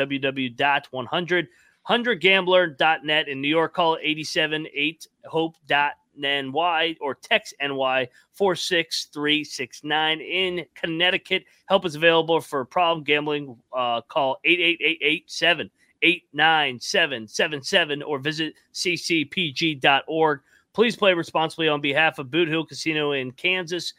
www.100gambler.net. 1.88 3.28
In 3.28 3.42
New 3.42 3.48
York, 3.48 3.74
call 3.74 3.98
878 4.02 5.08
HOPE.NY 5.26 6.98
or 7.00 7.16
text 7.16 7.54
NY 7.62 8.08
46369. 8.34 10.22
In 10.22 10.66
Connecticut, 10.76 11.46
help 11.68 11.86
is 11.86 11.96
available 11.96 12.42
for 12.42 12.66
problem 12.66 13.04
gambling. 13.04 13.56
Uh, 13.74 14.02
call 14.02 14.38
88887 14.44 15.70
89777 16.04 18.04
or 18.04 18.20
visit 18.20 18.54
ccpg.org. 18.74 20.42
Please 20.74 20.96
play 20.96 21.14
responsibly 21.14 21.68
on 21.68 21.82
behalf 21.82 22.20
of 22.20 22.30
Boot 22.30 22.48
Hill 22.48 22.66
Casino 22.66 23.14
in 23.14 23.32
Kansas. 23.32 23.94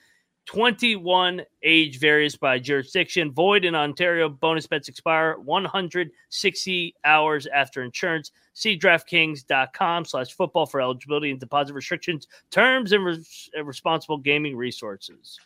21 0.48 1.42
age 1.62 2.00
varies 2.00 2.34
by 2.34 2.58
jurisdiction. 2.58 3.30
Void 3.30 3.66
in 3.66 3.74
Ontario. 3.74 4.30
Bonus 4.30 4.66
bets 4.66 4.88
expire 4.88 5.38
160 5.40 6.94
hours 7.04 7.46
after 7.48 7.82
insurance. 7.82 8.32
See 8.54 8.78
DraftKings.com 8.78 10.06
slash 10.06 10.32
football 10.32 10.64
for 10.64 10.80
eligibility 10.80 11.30
and 11.30 11.38
deposit 11.38 11.74
restrictions, 11.74 12.28
terms, 12.50 12.92
and 12.92 13.04
res- 13.04 13.50
responsible 13.62 14.16
gaming 14.16 14.56
resources. 14.56 15.38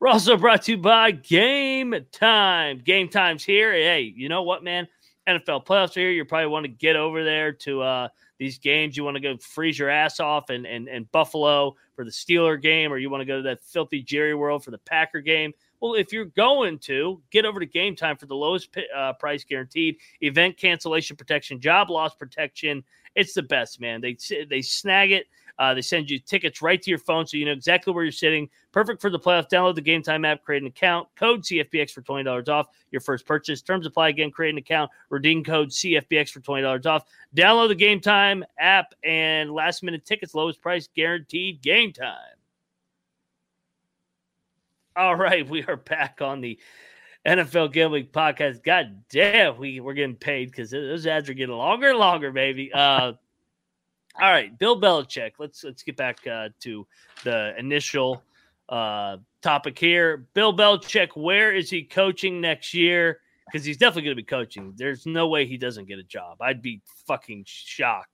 We're 0.00 0.08
also 0.08 0.38
brought 0.38 0.62
to 0.62 0.72
you 0.72 0.78
by 0.78 1.10
Game 1.10 1.94
Time. 2.10 2.78
Game 2.78 3.10
Time's 3.10 3.44
here. 3.44 3.74
Hey, 3.74 4.14
you 4.16 4.30
know 4.30 4.44
what, 4.44 4.64
man? 4.64 4.88
NFL 5.28 5.66
playoffs 5.66 5.94
are 5.98 6.00
here. 6.00 6.10
You 6.10 6.24
probably 6.24 6.46
want 6.46 6.64
to 6.64 6.72
get 6.72 6.96
over 6.96 7.22
there 7.22 7.52
to 7.52 7.82
uh, 7.82 8.08
these 8.38 8.58
games. 8.58 8.96
You 8.96 9.04
want 9.04 9.16
to 9.16 9.20
go 9.20 9.36
freeze 9.36 9.78
your 9.78 9.90
ass 9.90 10.20
off 10.20 10.48
and, 10.48 10.66
and, 10.66 10.88
and 10.88 11.10
Buffalo 11.12 11.76
for 11.96 12.04
the 12.04 12.10
Steeler 12.10 12.60
game, 12.60 12.92
or 12.92 12.98
you 12.98 13.10
want 13.10 13.22
to 13.22 13.24
go 13.24 13.38
to 13.38 13.42
that 13.42 13.62
filthy 13.64 14.02
Jerry 14.02 14.34
World 14.34 14.62
for 14.62 14.70
the 14.70 14.78
Packer 14.78 15.20
game. 15.20 15.52
Well, 15.80 15.94
if 15.94 16.12
you're 16.12 16.26
going 16.26 16.78
to 16.80 17.20
get 17.30 17.44
over 17.44 17.58
to 17.58 17.66
game 17.66 17.96
time 17.96 18.16
for 18.16 18.26
the 18.26 18.36
lowest 18.36 18.76
uh, 18.94 19.14
price 19.14 19.44
guaranteed, 19.44 19.96
event 20.20 20.56
cancellation 20.56 21.16
protection, 21.16 21.60
job 21.60 21.90
loss 21.90 22.14
protection, 22.14 22.84
it's 23.14 23.34
the 23.34 23.42
best, 23.42 23.80
man. 23.80 24.00
They 24.00 24.16
they 24.48 24.62
snag 24.62 25.10
it. 25.10 25.26
Uh, 25.58 25.74
they 25.74 25.82
send 25.82 26.10
you 26.10 26.18
tickets 26.18 26.60
right 26.60 26.80
to 26.82 26.90
your 26.90 26.98
phone 26.98 27.26
so 27.26 27.36
you 27.36 27.44
know 27.44 27.52
exactly 27.52 27.92
where 27.92 28.04
you're 28.04 28.12
sitting. 28.12 28.48
Perfect 28.72 29.00
for 29.00 29.10
the 29.10 29.18
playoffs. 29.18 29.48
Download 29.48 29.74
the 29.74 29.80
Game 29.80 30.02
Time 30.02 30.24
app, 30.24 30.44
create 30.44 30.62
an 30.62 30.68
account. 30.68 31.08
Code 31.16 31.42
CFBX 31.42 31.90
for 31.90 32.02
twenty 32.02 32.24
dollars 32.24 32.48
off 32.48 32.68
your 32.90 33.00
first 33.00 33.26
purchase. 33.26 33.62
Terms 33.62 33.86
apply. 33.86 34.08
Again, 34.08 34.30
create 34.30 34.50
an 34.50 34.58
account. 34.58 34.90
Redeem 35.08 35.42
code 35.42 35.70
CFBX 35.70 36.30
for 36.30 36.40
twenty 36.40 36.62
dollars 36.62 36.86
off. 36.86 37.04
Download 37.34 37.68
the 37.68 37.74
Game 37.74 38.00
Time 38.00 38.44
app 38.58 38.94
and 39.02 39.50
last 39.52 39.82
minute 39.82 40.04
tickets, 40.04 40.34
lowest 40.34 40.60
price 40.60 40.88
guaranteed. 40.94 41.62
Game 41.62 41.92
Time. 41.92 42.16
All 44.96 45.14
right, 45.16 45.46
we 45.48 45.62
are 45.64 45.76
back 45.76 46.20
on 46.22 46.40
the 46.40 46.58
NFL 47.26 47.72
Gambling 47.72 48.06
Podcast. 48.06 48.62
God 48.62 49.02
damn, 49.10 49.58
we 49.58 49.80
we're 49.80 49.94
getting 49.94 50.16
paid 50.16 50.50
because 50.50 50.70
those 50.70 51.06
ads 51.06 51.28
are 51.28 51.34
getting 51.34 51.54
longer 51.54 51.90
and 51.90 51.98
longer, 51.98 52.30
baby. 52.30 52.72
Uh, 52.72 53.12
all 54.20 54.30
right, 54.30 54.56
Bill 54.58 54.80
Belichick. 54.80 55.32
Let's 55.38 55.62
let's 55.62 55.82
get 55.82 55.96
back 55.96 56.26
uh, 56.26 56.48
to 56.60 56.86
the 57.24 57.54
initial 57.58 58.22
uh, 58.68 59.18
topic 59.42 59.78
here. 59.78 60.26
Bill 60.32 60.56
Belichick, 60.56 61.10
where 61.16 61.54
is 61.54 61.68
he 61.68 61.82
coaching 61.82 62.40
next 62.40 62.72
year? 62.72 63.20
Because 63.46 63.64
he's 63.64 63.76
definitely 63.76 64.02
going 64.02 64.16
to 64.16 64.22
be 64.22 64.26
coaching. 64.26 64.72
There's 64.76 65.06
no 65.06 65.28
way 65.28 65.46
he 65.46 65.56
doesn't 65.56 65.86
get 65.86 65.98
a 65.98 66.02
job. 66.02 66.40
I'd 66.40 66.62
be 66.62 66.80
fucking 67.06 67.44
shocked. 67.46 68.08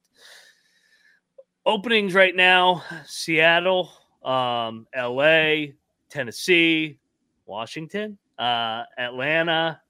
Openings 1.65 2.15
right 2.15 2.35
now: 2.35 2.83
Seattle, 3.07 3.93
um, 4.25 4.87
L.A., 4.93 5.75
Tennessee, 6.11 6.99
Washington, 7.47 8.19
uh, 8.39 8.83
Atlanta, 8.99 9.81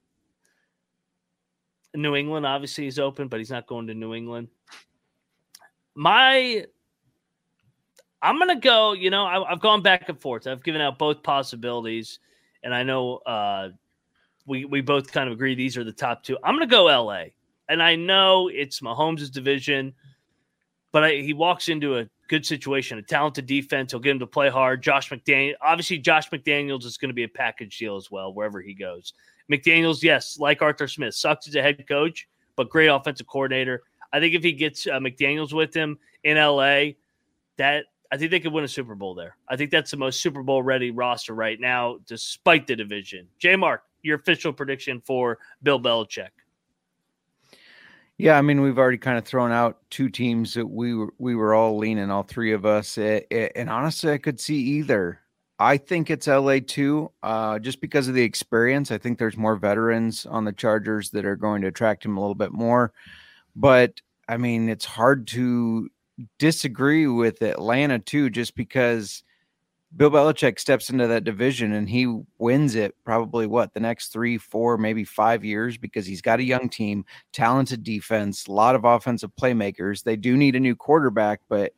New 1.94 2.14
England. 2.16 2.44
Obviously, 2.44 2.86
is 2.86 2.98
open, 2.98 3.28
but 3.28 3.40
he's 3.40 3.50
not 3.50 3.66
going 3.66 3.86
to 3.86 3.94
New 3.94 4.14
England 4.14 4.48
my 5.94 6.64
I'm 8.22 8.38
gonna 8.38 8.60
go. 8.60 8.92
You 8.92 9.10
know, 9.10 9.24
I, 9.24 9.50
have 9.50 9.60
gone 9.60 9.82
back 9.82 10.08
and 10.08 10.20
forth. 10.20 10.46
I've 10.46 10.62
given 10.62 10.80
out 10.80 10.98
both 10.98 11.22
possibilities, 11.22 12.20
and 12.62 12.74
I 12.74 12.82
know 12.82 13.16
uh, 13.18 13.70
we 14.46 14.64
we 14.64 14.80
both 14.80 15.10
kind 15.10 15.28
of 15.28 15.34
agree 15.34 15.54
these 15.54 15.76
are 15.76 15.84
the 15.84 15.92
top 15.92 16.22
two. 16.22 16.38
I'm 16.44 16.54
gonna 16.54 16.66
go 16.66 16.88
L.A. 16.88 17.34
And 17.68 17.82
I 17.82 17.96
know 17.96 18.48
it's 18.48 18.80
Mahomes' 18.80 19.30
division, 19.30 19.94
but 20.90 21.04
I, 21.04 21.14
he 21.14 21.32
walks 21.32 21.68
into 21.68 21.98
a 21.98 22.08
good 22.28 22.44
situation, 22.44 22.98
a 22.98 23.02
talented 23.02 23.46
defense. 23.46 23.92
He'll 23.92 24.00
get 24.00 24.10
him 24.12 24.18
to 24.18 24.26
play 24.26 24.50
hard. 24.50 24.82
Josh 24.82 25.10
McDaniel, 25.10 25.54
obviously, 25.62 25.98
Josh 25.98 26.28
McDaniels 26.30 26.84
is 26.84 26.98
going 26.98 27.08
to 27.08 27.14
be 27.14 27.22
a 27.22 27.28
package 27.28 27.78
deal 27.78 27.96
as 27.96 28.10
well 28.10 28.34
wherever 28.34 28.60
he 28.60 28.74
goes. 28.74 29.14
McDaniels, 29.50 30.02
yes, 30.02 30.38
like 30.38 30.60
Arthur 30.60 30.88
Smith, 30.88 31.14
sucks 31.14 31.48
as 31.48 31.54
a 31.54 31.62
head 31.62 31.86
coach, 31.88 32.28
but 32.56 32.68
great 32.68 32.88
offensive 32.88 33.26
coordinator. 33.26 33.82
I 34.12 34.20
think 34.20 34.34
if 34.34 34.42
he 34.42 34.52
gets 34.52 34.86
uh, 34.86 34.98
McDaniels 34.98 35.52
with 35.52 35.74
him 35.74 35.98
in 36.24 36.36
LA, 36.36 36.92
that 37.56 37.86
I 38.10 38.18
think 38.18 38.30
they 38.30 38.40
could 38.40 38.52
win 38.52 38.64
a 38.64 38.68
Super 38.68 38.94
Bowl 38.94 39.14
there. 39.14 39.36
I 39.48 39.56
think 39.56 39.70
that's 39.70 39.90
the 39.90 39.96
most 39.96 40.20
Super 40.20 40.42
Bowl 40.42 40.62
ready 40.62 40.90
roster 40.90 41.34
right 41.34 41.58
now, 41.58 41.98
despite 42.06 42.66
the 42.66 42.76
division. 42.76 43.26
J 43.38 43.56
Mark, 43.56 43.84
your 44.02 44.16
official 44.16 44.52
prediction 44.52 45.00
for 45.04 45.38
Bill 45.62 45.80
Belichick. 45.80 46.28
Yeah, 48.18 48.38
I 48.38 48.42
mean 48.42 48.60
we've 48.60 48.78
already 48.78 48.98
kind 48.98 49.18
of 49.18 49.24
thrown 49.24 49.50
out 49.50 49.78
two 49.90 50.08
teams 50.08 50.54
that 50.54 50.66
we 50.66 50.94
were 50.94 51.12
we 51.18 51.34
were 51.34 51.54
all 51.54 51.78
leaning, 51.78 52.10
all 52.10 52.22
three 52.22 52.52
of 52.52 52.66
us, 52.66 52.98
and 52.98 53.70
honestly, 53.70 54.12
I 54.12 54.18
could 54.18 54.38
see 54.38 54.56
either. 54.56 55.18
I 55.58 55.76
think 55.76 56.10
it's 56.10 56.26
LA 56.26 56.58
too, 56.66 57.10
uh, 57.22 57.58
just 57.58 57.80
because 57.80 58.08
of 58.08 58.14
the 58.14 58.22
experience. 58.22 58.90
I 58.90 58.98
think 58.98 59.18
there's 59.18 59.36
more 59.36 59.56
veterans 59.56 60.26
on 60.26 60.44
the 60.44 60.52
Chargers 60.52 61.10
that 61.10 61.24
are 61.24 61.36
going 61.36 61.62
to 61.62 61.68
attract 61.68 62.04
him 62.04 62.16
a 62.16 62.20
little 62.20 62.34
bit 62.34 62.52
more. 62.52 62.92
But 63.54 64.00
I 64.28 64.36
mean, 64.36 64.68
it's 64.68 64.84
hard 64.84 65.26
to 65.28 65.88
disagree 66.38 67.06
with 67.06 67.42
Atlanta 67.42 67.98
too, 67.98 68.30
just 68.30 68.54
because 68.54 69.22
Bill 69.94 70.10
Belichick 70.10 70.58
steps 70.58 70.88
into 70.88 71.06
that 71.06 71.24
division 71.24 71.72
and 71.72 71.88
he 71.88 72.20
wins 72.38 72.74
it 72.74 72.94
probably 73.04 73.46
what 73.46 73.74
the 73.74 73.80
next 73.80 74.08
three, 74.08 74.38
four, 74.38 74.78
maybe 74.78 75.04
five 75.04 75.44
years 75.44 75.76
because 75.76 76.06
he's 76.06 76.22
got 76.22 76.40
a 76.40 76.44
young 76.44 76.68
team, 76.70 77.04
talented 77.32 77.82
defense, 77.82 78.46
a 78.46 78.52
lot 78.52 78.74
of 78.74 78.84
offensive 78.84 79.32
playmakers. 79.38 80.02
They 80.02 80.16
do 80.16 80.36
need 80.36 80.56
a 80.56 80.60
new 80.60 80.74
quarterback, 80.74 81.40
but 81.48 81.72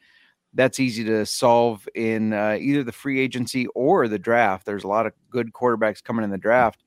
that's 0.54 0.78
easy 0.78 1.02
to 1.04 1.26
solve 1.26 1.88
in 1.96 2.32
uh, 2.32 2.56
either 2.60 2.84
the 2.84 2.92
free 2.92 3.18
agency 3.18 3.66
or 3.74 4.06
the 4.06 4.18
draft. 4.18 4.64
There's 4.64 4.84
a 4.84 4.88
lot 4.88 5.06
of 5.06 5.12
good 5.30 5.52
quarterbacks 5.52 6.02
coming 6.02 6.24
in 6.24 6.30
the 6.30 6.38
draft, 6.38 6.84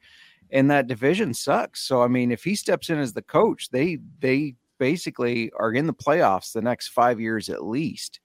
and 0.50 0.72
that 0.72 0.88
division 0.88 1.34
sucks. 1.34 1.82
So 1.82 2.02
I 2.02 2.08
mean, 2.08 2.32
if 2.32 2.46
he 2.46 2.56
steps 2.56 2.90
in 2.90 2.98
as 2.98 3.12
the 3.12 3.22
coach, 3.22 3.70
they 3.70 4.00
they 4.20 4.56
basically 4.78 5.52
are 5.58 5.74
in 5.74 5.88
the 5.88 5.94
playoffs 5.94 6.54
the 6.54 6.62
next 6.62 6.90
five 6.90 7.20
years 7.20 7.50
at 7.50 7.66
least. 7.66 8.20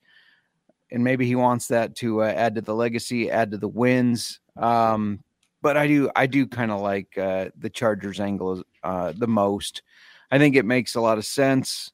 And 0.91 1.03
maybe 1.03 1.25
he 1.25 1.35
wants 1.35 1.67
that 1.69 1.95
to 1.97 2.21
uh, 2.21 2.27
add 2.27 2.55
to 2.55 2.61
the 2.61 2.75
legacy, 2.75 3.31
add 3.31 3.51
to 3.51 3.57
the 3.57 3.67
wins. 3.67 4.39
Um, 4.57 5.23
but 5.61 5.77
I 5.77 5.87
do, 5.87 6.11
I 6.15 6.27
do 6.27 6.45
kind 6.45 6.71
of 6.71 6.81
like 6.81 7.17
uh, 7.17 7.49
the 7.57 7.69
Chargers 7.69 8.19
angle 8.19 8.63
uh, 8.83 9.13
the 9.15 9.27
most. 9.27 9.81
I 10.29 10.37
think 10.37 10.55
it 10.55 10.65
makes 10.65 10.95
a 10.95 11.01
lot 11.01 11.17
of 11.17 11.25
sense, 11.25 11.91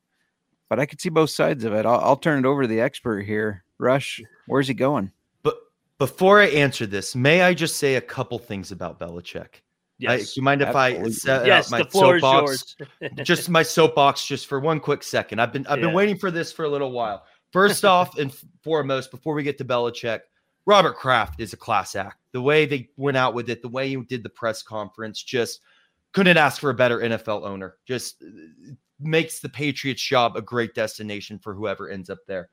but 0.69 0.79
I 0.79 0.85
could 0.85 0.99
see 0.99 1.09
both 1.09 1.29
sides 1.29 1.63
of 1.63 1.73
it. 1.73 1.85
I'll, 1.85 1.99
I'll 1.99 2.17
turn 2.17 2.39
it 2.39 2.47
over 2.47 2.63
to 2.63 2.67
the 2.67 2.81
expert 2.81 3.21
here. 3.21 3.63
Rush, 3.77 4.21
where's 4.47 4.67
he 4.67 4.73
going? 4.73 5.11
But 5.43 5.57
before 5.97 6.41
I 6.41 6.47
answer 6.47 6.85
this, 6.85 7.15
may 7.15 7.41
I 7.41 7.53
just 7.53 7.77
say 7.77 7.95
a 7.95 8.01
couple 8.01 8.39
things 8.39 8.71
about 8.71 8.99
Belichick? 8.99 9.61
Yes. 9.99 10.37
you 10.37 10.43
mind 10.43 10.61
if 10.61 10.75
I 10.75 11.01
set 11.09 11.45
yes, 11.45 11.71
up 11.71 11.79
my 11.79 11.89
soapbox? 11.89 12.75
just 13.23 13.49
my 13.49 13.63
soapbox 13.63 14.25
just 14.25 14.47
for 14.47 14.59
one 14.59 14.79
quick 14.79 15.03
second. 15.03 15.39
I've 15.39 15.51
been 15.51 15.67
I've 15.67 15.79
Yeah. 15.79 15.87
been 15.87 15.93
waiting 15.93 16.17
for 16.17 16.31
this 16.31 16.51
for 16.51 16.65
a 16.65 16.69
little 16.69 16.91
while. 16.91 17.23
First 17.51 17.83
off 17.83 18.17
and 18.17 18.33
foremost, 18.63 19.11
before 19.11 19.33
we 19.33 19.43
get 19.43 19.57
to 19.57 19.65
Belichick, 19.65 20.21
Robert 20.65 20.95
Kraft 20.95 21.39
is 21.39 21.51
a 21.53 21.57
class 21.57 21.95
act. 21.95 22.17
The 22.31 22.41
way 22.41 22.65
they 22.65 22.89
went 22.95 23.17
out 23.17 23.33
with 23.33 23.49
it, 23.49 23.61
the 23.61 23.67
way 23.69 23.87
you 23.87 24.05
did 24.05 24.23
the 24.23 24.29
press 24.29 24.61
conference, 24.61 25.21
just 25.21 25.61
couldn't 26.13 26.37
ask 26.37 26.61
for 26.61 26.69
a 26.69 26.75
better 26.75 26.99
NFL 26.99 27.45
owner. 27.45 27.75
Just 27.85 28.23
uh, 28.23 28.73
makes 28.99 29.39
the 29.39 29.49
Patriots 29.49 30.01
job 30.01 30.35
a 30.35 30.41
great 30.41 30.75
destination 30.75 31.39
for 31.39 31.53
whoever 31.53 31.89
ends 31.89 32.09
up 32.09 32.19
there. 32.27 32.49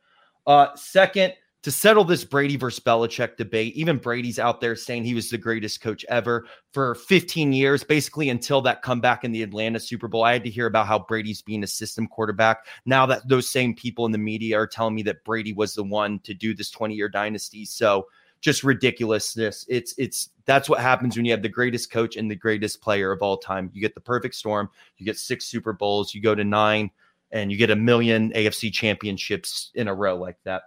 Uh, 0.47 0.75
second, 0.75 1.35
to 1.67 1.73
settle 1.73 2.05
this 2.05 2.23
Brady 2.23 2.55
versus 2.55 2.79
Belichick 2.79 3.37
debate, 3.37 3.75
even 3.75 3.97
Brady's 3.97 4.39
out 4.39 4.61
there 4.61 4.77
saying 4.77 5.03
he 5.03 5.17
was 5.17 5.31
the 5.31 5.37
greatest 5.37 5.81
coach 5.81 6.05
ever 6.09 6.47
for 6.73 6.95
15 6.95 7.53
years, 7.53 7.83
basically 7.83 8.29
until 8.29 8.61
that 8.61 8.83
comeback 8.83 9.25
in 9.25 9.33
the 9.33 9.43
Atlanta 9.43 9.81
Super 9.81 10.07
Bowl. 10.07 10.23
I 10.23 10.33
had 10.33 10.45
to 10.45 10.49
hear 10.49 10.67
about 10.67 10.87
how 10.87 11.01
Brady's 11.01 11.43
being 11.43 11.65
a 11.65 11.67
system 11.67 12.07
quarterback. 12.07 12.67
Now 12.85 13.05
that 13.07 13.27
those 13.27 13.51
same 13.51 13.75
people 13.75 14.07
in 14.07 14.13
the 14.13 14.17
media 14.17 14.57
are 14.57 14.69
telling 14.69 14.95
me 14.95 15.03
that 15.03 15.25
Brady 15.25 15.53
was 15.53 15.75
the 15.75 15.83
one 15.83 16.21
to 16.21 16.35
do 16.35 16.55
this 16.55 16.71
20 16.71 16.95
year 16.95 17.09
dynasty. 17.09 17.65
So 17.65 18.07
just 18.41 18.63
ridiculousness. 18.63 19.67
It's 19.69 19.93
it's 19.99 20.29
that's 20.45 20.69
what 20.69 20.79
happens 20.79 21.17
when 21.17 21.25
you 21.25 21.33
have 21.33 21.43
the 21.43 21.49
greatest 21.49 21.91
coach 21.91 22.15
and 22.15 22.31
the 22.31 22.37
greatest 22.37 22.81
player 22.81 23.11
of 23.11 23.23
all 23.23 23.39
time. 23.39 23.73
You 23.75 23.81
get 23.81 23.97
the 23.97 24.01
perfect 24.01 24.37
storm. 24.37 24.71
You 24.99 25.05
get 25.05 25.19
six 25.19 25.47
Super 25.47 25.73
Bowls. 25.73 26.15
You 26.15 26.23
go 26.23 26.37
to 26.37 26.45
nine, 26.45 26.93
and 27.33 27.51
you 27.51 27.59
get 27.59 27.71
a 27.71 27.77
million 27.77 28.31
AFC 28.35 28.73
championships 28.73 29.73
in 29.75 29.89
a 29.89 29.95
row 29.95 30.15
like 30.15 30.37
that. 30.45 30.63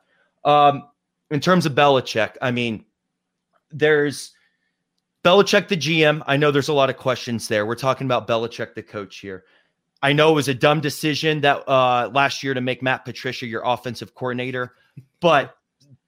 Um, 0.45 0.83
in 1.31 1.39
terms 1.39 1.65
of 1.65 1.73
Belichick, 1.73 2.35
I 2.41 2.51
mean, 2.51 2.85
there's 3.71 4.31
Belichick 5.23 5.67
the 5.67 5.77
GM. 5.77 6.23
I 6.25 6.37
know 6.37 6.51
there's 6.51 6.69
a 6.69 6.73
lot 6.73 6.89
of 6.89 6.97
questions 6.97 7.47
there. 7.47 7.65
We're 7.65 7.75
talking 7.75 8.05
about 8.05 8.27
Belichick 8.27 8.73
the 8.73 8.83
coach 8.83 9.17
here. 9.17 9.43
I 10.01 10.13
know 10.13 10.31
it 10.31 10.35
was 10.35 10.47
a 10.47 10.53
dumb 10.53 10.79
decision 10.79 11.41
that 11.41 11.67
uh, 11.67 12.09
last 12.13 12.41
year 12.41 12.53
to 12.53 12.61
make 12.61 12.81
Matt 12.81 13.03
Patricia 13.03 13.45
your 13.45 13.63
offensive 13.65 14.15
coordinator, 14.15 14.75
but 15.19 15.57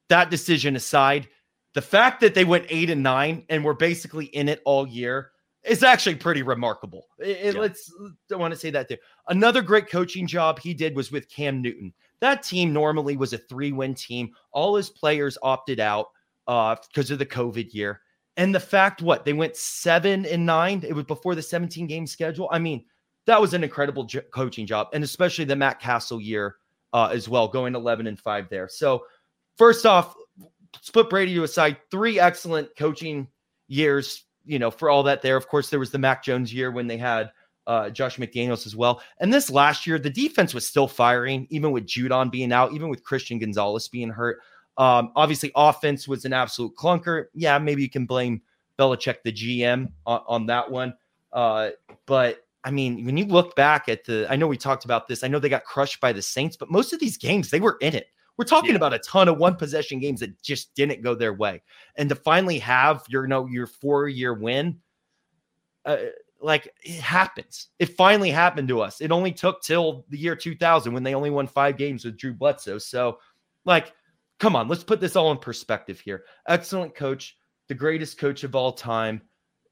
that 0.08 0.30
decision 0.30 0.76
aside, 0.78 1.28
the 1.74 1.82
fact 1.82 2.22
that 2.22 2.34
they 2.34 2.46
went 2.46 2.66
eight 2.70 2.90
and 2.90 3.04
nine 3.04 3.46
and 3.50 3.64
were 3.66 3.74
basically 3.74 4.26
in 4.28 4.48
it 4.48 4.62
all 4.66 4.88
year 4.88 5.32
is 5.64 5.84
actually 5.84 6.16
pretty 6.16 6.42
remarkable. 6.42 7.08
It- 7.20 7.28
it- 7.30 7.56
Yeah. 7.56 7.62
Let's 7.62 7.94
don't 8.30 8.40
want 8.40 8.54
to 8.54 8.60
say 8.60 8.72
that 8.72 8.88
there. 8.88 8.98
Another 9.28 9.62
great 9.62 9.90
coaching 9.90 10.26
job 10.26 10.58
he 10.60 10.74
did 10.74 10.96
was 10.96 11.12
with 11.12 11.30
Cam 11.30 11.62
Newton. 11.62 11.94
That 12.22 12.44
team 12.44 12.72
normally 12.72 13.18
was 13.18 13.34
a 13.34 13.38
three-win 13.38 13.96
team. 13.96 14.32
All 14.52 14.76
his 14.76 14.90
players 14.90 15.38
opted 15.42 15.80
out 15.80 16.08
uh, 16.48 16.76
because 16.88 17.12
of 17.12 17.20
the 17.20 17.26
COVID 17.26 17.74
year. 17.74 18.02
And 18.38 18.56
the 18.56 18.60
fact 18.60 19.02
what 19.02 19.26
they 19.26 19.34
went 19.34 19.56
seven 19.56 20.26
and 20.26 20.46
nine, 20.46 20.84
it 20.88 20.94
was 20.94 21.06
before 21.06 21.36
the 21.36 21.42
17 21.42 21.88
game 21.88 22.08
schedule. 22.08 22.48
I 22.52 22.60
mean, 22.60 22.86
that 23.26 23.42
was 23.42 23.54
an 23.54 23.64
incredible 23.64 24.08
coaching 24.34 24.66
job, 24.66 24.88
and 24.94 25.04
especially 25.04 25.46
the 25.46 25.56
Matt 25.56 25.80
Cassel 25.80 26.22
year 26.22 26.56
uh, 26.94 27.10
as 27.12 27.30
well, 27.30 27.48
going 27.48 27.76
11 27.76 28.08
and 28.08 28.20
five 28.20 28.50
there. 28.50 28.68
So, 28.68 29.06
first 29.58 29.86
off, 29.86 30.16
split 30.82 31.10
Brady 31.10 31.38
aside, 31.38 31.78
three 31.92 32.20
excellent 32.20 32.76
coaching 32.78 33.28
years, 33.68 34.26
you 34.46 34.60
know, 34.60 34.72
for 34.72 34.90
all 34.90 35.04
that 35.04 35.22
there. 35.22 35.38
Of 35.38 35.48
course, 35.48 35.70
there 35.70 35.80
was 35.80 35.92
the 35.92 36.00
Mac 36.00 36.24
Jones 36.24 36.54
year 36.54 36.72
when 36.72 36.88
they 36.88 36.98
had 36.98 37.32
uh, 37.72 37.90
Josh 37.90 38.18
McDaniels 38.18 38.66
as 38.66 38.76
well. 38.76 39.02
And 39.22 39.34
this 39.34 39.50
last 39.50 39.88
year, 39.88 39.98
the 39.98 40.10
defense 40.10 40.54
was 40.54 40.68
still 40.68 40.90
firing, 40.90 41.48
even 41.50 41.72
with 41.72 41.86
Judon 41.86 42.30
being 42.30 42.52
out, 42.52 42.74
even 42.74 42.90
with 42.90 43.02
Christian 43.02 43.40
Gonzalez 43.40 43.88
being 43.88 44.10
hurt. 44.10 44.40
Um, 44.78 45.14
obviously, 45.16 45.54
offense 45.56 46.06
was 46.06 46.26
an 46.26 46.34
absolute 46.34 46.76
clunker. 46.76 47.28
Yeah, 47.34 47.58
maybe 47.60 47.82
you 47.82 47.90
can 47.90 48.06
blame 48.06 48.42
Belichick, 48.78 49.24
the 49.24 49.32
GM, 49.32 49.90
on, 50.06 50.22
on 50.28 50.46
that 50.48 50.70
one. 50.70 50.94
Uh, 51.32 51.70
but 52.08 52.46
I 52.66 52.72
mean, 52.72 53.06
when 53.06 53.16
you 53.16 53.24
look 53.24 53.56
back 53.56 53.88
at 53.88 54.04
the, 54.04 54.28
I 54.30 54.36
know 54.36 54.48
we 54.48 54.58
talked 54.58 54.84
about 54.84 55.08
this. 55.08 55.24
I 55.24 55.30
know 55.30 55.40
they 55.40 55.48
got 55.48 55.64
crushed 55.64 56.02
by 56.02 56.12
the 56.12 56.22
Saints, 56.22 56.58
but 56.58 56.70
most 56.70 56.92
of 56.92 57.00
these 57.00 57.18
games 57.18 57.50
they 57.50 57.62
were 57.62 57.78
in 57.80 57.96
it. 57.96 58.08
We're 58.36 58.44
talking 58.44 58.72
Yeah. 58.72 58.78
about 58.78 58.94
a 58.94 59.00
ton 59.00 59.30
of 59.30 59.38
one 59.38 59.56
possession 59.56 60.00
games 60.00 60.20
that 60.20 60.42
just 60.42 60.76
didn't 60.76 61.04
go 61.04 61.16
their 61.16 61.34
way, 61.34 61.62
and 61.96 62.10
to 62.10 62.16
finally 62.16 62.60
have 62.60 63.06
your, 63.08 63.24
you 63.24 63.30
know, 63.30 63.46
your 63.46 63.68
four 63.68 64.10
year 64.10 64.34
win, 64.34 64.80
uh, 65.86 65.98
like 66.42 66.72
it 66.84 67.00
happens. 67.00 67.68
It 67.80 67.96
finally 67.98 68.32
happened 68.32 68.68
to 68.70 68.82
us. 68.82 69.02
It 69.02 69.12
only 69.12 69.32
took 69.32 69.62
till 69.62 70.06
the 70.10 70.18
year 70.18 70.36
2000 70.36 70.94
when 70.94 71.04
they 71.04 71.16
only 71.16 71.30
won 71.30 71.48
five 71.48 71.78
games 71.78 72.06
with 72.06 72.18
Drew 72.18 72.34
Bledsoe. 72.34 72.78
So, 72.78 73.20
like, 73.66 73.94
come 74.40 74.56
on, 74.56 74.68
let's 74.68 74.84
put 74.84 75.00
this 75.00 75.16
all 75.16 75.32
in 75.32 75.38
perspective 75.38 76.00
here. 76.00 76.24
Excellent 76.48 76.96
coach, 76.96 77.38
the 77.68 77.76
greatest 77.76 78.18
coach 78.18 78.44
of 78.44 78.56
all 78.56 78.72
time. 78.72 79.22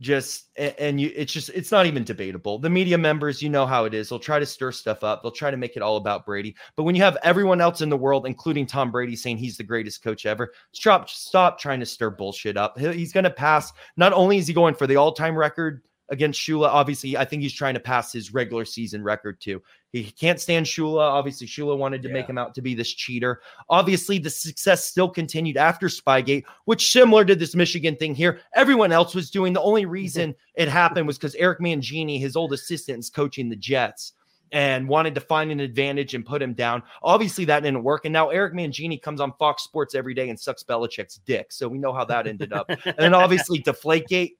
Just 0.02 0.48
and 0.56 1.02
you, 1.02 1.12
it's 1.14 1.34
just 1.34 1.50
it's 1.50 1.74
not 1.74 1.86
even 1.86 2.06
debatable. 2.06 2.58
The 2.58 2.70
media 2.70 2.98
members, 2.98 3.42
you 3.42 3.50
know 3.50 3.66
how 3.66 3.84
it 3.84 3.94
is. 3.94 4.08
They'll 4.08 4.18
try 4.18 4.40
to 4.40 4.46
stir 4.46 4.72
stuff 4.72 5.04
up. 5.04 5.22
They'll 5.22 5.30
try 5.30 5.52
to 5.52 5.58
make 5.58 5.76
it 5.76 5.82
all 5.82 5.98
about 5.98 6.26
Brady. 6.26 6.56
But 6.78 6.84
when 6.84 6.96
you 6.96 7.04
have 7.04 7.18
everyone 7.22 7.60
else 7.60 7.82
in 7.82 7.90
the 7.90 7.98
world, 7.98 8.26
including 8.26 8.66
Tom 8.66 8.92
Brady, 8.92 9.18
saying 9.18 9.40
he's 9.40 9.58
the 9.58 9.64
greatest 9.66 10.02
coach 10.02 10.26
ever, 10.26 10.54
stop 10.72 11.10
stop 11.10 11.60
trying 11.60 11.82
to 11.82 11.86
stir 11.86 12.12
bullshit 12.12 12.56
up. 12.56 12.80
He's 12.80 13.12
going 13.12 13.26
to 13.26 13.30
pass. 13.30 13.74
Not 13.98 14.14
only 14.14 14.38
is 14.38 14.48
he 14.48 14.54
going 14.54 14.74
for 14.74 14.88
the 14.88 14.96
all 14.96 15.12
time 15.12 15.36
record 15.36 15.82
against 16.12 16.40
Shula, 16.40 16.68
obviously, 16.68 17.18
I 17.18 17.26
think 17.26 17.42
he's 17.42 17.54
trying 17.54 17.74
to 17.76 17.80
pass 17.80 18.12
his 18.12 18.34
regular 18.34 18.66
season 18.66 19.04
record 19.04 19.40
too. 19.40 19.62
He 19.92 20.04
can't 20.12 20.40
stand 20.40 20.66
Shula. 20.66 21.02
Obviously, 21.02 21.48
Shula 21.48 21.78
wanted 21.78 22.04
to 22.04 22.10
make 22.10 22.28
him 22.28 22.38
out 22.38 22.54
to 22.56 22.62
be 22.62 22.76
this 22.76 22.92
cheater. 22.92 23.42
Obviously, 23.70 24.20
the 24.20 24.30
success 24.30 24.86
still 24.86 25.10
continued 25.10 25.58
after 25.58 25.88
Spygate, 25.88 26.44
which 26.66 26.92
similar 26.92 27.26
to 27.26 27.36
this 27.36 27.56
Michigan 27.56 27.96
thing 27.96 28.14
here, 28.14 28.40
everyone 28.54 28.92
else 28.92 29.16
was 29.16 29.32
doing. 29.32 29.54
The 29.54 29.62
only 29.62 29.84
mm-hmm. 29.84 29.92
reason 29.92 30.36
it 30.56 30.68
happened 30.68 31.08
was 31.08 31.18
because 31.18 31.36
Eric 31.36 31.60
Mangini, 31.60 32.20
his 32.20 32.36
old 32.36 32.54
assistant, 32.54 33.00
is 33.00 33.10
coaching 33.10 33.50
the 33.50 33.56
Jets 33.56 34.14
and 34.52 34.88
wanted 34.88 35.16
to 35.16 35.22
find 35.22 35.52
an 35.52 35.60
advantage 35.60 36.14
and 36.16 36.26
put 36.26 36.42
him 36.42 36.54
down. 36.54 36.84
Obviously, 37.04 37.46
that 37.46 37.62
didn't 37.62 37.84
work. 37.84 38.06
And 38.06 38.14
now 38.14 38.30
Eric 38.30 38.54
Mangini 38.54 39.02
comes 39.02 39.22
on 39.22 39.34
Fox 39.40 39.64
Sports 39.64 39.96
every 39.96 40.14
day 40.14 40.30
and 40.30 40.40
sucks 40.40 40.64
Belichick's 40.64 41.20
dick. 41.26 41.52
So 41.52 41.68
we 41.68 41.78
know 41.78 41.94
how 41.94 42.06
that 42.06 42.28
ended 42.28 42.54
up. 42.54 42.70
and 42.70 42.96
then 42.98 43.14
obviously 43.14 43.60
Deflategate. 43.64 44.34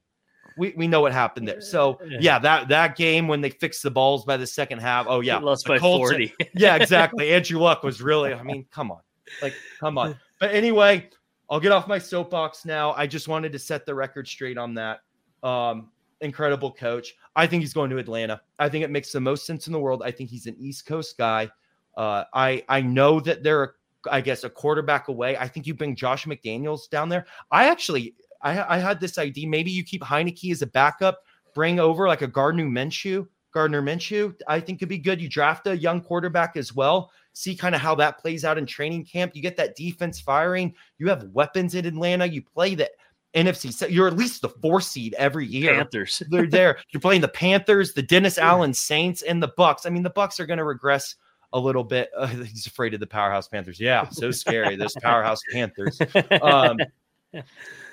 We, 0.60 0.74
we 0.76 0.88
know 0.88 1.02
what 1.02 1.14
happened 1.14 1.48
there. 1.48 1.62
So 1.62 2.00
yeah, 2.20 2.38
that 2.40 2.68
that 2.68 2.96
game 2.96 3.28
when 3.28 3.42
they 3.42 3.50
fixed 3.50 3.82
the 3.82 3.90
balls 3.92 4.26
by 4.26 4.38
the 4.38 4.46
second 4.46 4.80
half. 4.80 5.06
Oh 5.10 5.22
yeah, 5.22 5.38
lost 5.38 5.66
by 5.66 5.80
Colts- 5.80 6.12
40. 6.12 6.34
yeah, 6.54 6.76
exactly. 6.76 7.30
Andrew 7.34 7.60
Luck 7.60 7.82
was 7.84 8.02
really, 8.02 8.34
I 8.34 8.44
mean, 8.44 8.66
come 8.72 8.92
on. 8.92 9.00
Like, 9.42 9.54
come 9.80 9.98
on. 9.98 10.16
But 10.40 10.52
anyway, 10.54 11.10
I'll 11.50 11.60
get 11.60 11.72
off 11.72 11.88
my 11.88 11.98
soapbox 11.98 12.66
now. 12.66 12.94
I 12.94 13.08
just 13.08 13.28
wanted 13.28 13.52
to 13.54 13.60
set 13.60 13.86
the 13.86 13.96
record 13.96 14.28
straight 14.28 14.58
on 14.58 14.74
that. 14.76 15.00
Um, 15.44 15.90
incredible 16.22 16.72
coach. 16.72 17.16
I 17.36 17.48
think 17.48 17.62
he's 17.62 17.74
going 17.74 17.90
to 17.92 17.98
Atlanta. 17.98 18.42
I 18.60 18.70
think 18.70 18.84
it 18.84 18.90
makes 18.92 19.12
the 19.12 19.20
most 19.22 19.46
sense 19.46 19.68
in 19.68 19.74
the 19.74 19.80
world. 19.80 20.02
I 20.04 20.12
think 20.12 20.30
he's 20.30 20.46
an 20.46 20.56
East 20.60 20.86
Coast 20.86 21.18
guy. 21.18 21.50
Uh, 21.98 22.26
I 22.34 22.64
I 22.70 22.82
know 22.82 23.20
that 23.22 23.44
they're, 23.44 23.76
I 24.10 24.22
guess, 24.22 24.44
a 24.44 24.50
quarterback 24.50 25.08
away. 25.08 25.38
I 25.38 25.48
think 25.48 25.68
you 25.68 25.74
bring 25.74 25.96
Josh 25.96 26.26
McDaniels 26.26 26.90
down 26.90 27.10
there. 27.10 27.26
I 27.52 27.68
actually, 27.70 28.16
I, 28.42 28.76
I 28.76 28.78
had 28.78 29.00
this 29.00 29.18
idea. 29.18 29.48
Maybe 29.48 29.72
you 29.72 29.84
keep 29.84 30.02
Heinicke 30.02 30.52
as 30.52 30.62
a 30.62 30.68
backup, 30.68 31.24
bring 31.54 31.80
over 31.80 32.08
like 32.08 32.22
a 32.22 32.28
Gardner 32.28 32.66
Minshew. 32.66 33.28
Gardner 33.52 33.82
Minshew, 33.82 34.36
I 34.48 34.60
think 34.60 34.80
could 34.80 34.90
be 34.90 35.00
good. 35.00 35.20
You 35.20 35.28
draft 35.28 35.66
a 35.68 35.76
young 35.76 36.02
quarterback 36.02 36.56
as 36.56 36.76
well. 36.76 37.12
See 37.34 37.56
kind 37.56 37.74
of 37.74 37.82
how 37.82 37.96
that 37.96 38.20
plays 38.20 38.46
out 38.46 38.58
in 38.58 38.66
training 38.66 39.06
camp. 39.06 39.36
You 39.36 39.42
get 39.42 39.58
that 39.58 39.76
defense 39.76 40.20
firing. 40.20 40.74
You 41.00 41.10
have 41.10 41.24
weapons 41.32 41.74
in 41.74 41.86
Atlanta. 41.86 42.28
You 42.28 42.44
play 42.44 42.76
the 42.76 42.90
NFC. 43.34 43.72
So 43.72 43.88
you're 43.88 44.08
at 44.08 44.18
least 44.18 44.42
the 44.42 44.50
four 44.50 44.82
seed 44.82 45.16
every 45.18 45.46
year. 45.46 45.74
Panthers. 45.74 46.22
They're 46.30 46.48
there. 46.48 46.78
You're 46.90 47.02
playing 47.02 47.22
the 47.22 47.28
Panthers, 47.28 47.94
the 47.94 48.02
Dennis 48.02 48.38
Allen 48.38 48.74
Saints, 48.74 49.22
and 49.22 49.42
the 49.42 49.50
Bucs. 49.58 49.86
I 49.86 49.90
mean, 49.90 50.04
the 50.04 50.12
Bucs 50.12 50.40
are 50.40 50.46
going 50.46 50.58
to 50.58 50.64
regress 50.64 51.16
a 51.54 51.60
little 51.60 51.84
bit. 51.84 52.10
Uh, 52.20 52.28
he's 52.28 52.68
afraid 52.68 52.94
of 52.94 53.00
the 53.00 53.08
powerhouse 53.08 53.48
Panthers. 53.48 53.80
Yeah, 53.80 54.08
so 54.10 54.32
scary. 54.32 54.76
Those 54.76 54.94
powerhouse 55.02 55.42
Panthers. 55.52 56.00
Um, 56.42 56.78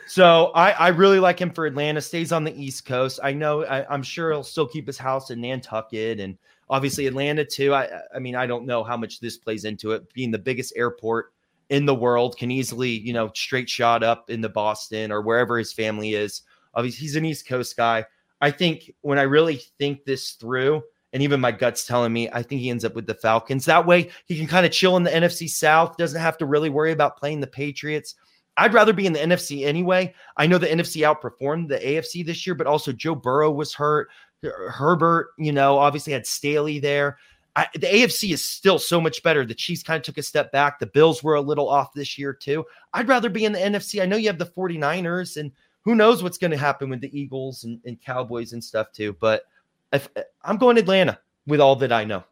so 0.06 0.52
I, 0.54 0.70
I 0.70 0.88
really 0.88 1.18
like 1.18 1.38
him 1.40 1.50
for 1.50 1.66
Atlanta. 1.66 2.00
Stays 2.00 2.32
on 2.32 2.44
the 2.44 2.54
East 2.54 2.86
Coast. 2.86 3.18
I 3.22 3.32
know. 3.32 3.64
I, 3.64 3.86
I'm 3.92 4.02
sure 4.02 4.30
he'll 4.30 4.42
still 4.42 4.66
keep 4.66 4.86
his 4.86 4.98
house 4.98 5.30
in 5.30 5.40
Nantucket 5.40 6.20
and 6.20 6.38
obviously 6.70 7.06
Atlanta 7.06 7.44
too. 7.44 7.74
I 7.74 7.88
I 8.14 8.18
mean 8.18 8.36
I 8.36 8.46
don't 8.46 8.66
know 8.66 8.84
how 8.84 8.96
much 8.96 9.20
this 9.20 9.36
plays 9.36 9.64
into 9.64 9.92
it. 9.92 10.12
Being 10.12 10.30
the 10.30 10.38
biggest 10.38 10.72
airport 10.76 11.32
in 11.70 11.84
the 11.84 11.94
world 11.94 12.38
can 12.38 12.50
easily 12.50 12.90
you 12.90 13.12
know 13.12 13.30
straight 13.34 13.68
shot 13.68 14.02
up 14.02 14.30
into 14.30 14.48
Boston 14.48 15.10
or 15.10 15.22
wherever 15.22 15.58
his 15.58 15.72
family 15.72 16.14
is. 16.14 16.42
Obviously 16.74 17.02
he's 17.02 17.16
an 17.16 17.24
East 17.24 17.48
Coast 17.48 17.76
guy. 17.76 18.04
I 18.40 18.50
think 18.50 18.92
when 19.00 19.18
I 19.18 19.22
really 19.22 19.56
think 19.78 20.04
this 20.04 20.32
through, 20.32 20.82
and 21.12 21.22
even 21.22 21.40
my 21.40 21.52
gut's 21.52 21.86
telling 21.86 22.12
me, 22.12 22.28
I 22.30 22.42
think 22.42 22.60
he 22.60 22.68
ends 22.68 22.84
up 22.84 22.94
with 22.94 23.06
the 23.06 23.14
Falcons. 23.14 23.64
That 23.64 23.86
way 23.86 24.10
he 24.26 24.36
can 24.36 24.46
kind 24.46 24.66
of 24.66 24.72
chill 24.72 24.96
in 24.98 25.02
the 25.02 25.10
NFC 25.10 25.48
South. 25.48 25.96
Doesn't 25.96 26.20
have 26.20 26.36
to 26.38 26.46
really 26.46 26.68
worry 26.68 26.92
about 26.92 27.16
playing 27.16 27.40
the 27.40 27.46
Patriots. 27.46 28.14
I'd 28.56 28.74
rather 28.74 28.92
be 28.92 29.06
in 29.06 29.12
the 29.12 29.18
NFC 29.18 29.66
anyway. 29.66 30.14
I 30.36 30.46
know 30.46 30.58
the 30.58 30.66
NFC 30.66 31.02
outperformed 31.02 31.68
the 31.68 31.78
AFC 31.78 32.24
this 32.24 32.46
year, 32.46 32.54
but 32.54 32.66
also 32.66 32.92
Joe 32.92 33.14
Burrow 33.14 33.50
was 33.50 33.74
hurt. 33.74 34.08
Herbert, 34.42 35.30
you 35.38 35.52
know, 35.52 35.78
obviously 35.78 36.12
had 36.12 36.26
Staley 36.26 36.78
there. 36.78 37.18
I, 37.54 37.66
the 37.74 37.86
AFC 37.86 38.32
is 38.32 38.44
still 38.44 38.78
so 38.78 39.00
much 39.00 39.22
better. 39.22 39.44
The 39.44 39.54
Chiefs 39.54 39.82
kind 39.82 39.98
of 39.98 40.04
took 40.04 40.18
a 40.18 40.22
step 40.22 40.52
back. 40.52 40.78
The 40.78 40.86
Bills 40.86 41.22
were 41.22 41.34
a 41.34 41.40
little 41.40 41.68
off 41.68 41.94
this 41.94 42.18
year, 42.18 42.34
too. 42.34 42.64
I'd 42.92 43.08
rather 43.08 43.30
be 43.30 43.46
in 43.46 43.52
the 43.52 43.58
NFC. 43.58 44.02
I 44.02 44.06
know 44.06 44.16
you 44.16 44.28
have 44.28 44.38
the 44.38 44.44
49ers 44.44 45.38
and 45.38 45.50
who 45.86 45.94
knows 45.94 46.22
what's 46.22 46.36
going 46.36 46.50
to 46.50 46.56
happen 46.56 46.90
with 46.90 47.00
the 47.00 47.18
Eagles 47.18 47.64
and, 47.64 47.80
and 47.86 48.00
Cowboys 48.02 48.52
and 48.52 48.62
stuff 48.62 48.90
too. 48.92 49.16
But 49.20 49.44
if, 49.92 50.08
I'm 50.42 50.58
going 50.58 50.78
Atlanta 50.78 51.18
with 51.46 51.60
all 51.60 51.76
that 51.76 51.92
I 51.92 52.04
know. 52.04 52.24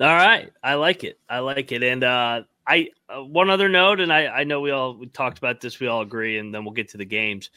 All 0.00 0.06
right, 0.08 0.50
I 0.62 0.74
like 0.74 1.04
it. 1.04 1.18
I 1.28 1.38
like 1.38 1.72
it. 1.72 1.82
And 1.84 2.02
uh, 2.02 2.42
I 2.70 2.88
uh, 3.08 3.24
one 3.24 3.50
other 3.50 3.68
note, 3.68 3.98
and 3.98 4.12
I 4.12 4.26
I 4.28 4.44
know 4.44 4.60
we 4.60 4.70
all 4.70 4.96
we 4.96 5.06
talked 5.08 5.38
about 5.38 5.60
this. 5.60 5.80
We 5.80 5.88
all 5.88 6.02
agree, 6.02 6.38
and 6.38 6.54
then 6.54 6.64
we'll 6.64 6.72
get 6.72 6.88
to 6.90 6.98
the 6.98 7.04
games. 7.04 7.50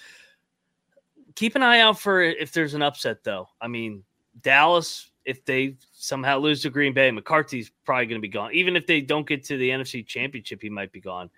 Keep 1.35 1.55
an 1.55 1.61
eye 1.61 1.79
out 1.81 1.99
for 1.99 2.21
if 2.23 2.51
there's 2.51 2.73
an 2.73 2.81
upset, 2.81 3.23
though. 3.23 3.47
I 3.61 3.67
mean, 3.67 4.03
Dallas, 4.41 5.11
if 5.23 5.45
they 5.45 5.77
somehow 5.93 6.39
lose 6.39 6.63
to 6.63 6.71
Green 6.71 6.93
Bay, 6.93 7.11
McCarthy's 7.11 7.71
probably 7.85 8.07
going 8.07 8.19
to 8.19 8.27
be 8.27 8.27
gone. 8.27 8.53
Even 8.53 8.75
if 8.75 8.87
they 8.87 9.01
don't 9.01 9.27
get 9.27 9.43
to 9.45 9.57
the 9.57 9.69
NFC 9.69 10.05
Championship, 10.05 10.63
he 10.63 10.69
might 10.69 10.91
be 10.91 10.99
gone. 10.99 11.29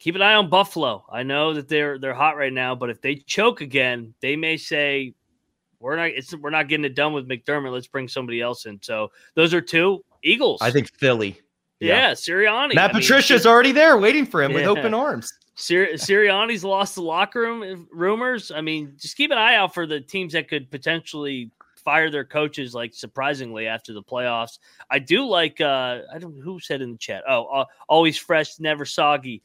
Keep 0.00 0.16
an 0.16 0.22
eye 0.22 0.34
on 0.34 0.50
Buffalo. 0.50 1.04
I 1.10 1.22
know 1.22 1.54
that 1.54 1.68
they're 1.68 2.00
they're 2.00 2.12
hot 2.12 2.36
right 2.36 2.52
now, 2.52 2.74
but 2.74 2.90
if 2.90 3.00
they 3.00 3.14
choke 3.14 3.60
again, 3.60 4.14
they 4.20 4.34
may 4.34 4.56
say 4.56 5.14
we're 5.78 5.94
not 5.94 6.08
it's 6.08 6.34
we're 6.34 6.50
not 6.50 6.66
getting 6.66 6.84
it 6.84 6.96
done 6.96 7.12
with 7.12 7.28
McDermott. 7.28 7.72
Let's 7.72 7.86
bring 7.86 8.08
somebody 8.08 8.40
else 8.40 8.66
in. 8.66 8.80
So 8.82 9.12
those 9.34 9.54
are 9.54 9.60
two 9.60 10.04
Eagles. 10.24 10.60
I 10.60 10.72
think 10.72 10.92
Philly. 10.98 11.40
Yeah, 11.80 12.12
Sirianni. 12.12 12.74
Matt 12.74 12.90
I 12.90 12.92
mean, 12.94 13.02
Patricia's 13.02 13.46
already 13.46 13.72
there 13.72 13.98
waiting 13.98 14.24
for 14.26 14.42
him 14.42 14.52
with 14.52 14.64
open 14.66 14.94
arms. 14.94 15.32
Sir- 15.54 15.92
Sirianni's 15.94 16.64
lost 16.64 16.94
the 16.94 17.02
locker 17.02 17.40
room 17.40 17.88
rumors. 17.92 18.50
I 18.50 18.60
mean, 18.60 18.94
just 18.98 19.16
keep 19.16 19.30
an 19.30 19.38
eye 19.38 19.56
out 19.56 19.74
for 19.74 19.86
the 19.86 20.00
teams 20.00 20.32
that 20.34 20.48
could 20.48 20.70
potentially 20.70 21.50
fire 21.84 22.10
their 22.10 22.24
coaches, 22.24 22.74
like 22.74 22.92
surprisingly 22.94 23.66
after 23.66 23.92
the 23.92 24.02
playoffs. 24.02 24.58
I 24.90 24.98
do 24.98 25.24
like. 25.26 25.60
uh 25.60 26.00
I 26.12 26.18
don't 26.18 26.36
who 26.40 26.60
said 26.60 26.82
in 26.82 26.92
the 26.92 26.98
chat. 26.98 27.24
Oh, 27.28 27.44
uh, 27.46 27.64
always 27.88 28.16
fresh, 28.18 28.58
never 28.58 28.84
soggy. 28.84 29.42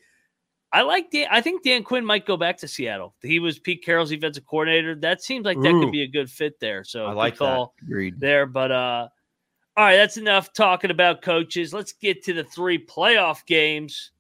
I 0.74 0.84
like 0.84 1.12
Dan. 1.12 1.28
I 1.30 1.42
think 1.42 1.64
Dan 1.64 1.84
Quinn 1.84 2.06
might 2.06 2.26
go 2.26 2.38
back 2.38 2.58
to 2.60 2.68
Seattle. 2.68 3.14
He 3.22 3.40
was 3.40 3.60
Pete 3.60 3.84
Carroll's 3.84 4.10
defensive 4.10 4.46
coordinator. 4.46 4.96
That 4.96 5.22
seems 5.22 5.46
like 5.46 5.60
that 5.62 5.70
Ooh. 5.74 5.82
could 5.84 5.92
be 5.92 6.04
a 6.04 6.08
good 6.08 6.30
fit 6.30 6.60
there. 6.62 6.84
So 6.86 7.06
I 7.08 7.12
like 7.14 7.34
that. 7.34 7.40
call 7.40 7.74
Agreed. 7.82 8.20
there. 8.20 8.46
But 8.46 8.72
uh 8.72 9.08
all 9.78 9.86
right, 9.86 9.96
that's 9.96 10.18
enough 10.18 10.54
talking 10.54 10.92
about 10.92 11.22
coaches. 11.22 11.74
Let's 11.74 11.94
get 11.94 12.24
to 12.26 12.34
the 12.34 12.44
three 12.44 12.84
playoff 12.84 13.46
games. 13.46 14.12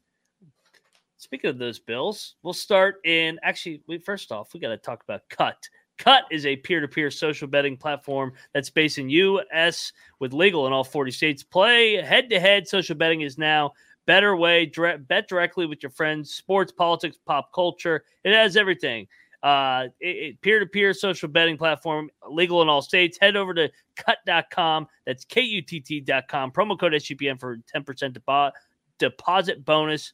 Speaking 1.18 1.50
of 1.50 1.58
those 1.58 1.78
Bills, 1.78 2.36
we'll 2.42 2.54
start 2.54 2.96
in 3.06 3.40
actually. 3.44 3.84
We 3.86 3.98
first 3.98 4.32
off, 4.32 4.54
we 4.54 4.60
got 4.60 4.70
to 4.70 4.78
talk 4.78 5.04
about 5.04 5.28
Kutt. 5.30 5.70
Kutt 6.00 6.24
is 6.32 6.48
a 6.48 6.56
peer-to-peer 6.56 7.12
social 7.12 7.48
betting 7.48 7.78
platform 7.78 8.34
that's 8.54 8.72
based 8.72 8.98
in 8.98 9.10
U.S. 9.10 9.94
with 10.20 10.34
legal 10.34 10.66
in 10.66 10.74
all 10.74 10.84
40 10.84 11.12
states. 11.12 11.44
Play 11.44 12.02
head-to-head 12.02 12.68
social 12.68 12.96
betting 12.96 13.22
is 13.22 13.38
now 13.38 13.74
better 14.08 14.36
way. 14.36 14.66
Bet 14.66 15.28
directly 15.28 15.68
with 15.68 15.84
your 15.84 15.92
friends. 15.92 16.34
Sports, 16.34 16.72
politics, 16.72 17.18
pop 17.26 17.54
culture. 17.54 18.04
It 18.24 18.34
has 18.34 18.58
everything. 18.58 19.08
Uh, 19.44 19.88
it, 20.00 20.08
it- 20.08 20.42
peer-to-peer 20.42 20.94
social 20.94 21.28
betting 21.30 21.58
platform, 21.58 22.10
legal 22.30 22.62
in 22.62 22.70
all 22.70 22.82
states. 22.82 23.18
Head 23.20 23.36
over 23.36 23.54
to 23.54 23.70
kutt.com. 23.98 24.88
That's 25.06 25.26
K-U-T-T.com. 25.26 26.52
Promo 26.52 26.80
code 26.80 26.94
SGPN 26.94 27.40
for 27.40 27.58
10% 27.76 28.18
depo- 28.18 28.52
deposit 29.00 29.66
bonus. 29.66 30.14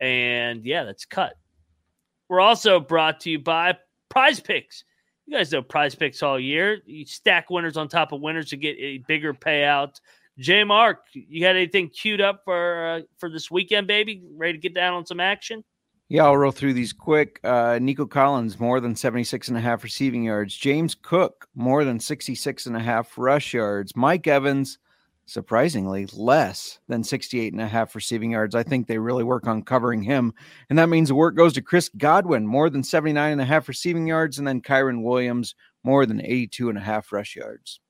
And 0.00 0.64
yeah, 0.64 0.84
that's 0.84 1.04
cut. 1.06 1.34
We're 2.28 2.40
also 2.40 2.80
brought 2.80 3.20
to 3.20 3.30
you 3.30 3.38
by 3.38 3.78
Prize 4.08 4.40
Picks. 4.40 4.84
You 5.26 5.36
guys 5.36 5.50
know 5.50 5.62
Prize 5.62 5.94
Picks 5.94 6.22
all 6.22 6.38
year. 6.38 6.80
You 6.86 7.04
stack 7.06 7.50
winners 7.50 7.76
on 7.76 7.88
top 7.88 8.12
of 8.12 8.20
winners 8.20 8.50
to 8.50 8.56
get 8.56 8.76
a 8.78 8.98
bigger 9.08 9.32
payout. 9.32 10.00
J 10.38 10.64
Mark, 10.64 11.04
you 11.14 11.40
got 11.40 11.56
anything 11.56 11.88
queued 11.88 12.20
up 12.20 12.42
for 12.44 12.86
uh, 12.86 13.00
for 13.18 13.30
this 13.30 13.50
weekend, 13.50 13.86
baby? 13.86 14.22
Ready 14.34 14.52
to 14.52 14.58
get 14.58 14.74
down 14.74 14.92
on 14.94 15.06
some 15.06 15.18
action? 15.18 15.64
Yeah, 16.08 16.24
I'll 16.24 16.36
roll 16.36 16.52
through 16.52 16.74
these 16.74 16.92
quick. 16.92 17.40
Uh, 17.42 17.80
Nico 17.82 18.06
Collins, 18.06 18.60
more 18.60 18.78
than 18.78 18.94
76 18.94 19.48
and 19.48 19.56
a 19.56 19.60
half 19.60 19.82
receiving 19.82 20.22
yards. 20.22 20.54
James 20.56 20.94
Cook, 20.94 21.48
more 21.56 21.84
than 21.84 21.98
66 21.98 22.66
and 22.66 22.76
a 22.76 22.80
half 22.80 23.18
rush 23.18 23.52
yards. 23.52 23.96
Mike 23.96 24.28
Evans, 24.28 24.78
surprisingly, 25.26 26.06
less 26.12 26.78
than 26.86 27.02
68 27.02 27.52
and 27.52 27.60
a 27.60 27.66
half 27.66 27.96
receiving 27.96 28.30
yards. 28.30 28.54
I 28.54 28.62
think 28.62 28.86
they 28.86 28.98
really 28.98 29.24
work 29.24 29.48
on 29.48 29.62
covering 29.62 30.00
him. 30.00 30.32
And 30.70 30.78
that 30.78 30.88
means 30.88 31.08
the 31.08 31.16
work 31.16 31.34
goes 31.34 31.52
to 31.54 31.62
Chris 31.62 31.90
Godwin, 31.96 32.46
more 32.46 32.70
than 32.70 32.84
79 32.84 33.32
and 33.32 33.40
a 33.40 33.44
half 33.44 33.66
receiving 33.66 34.06
yards. 34.06 34.38
And 34.38 34.46
then 34.46 34.62
Kyren 34.62 35.02
Williams, 35.02 35.56
more 35.82 36.06
than 36.06 36.20
82 36.20 36.68
and 36.68 36.78
a 36.78 36.82
half 36.82 37.10
rush 37.10 37.34
yards. 37.34 37.80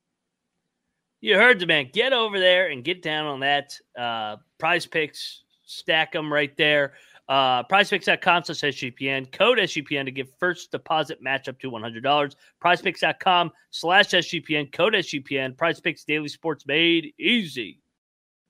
You 1.21 1.35
heard 1.37 1.59
the 1.59 1.67
man. 1.67 1.91
Get 1.93 2.15
over 2.15 2.39
there 2.39 2.69
and 2.69 2.83
get 2.83 3.03
down 3.03 3.27
on 3.27 3.41
that. 3.41 3.79
Uh, 3.99 4.37
prize 4.59 4.87
picks, 4.87 5.43
stack 5.67 6.13
them 6.13 6.33
right 6.33 6.57
there. 6.57 6.95
Uh, 7.29 7.65
prizepicks.com 7.65 8.45
slash 8.45 8.59
SGPN. 8.61 9.31
Code 9.33 9.59
SGPN 9.59 10.05
to 10.05 10.11
get 10.13 10.29
first 10.39 10.71
deposit 10.71 11.21
match 11.21 11.49
up 11.49 11.59
to 11.61 11.71
$100. 11.71 12.37
Prizepicks.com 12.63 13.51
slash 13.71 14.09
SGPN. 14.09 14.73
Code 14.73 14.95
SGPN. 14.95 15.57
Prize 15.57 15.81
Picks 15.81 16.05
Daily 16.05 16.29
Sports 16.29 16.67
made 16.67 17.13
easy. 17.19 17.81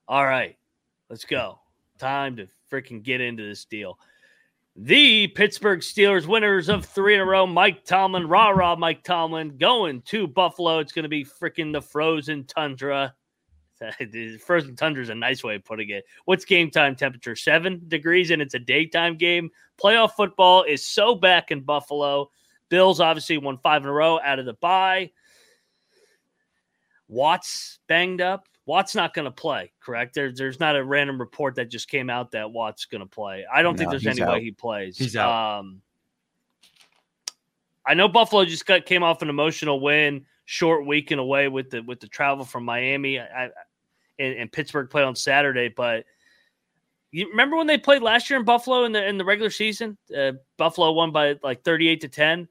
All 0.09 0.25
right, 0.25 0.57
let's 1.09 1.25
go. 1.25 1.59
Time 1.99 2.37
to 2.37 2.49
freaking 2.71 3.03
get 3.03 3.21
into 3.21 3.43
this 3.43 3.65
deal. 3.65 3.99
The 4.79 5.29
Pittsburgh 5.29 5.81
Steelers 5.81 6.27
winners 6.27 6.69
of 6.69 6.85
three 6.85 7.15
in 7.15 7.21
a 7.21 7.25
row. 7.25 7.47
Mike 7.47 7.87
Tomlin, 7.87 8.29
rah 8.29 8.51
rah, 8.51 8.77
Mike 8.77 9.03
Tomlin 9.03 9.57
going 9.57 10.03
to 10.03 10.27
Buffalo. 10.27 10.81
It's 10.81 10.93
going 10.93 11.05
to 11.05 11.09
be 11.09 11.25
freaking 11.25 11.73
the 11.73 11.81
frozen 11.81 12.45
tundra. 12.45 13.15
frozen 14.45 14.77
tundra 14.77 15.03
is 15.03 15.09
a 15.09 15.15
nice 15.15 15.45
way 15.45 15.57
of 15.57 15.65
putting 15.65 15.91
it. 15.91 16.05
What's 16.25 16.45
game 16.45 16.71
time 16.71 16.97
temperature? 16.97 17.37
Seven 17.37 17.83
degrees, 17.89 18.31
and 18.31 18.41
it's 18.41 18.55
a 18.55 18.59
daytime 18.59 19.17
game. 19.17 19.51
Playoff 19.81 20.12
football 20.12 20.62
is 20.62 20.87
so 20.87 21.15
back 21.15 21.51
in 21.51 21.61
Buffalo. 21.61 22.31
Bills 22.69 23.01
obviously 23.01 23.39
won 23.39 23.59
five 23.59 23.83
in 23.83 23.89
a 23.89 23.93
row 23.93 24.19
out 24.23 24.39
of 24.39 24.47
the 24.47 24.55
bye. 24.55 25.11
Watts 27.09 27.79
banged 27.87 28.21
up. 28.21 28.49
Watt's 28.67 28.97
not 28.97 29.15
going 29.15 29.27
to 29.27 29.31
play, 29.31 29.71
correct? 29.79 30.15
There, 30.15 30.33
there's 30.33 30.59
not 30.59 30.75
a 30.75 30.83
random 30.83 31.21
report 31.21 31.55
that 31.55 31.71
just 31.71 31.89
came 31.89 32.11
out 32.11 32.33
that 32.33 32.51
Watt's 32.51 32.85
going 32.85 33.01
to 33.01 33.07
play. 33.07 33.47
I 33.53 33.62
don't 33.62 33.79
think 33.79 33.91
there's 33.91 34.07
any 34.07 34.25
way 34.25 34.43
he 34.43 34.51
plays. 34.51 34.99
He's 34.99 35.15
out. 35.15 35.61
Um, 35.61 35.83
I 37.87 37.95
know 37.95 38.09
Buffalo 38.09 38.45
just 38.45 38.67
got 38.67 38.85
came 38.85 39.05
off 39.05 39.23
an 39.23 39.29
emotional 39.29 39.79
win, 39.79 40.27
short 40.45 40.85
week 40.85 41.12
and 41.12 41.21
away 41.21 41.47
with 41.47 41.71
the 41.71 41.83
with 41.83 42.01
the 42.01 42.09
travel 42.09 42.45
from 42.45 42.65
Miami. 42.65 43.21
I, 43.21 43.25
I, 43.25 43.51
and, 44.18 44.35
and 44.35 44.52
Pittsburgh 44.52 44.90
played 44.90 45.05
on 45.05 45.14
Saturday, 45.14 45.68
but 45.68 46.05
you 47.12 47.29
remember 47.31 47.57
when 47.57 47.66
they 47.66 47.79
played 47.79 48.02
last 48.02 48.29
year 48.29 48.38
in 48.38 48.44
Buffalo 48.44 48.85
in 48.85 48.92
the 48.92 49.07
in 49.07 49.16
the 49.16 49.24
regular 49.24 49.50
season? 49.50 49.96
Uh, 50.16 50.33
Buffalo 50.59 50.92
won 50.92 51.12
by 51.12 51.37
like 51.42 51.62
thirty 51.62 51.88
eight 51.88 52.00
to 52.02 52.09
ten. 52.09 52.48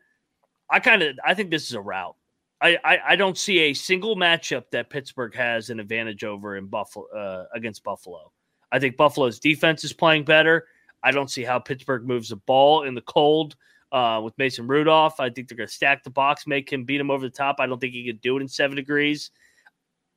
I 0.69 0.79
kind 0.79 1.03
of 1.03 1.17
I 1.23 1.33
think 1.33 1.51
this 1.51 1.67
is 1.67 1.73
a 1.73 1.81
rout. 1.81 2.15
I, 2.61 2.77
I 2.83 2.99
I 3.09 3.15
don't 3.15 3.37
see 3.37 3.59
a 3.59 3.73
single 3.73 4.15
matchup 4.15 4.65
that 4.71 4.89
Pittsburgh 4.89 5.35
has 5.35 5.69
an 5.69 5.79
advantage 5.79 6.23
over 6.23 6.57
in 6.57 6.67
Buffalo 6.67 7.05
uh, 7.07 7.45
against 7.53 7.83
Buffalo. 7.83 8.31
I 8.71 8.79
think 8.79 8.97
Buffalo's 8.97 9.39
defense 9.39 9.83
is 9.83 9.93
playing 9.93 10.25
better. 10.25 10.65
I 11.03 11.11
don't 11.11 11.29
see 11.29 11.43
how 11.43 11.59
Pittsburgh 11.59 12.05
moves 12.05 12.29
the 12.29 12.37
ball 12.37 12.83
in 12.83 12.95
the 12.95 13.01
cold 13.01 13.55
uh, 13.91 14.19
with 14.23 14.37
Mason 14.37 14.67
Rudolph. 14.67 15.19
I 15.19 15.29
think 15.29 15.47
they're 15.47 15.57
going 15.57 15.67
to 15.67 15.73
stack 15.73 16.03
the 16.03 16.09
box, 16.09 16.47
make 16.47 16.71
him 16.73 16.83
beat 16.83 16.99
him 16.99 17.11
over 17.11 17.25
the 17.25 17.29
top. 17.29 17.57
I 17.59 17.67
don't 17.67 17.79
think 17.79 17.93
he 17.93 18.05
could 18.05 18.21
do 18.21 18.37
it 18.37 18.41
in 18.41 18.47
seven 18.47 18.75
degrees. 18.75 19.29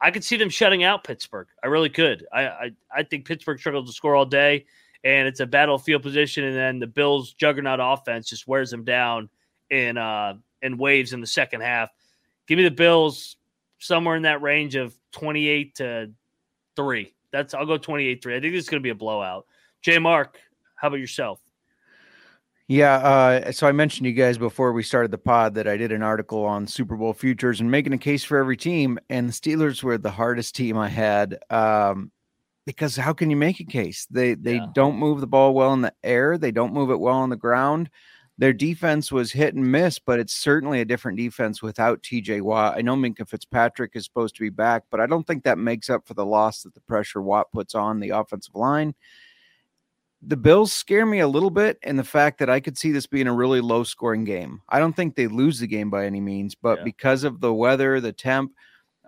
I 0.00 0.11
could 0.11 0.24
see 0.24 0.37
them 0.37 0.48
shutting 0.48 0.84
out 0.84 1.04
Pittsburgh. 1.04 1.48
I 1.62 1.66
really 1.66 1.90
could. 1.90 2.26
I 2.32 2.46
I, 2.46 2.70
I 2.94 3.02
think 3.02 3.26
Pittsburgh 3.26 3.58
struggles 3.58 3.88
to 3.88 3.92
score 3.92 4.14
all 4.14 4.24
day, 4.24 4.66
and 5.04 5.26
it's 5.26 5.40
a 5.40 5.46
battlefield 5.46 6.02
position, 6.02 6.44
and 6.44 6.56
then 6.56 6.78
the 6.78 6.87
Bills' 6.87 7.32
juggernaut 7.34 7.80
offense 7.82 8.28
just 8.28 8.46
wears 8.46 8.70
them 8.70 8.84
down 8.84 9.28
in 9.70 9.98
uh 9.98 10.34
in 10.62 10.78
waves 10.78 11.12
in 11.12 11.20
the 11.20 11.26
second 11.26 11.61
half. 11.62 11.90
Give 12.46 12.56
me 12.56 12.64
the 12.64 12.70
Bills 12.70 13.37
somewhere 13.78 14.16
in 14.16 14.22
that 14.22 14.42
range 14.42 14.74
of 14.76 14.96
twenty 15.12 15.48
eight 15.48 15.74
to 15.76 16.11
three. 16.76 17.14
That's 17.32 17.54
I'll 17.54 17.66
go 17.66 17.78
twenty 17.78 18.06
eight 18.06 18.22
three. 18.22 18.37
I 18.37 18.40
think 18.40 18.54
is 18.54 18.68
going 18.68 18.80
to 18.80 18.87
be 18.87 18.90
a 18.90 18.94
blowout. 18.94 19.46
J. 19.82 19.98
Mark, 19.98 20.38
how 20.76 20.88
about 20.88 21.00
yourself? 21.00 21.40
Yeah, 22.70 22.96
uh, 22.96 23.52
so 23.52 23.66
I 23.66 23.72
mentioned 23.72 24.04
to 24.04 24.11
you 24.11 24.14
guys 24.14 24.37
before 24.37 24.74
we 24.74 24.83
started 24.83 25.11
the 25.11 25.16
pod 25.16 25.54
that 25.54 25.66
I 25.66 25.78
did 25.78 25.90
an 25.90 26.02
article 26.02 26.44
on 26.44 26.66
Super 26.66 26.96
Bowl 26.96 27.14
futures 27.14 27.61
and 27.62 27.70
making 27.70 27.94
a 27.94 27.98
case 27.98 28.24
for 28.24 28.37
every 28.37 28.59
team, 28.59 28.98
and 29.09 29.26
the 29.26 29.33
Steelers 29.33 29.83
were 29.83 29.96
the 29.96 30.11
hardest 30.11 30.54
team 30.54 30.76
I 30.76 30.88
had 30.88 31.38
um, 31.48 32.12
because 32.66 32.94
how 32.94 33.14
can 33.14 33.31
you 33.31 33.37
make 33.37 33.59
a 33.61 33.64
case? 33.64 34.07
They 34.11 34.35
they 34.35 34.57
Yeah. 34.57 34.66
don't 34.74 34.98
move 34.98 35.20
the 35.22 35.26
ball 35.26 35.54
well 35.54 35.72
in 35.72 35.81
the 35.81 35.94
air, 36.04 36.37
they 36.37 36.52
don't 36.52 36.74
move 36.74 36.90
it 36.90 37.00
well 37.00 37.16
on 37.16 37.31
the 37.31 37.37
ground. 37.37 37.88
Their 38.37 38.52
defense 38.52 39.11
was 39.11 39.33
hit 39.33 39.54
and 39.54 39.72
miss, 39.72 39.98
but 39.98 40.20
it's 40.20 40.35
certainly 40.35 40.81
a 40.81 40.85
different 40.85 41.16
defense 41.18 41.62
without 41.62 42.02
TJ 42.02 42.42
Watt. 42.42 42.76
I 42.76 42.83
know 42.83 42.94
Minkah 42.96 43.28
Fitzpatrick 43.28 43.92
is 43.94 44.04
supposed 44.04 44.37
to 44.37 44.42
be 44.42 44.50
back, 44.50 44.85
but 44.90 45.00
I 45.00 45.07
don't 45.07 45.26
think 45.26 45.42
that 45.44 45.59
makes 45.59 45.88
up 45.90 46.07
for 46.07 46.14
the 46.14 46.26
loss 46.26 46.62
that 46.62 46.74
the 46.74 46.81
pressure 46.83 47.22
Watt 47.22 47.50
puts 47.50 47.74
on 47.74 47.98
the 47.98 48.11
offensive 48.11 48.54
line 48.54 48.94
the 50.22 50.37
Bills 50.37 50.72
scare 50.72 51.07
me 51.07 51.20
a 51.20 51.28
little 51.28 51.50
bit 51.50 51.78
in 51.83 51.96
the 51.96 52.04
fact 52.04 52.38
that 52.38 52.50
I 52.50 52.61
could 52.61 52.76
see 52.76 52.90
this 52.90 53.07
being 53.07 53.28
a 53.28 53.35
really 53.35 53.61
low 53.61 53.85
scoring 53.85 54.24
game. 54.24 54.61
I 54.68 54.78
don't 54.81 54.94
think 54.94 55.14
they 55.14 55.28
lose 55.28 55.61
the 55.61 55.66
game 55.68 55.90
by 55.90 56.07
any 56.07 56.20
means, 56.20 56.54
but 56.54 56.78
Yeah. 56.78 56.85
because 56.85 57.24
of 57.24 57.40
the 57.40 57.54
weather, 57.54 58.00
the 58.00 58.12
temp, 58.12 58.52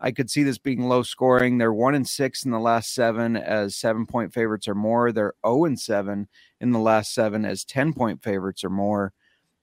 I 0.01 0.13
could 0.13 0.31
see 0.31 0.45
this 0.45 0.57
being 0.59 0.89
low 0.89 1.03
scoring. 1.03 1.59
They're 1.59 1.75
one 1.75 1.95
and 1.95 2.09
six 2.09 2.45
in 2.45 2.53
the 2.53 2.61
last 2.61 2.95
seven 2.95 3.37
as 3.37 3.77
seven 3.77 4.07
point 4.07 4.33
favorites 4.33 4.67
or 4.69 4.75
more. 4.75 5.13
They're 5.13 5.35
0 5.47 5.65
and 5.67 5.79
seven 5.79 6.29
in 6.61 6.71
the 6.71 6.79
last 6.79 7.13
seven 7.13 7.45
as 7.45 7.65
10 7.65 7.93
point 7.93 8.23
favorites 8.23 8.65
or 8.65 8.71
more. 8.71 9.13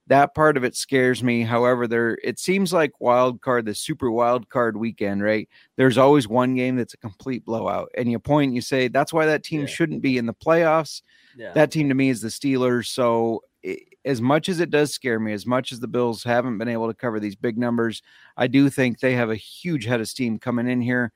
That 0.07 0.33
part 0.33 0.57
of 0.57 0.63
it 0.63 0.75
scares 0.75 1.21
me. 1.21 1.41
However, 1.43 1.87
there 1.87 2.17
it 2.23 2.39
seems 2.39 2.73
like 2.73 2.99
wild 2.99 3.41
card, 3.41 3.65
the 3.65 3.75
super 3.75 4.09
wild 4.09 4.49
card 4.49 4.77
weekend, 4.77 5.21
right? 5.21 5.47
There's 5.75 5.97
always 5.97 6.27
one 6.27 6.55
game 6.55 6.75
that's 6.77 6.93
a 6.93 6.97
complete 6.97 7.45
blowout, 7.45 7.89
and 7.97 8.09
you 8.09 8.19
point, 8.19 8.47
and 8.49 8.55
you 8.55 8.61
say 8.61 8.87
that's 8.87 9.13
why 9.13 9.25
that 9.25 9.43
team 9.43 9.61
Yeah. 9.61 9.67
shouldn't 9.67 10.01
be 10.01 10.17
in 10.17 10.25
the 10.25 10.33
playoffs. 10.33 11.01
Yeah. 11.37 11.53
That 11.53 11.71
team 11.71 11.89
to 11.89 11.95
me 11.95 12.09
is 12.09 12.21
the 12.21 12.29
Steelers. 12.29 12.87
So, 12.87 13.43
i 13.65 13.77
as 14.05 14.21
much 14.21 14.47
as 14.47 14.61
it 14.61 14.69
does 14.69 14.93
scare 14.93 15.19
me, 15.19 15.33
as 15.33 15.45
much 15.45 15.73
as 15.73 15.81
the 15.81 15.87
Bills 15.87 16.23
haven't 16.23 16.57
been 16.57 16.69
able 16.69 16.87
to 16.87 16.93
cover 16.93 17.19
these 17.19 17.35
big 17.35 17.57
numbers, 17.57 18.01
I 18.37 18.47
do 18.47 18.69
think 18.69 18.99
they 18.99 19.13
have 19.15 19.29
a 19.29 19.35
huge 19.35 19.83
head 19.83 19.99
of 19.99 20.07
steam 20.07 20.39
coming 20.39 20.69
in 20.69 20.79
here. 20.79 21.11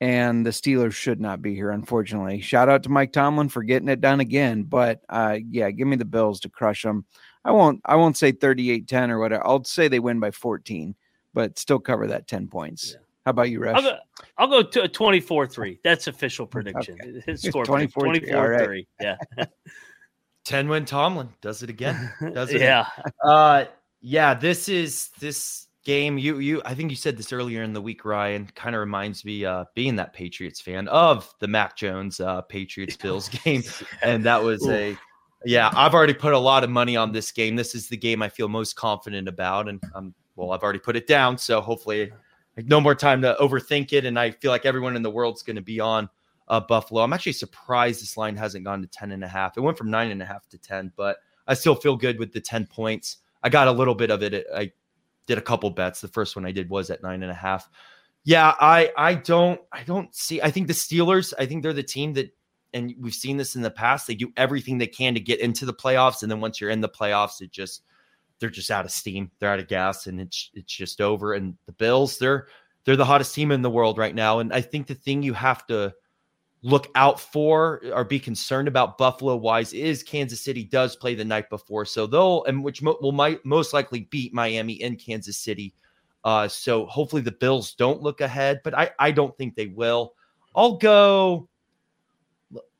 And 0.00 0.46
the 0.46 0.50
Steelers 0.50 0.92
should 0.92 1.20
not 1.20 1.42
be 1.42 1.54
here, 1.54 1.70
unfortunately. 1.70 2.40
Shout 2.40 2.68
out 2.68 2.82
to 2.84 2.88
Mike 2.90 3.12
Tomlin 3.12 3.48
for 3.48 3.62
getting 3.64 3.88
it 3.88 4.00
done 4.00 4.20
again. 4.20 4.62
But 4.64 5.00
uh, 5.08 5.38
yeah, 5.50 5.70
give 5.72 5.88
me 5.88 5.96
the 5.96 6.04
Bills 6.04 6.38
to 6.40 6.48
crush 6.48 6.82
them. 6.82 7.06
I 7.44 7.52
won't 7.52 7.80
I 7.84 7.96
won't 7.96 8.16
say 8.16 8.32
38-10 8.32 9.10
or 9.10 9.18
whatever. 9.18 9.46
I'll 9.46 9.64
say 9.64 9.88
they 9.88 10.00
win 10.00 10.20
by 10.20 10.30
14, 10.30 10.94
but 11.34 11.58
still 11.58 11.78
cover 11.78 12.06
that 12.08 12.28
10 12.28 12.48
points. 12.48 12.92
Yeah. 12.92 12.98
How 13.24 13.30
about 13.30 13.50
you, 13.50 13.60
Rush? 13.60 13.76
I'll 13.76 13.82
go, 13.82 13.98
I'll 14.38 14.48
go 14.48 14.62
to 14.62 14.88
24 14.88 15.46
3. 15.46 15.80
That's 15.84 16.08
official 16.08 16.46
prediction. 16.46 17.22
His 17.24 17.42
score 17.42 17.64
24-3, 17.64 17.92
24 17.92 18.36
all 18.36 18.48
right. 18.48 18.64
3. 18.64 18.86
Yeah. 19.00 19.16
10 20.44 20.68
win 20.68 20.84
Tomlin 20.84 21.28
does 21.40 21.62
it 21.62 21.70
again. 21.70 22.12
Does 22.32 22.52
it 22.52 22.60
yeah. 22.62 22.86
Uh 23.24 23.64
yeah, 24.00 24.34
this 24.34 24.68
is 24.68 25.10
this 25.20 25.68
game. 25.84 26.18
You 26.18 26.38
you 26.38 26.62
I 26.64 26.74
think 26.74 26.90
you 26.90 26.96
said 26.96 27.16
this 27.16 27.32
earlier 27.32 27.62
in 27.62 27.72
the 27.72 27.80
week, 27.80 28.04
Ryan. 28.04 28.48
Kind 28.56 28.74
of 28.74 28.80
reminds 28.80 29.24
me 29.24 29.44
uh 29.44 29.66
being 29.76 29.96
that 29.96 30.12
Patriots 30.12 30.60
fan 30.60 30.88
of 30.88 31.32
the 31.38 31.46
Mac 31.46 31.76
Jones 31.76 32.18
uh 32.18 32.42
Patriots 32.42 32.96
Bills 32.96 33.28
game. 33.44 33.62
And 34.02 34.24
that 34.24 34.42
was 34.42 34.66
a 34.68 34.96
yeah, 35.44 35.70
I've 35.74 35.94
already 35.94 36.14
put 36.14 36.32
a 36.32 36.38
lot 36.38 36.64
of 36.64 36.70
money 36.70 36.96
on 36.96 37.12
this 37.12 37.30
game. 37.32 37.56
This 37.56 37.74
is 37.74 37.88
the 37.88 37.96
game 37.96 38.22
I 38.22 38.28
feel 38.28 38.48
most 38.48 38.76
confident 38.76 39.28
about. 39.28 39.68
And 39.68 39.82
I'm 39.94 40.14
well, 40.36 40.52
I've 40.52 40.62
already 40.62 40.78
put 40.78 40.96
it 40.96 41.06
down. 41.06 41.38
So 41.38 41.60
hopefully 41.60 42.12
like, 42.56 42.66
no 42.66 42.80
more 42.80 42.94
time 42.94 43.22
to 43.22 43.36
overthink 43.40 43.92
it. 43.92 44.04
And 44.04 44.18
I 44.18 44.30
feel 44.30 44.50
like 44.50 44.66
everyone 44.66 44.96
in 44.96 45.02
the 45.02 45.10
world's 45.10 45.42
gonna 45.42 45.62
be 45.62 45.80
on 45.80 46.08
uh, 46.48 46.60
Buffalo. 46.60 47.02
I'm 47.02 47.12
actually 47.12 47.32
surprised 47.32 48.02
this 48.02 48.16
line 48.16 48.36
hasn't 48.36 48.64
gone 48.64 48.82
to 48.82 48.88
10 48.88 49.12
and 49.12 49.24
a 49.24 49.28
half. 49.28 49.56
It 49.56 49.60
went 49.60 49.78
from 49.78 49.90
nine 49.90 50.10
and 50.10 50.22
a 50.22 50.26
half 50.26 50.48
to 50.50 50.58
10, 50.58 50.92
but 50.96 51.18
I 51.46 51.54
still 51.54 51.74
feel 51.74 51.96
good 51.96 52.18
with 52.18 52.32
the 52.32 52.40
10 52.40 52.66
points. 52.66 53.18
I 53.42 53.48
got 53.48 53.68
a 53.68 53.72
little 53.72 53.94
bit 53.94 54.10
of 54.10 54.22
it. 54.22 54.46
I 54.54 54.72
did 55.26 55.38
a 55.38 55.42
couple 55.42 55.70
bets. 55.70 56.00
The 56.00 56.08
first 56.08 56.36
one 56.36 56.46
I 56.46 56.52
did 56.52 56.68
was 56.68 56.90
at 56.90 57.02
nine 57.02 57.22
and 57.22 57.30
a 57.30 57.34
half. 57.34 57.68
Yeah, 58.24 58.54
I 58.60 58.92
I 58.96 59.14
don't 59.14 59.60
I 59.72 59.82
don't 59.82 60.14
see. 60.14 60.40
I 60.40 60.50
think 60.50 60.68
the 60.68 60.72
Steelers. 60.72 61.32
I 61.38 61.46
think 61.46 61.62
they're 61.62 61.72
the 61.72 61.82
team 61.82 62.12
that, 62.14 62.32
and 62.74 62.94
we've 62.98 63.14
seen 63.14 63.36
this 63.36 63.56
in 63.56 63.62
the 63.62 63.70
past. 63.70 64.06
They 64.06 64.14
do 64.14 64.32
everything 64.36 64.78
they 64.78 64.86
can 64.86 65.14
to 65.14 65.20
get 65.20 65.40
into 65.40 65.66
the 65.66 65.74
playoffs, 65.74 66.22
and 66.22 66.30
then 66.30 66.40
once 66.40 66.60
you're 66.60 66.70
in 66.70 66.80
the 66.80 66.88
playoffs, 66.88 67.40
it 67.40 67.50
just 67.50 67.82
they're 68.38 68.50
just 68.50 68.70
out 68.70 68.84
of 68.84 68.90
steam. 68.90 69.30
They're 69.38 69.50
out 69.52 69.60
of 69.60 69.68
gas, 69.68 70.06
and 70.06 70.20
it's 70.20 70.50
it's 70.54 70.72
just 70.72 71.00
over. 71.00 71.34
And 71.34 71.56
the 71.66 71.72
Bills, 71.72 72.18
they're 72.18 72.48
they're 72.84 72.96
the 72.96 73.04
hottest 73.04 73.34
team 73.34 73.52
in 73.52 73.62
the 73.62 73.70
world 73.70 73.98
right 73.98 74.14
now. 74.14 74.40
And 74.40 74.52
I 74.52 74.60
think 74.60 74.86
the 74.86 74.94
thing 74.94 75.22
you 75.22 75.34
have 75.34 75.66
to 75.68 75.94
look 76.62 76.88
out 76.94 77.18
for 77.18 77.82
or 77.92 78.04
be 78.04 78.20
concerned 78.20 78.68
about 78.68 78.98
Buffalo 78.98 79.36
wise 79.36 79.72
is 79.72 80.02
Kansas 80.02 80.40
City 80.40 80.64
does 80.64 80.96
play 80.96 81.14
the 81.14 81.24
night 81.24 81.50
before, 81.50 81.84
so 81.84 82.06
they'll 82.06 82.44
and 82.44 82.62
which 82.64 82.82
mo- 82.82 82.98
will 83.00 83.12
might 83.12 83.44
most 83.44 83.72
likely 83.72 84.08
beat 84.10 84.34
Miami 84.34 84.74
in 84.74 84.96
Kansas 84.96 85.38
City. 85.38 85.74
Uh, 86.24 86.46
so 86.46 86.86
hopefully 86.86 87.22
the 87.22 87.32
Bills 87.32 87.74
don't 87.74 88.02
look 88.02 88.20
ahead, 88.20 88.60
but 88.64 88.76
I 88.76 88.90
I 88.98 89.10
don't 89.10 89.36
think 89.36 89.54
they 89.54 89.66
will. 89.66 90.14
I'll 90.54 90.76
go. 90.76 91.48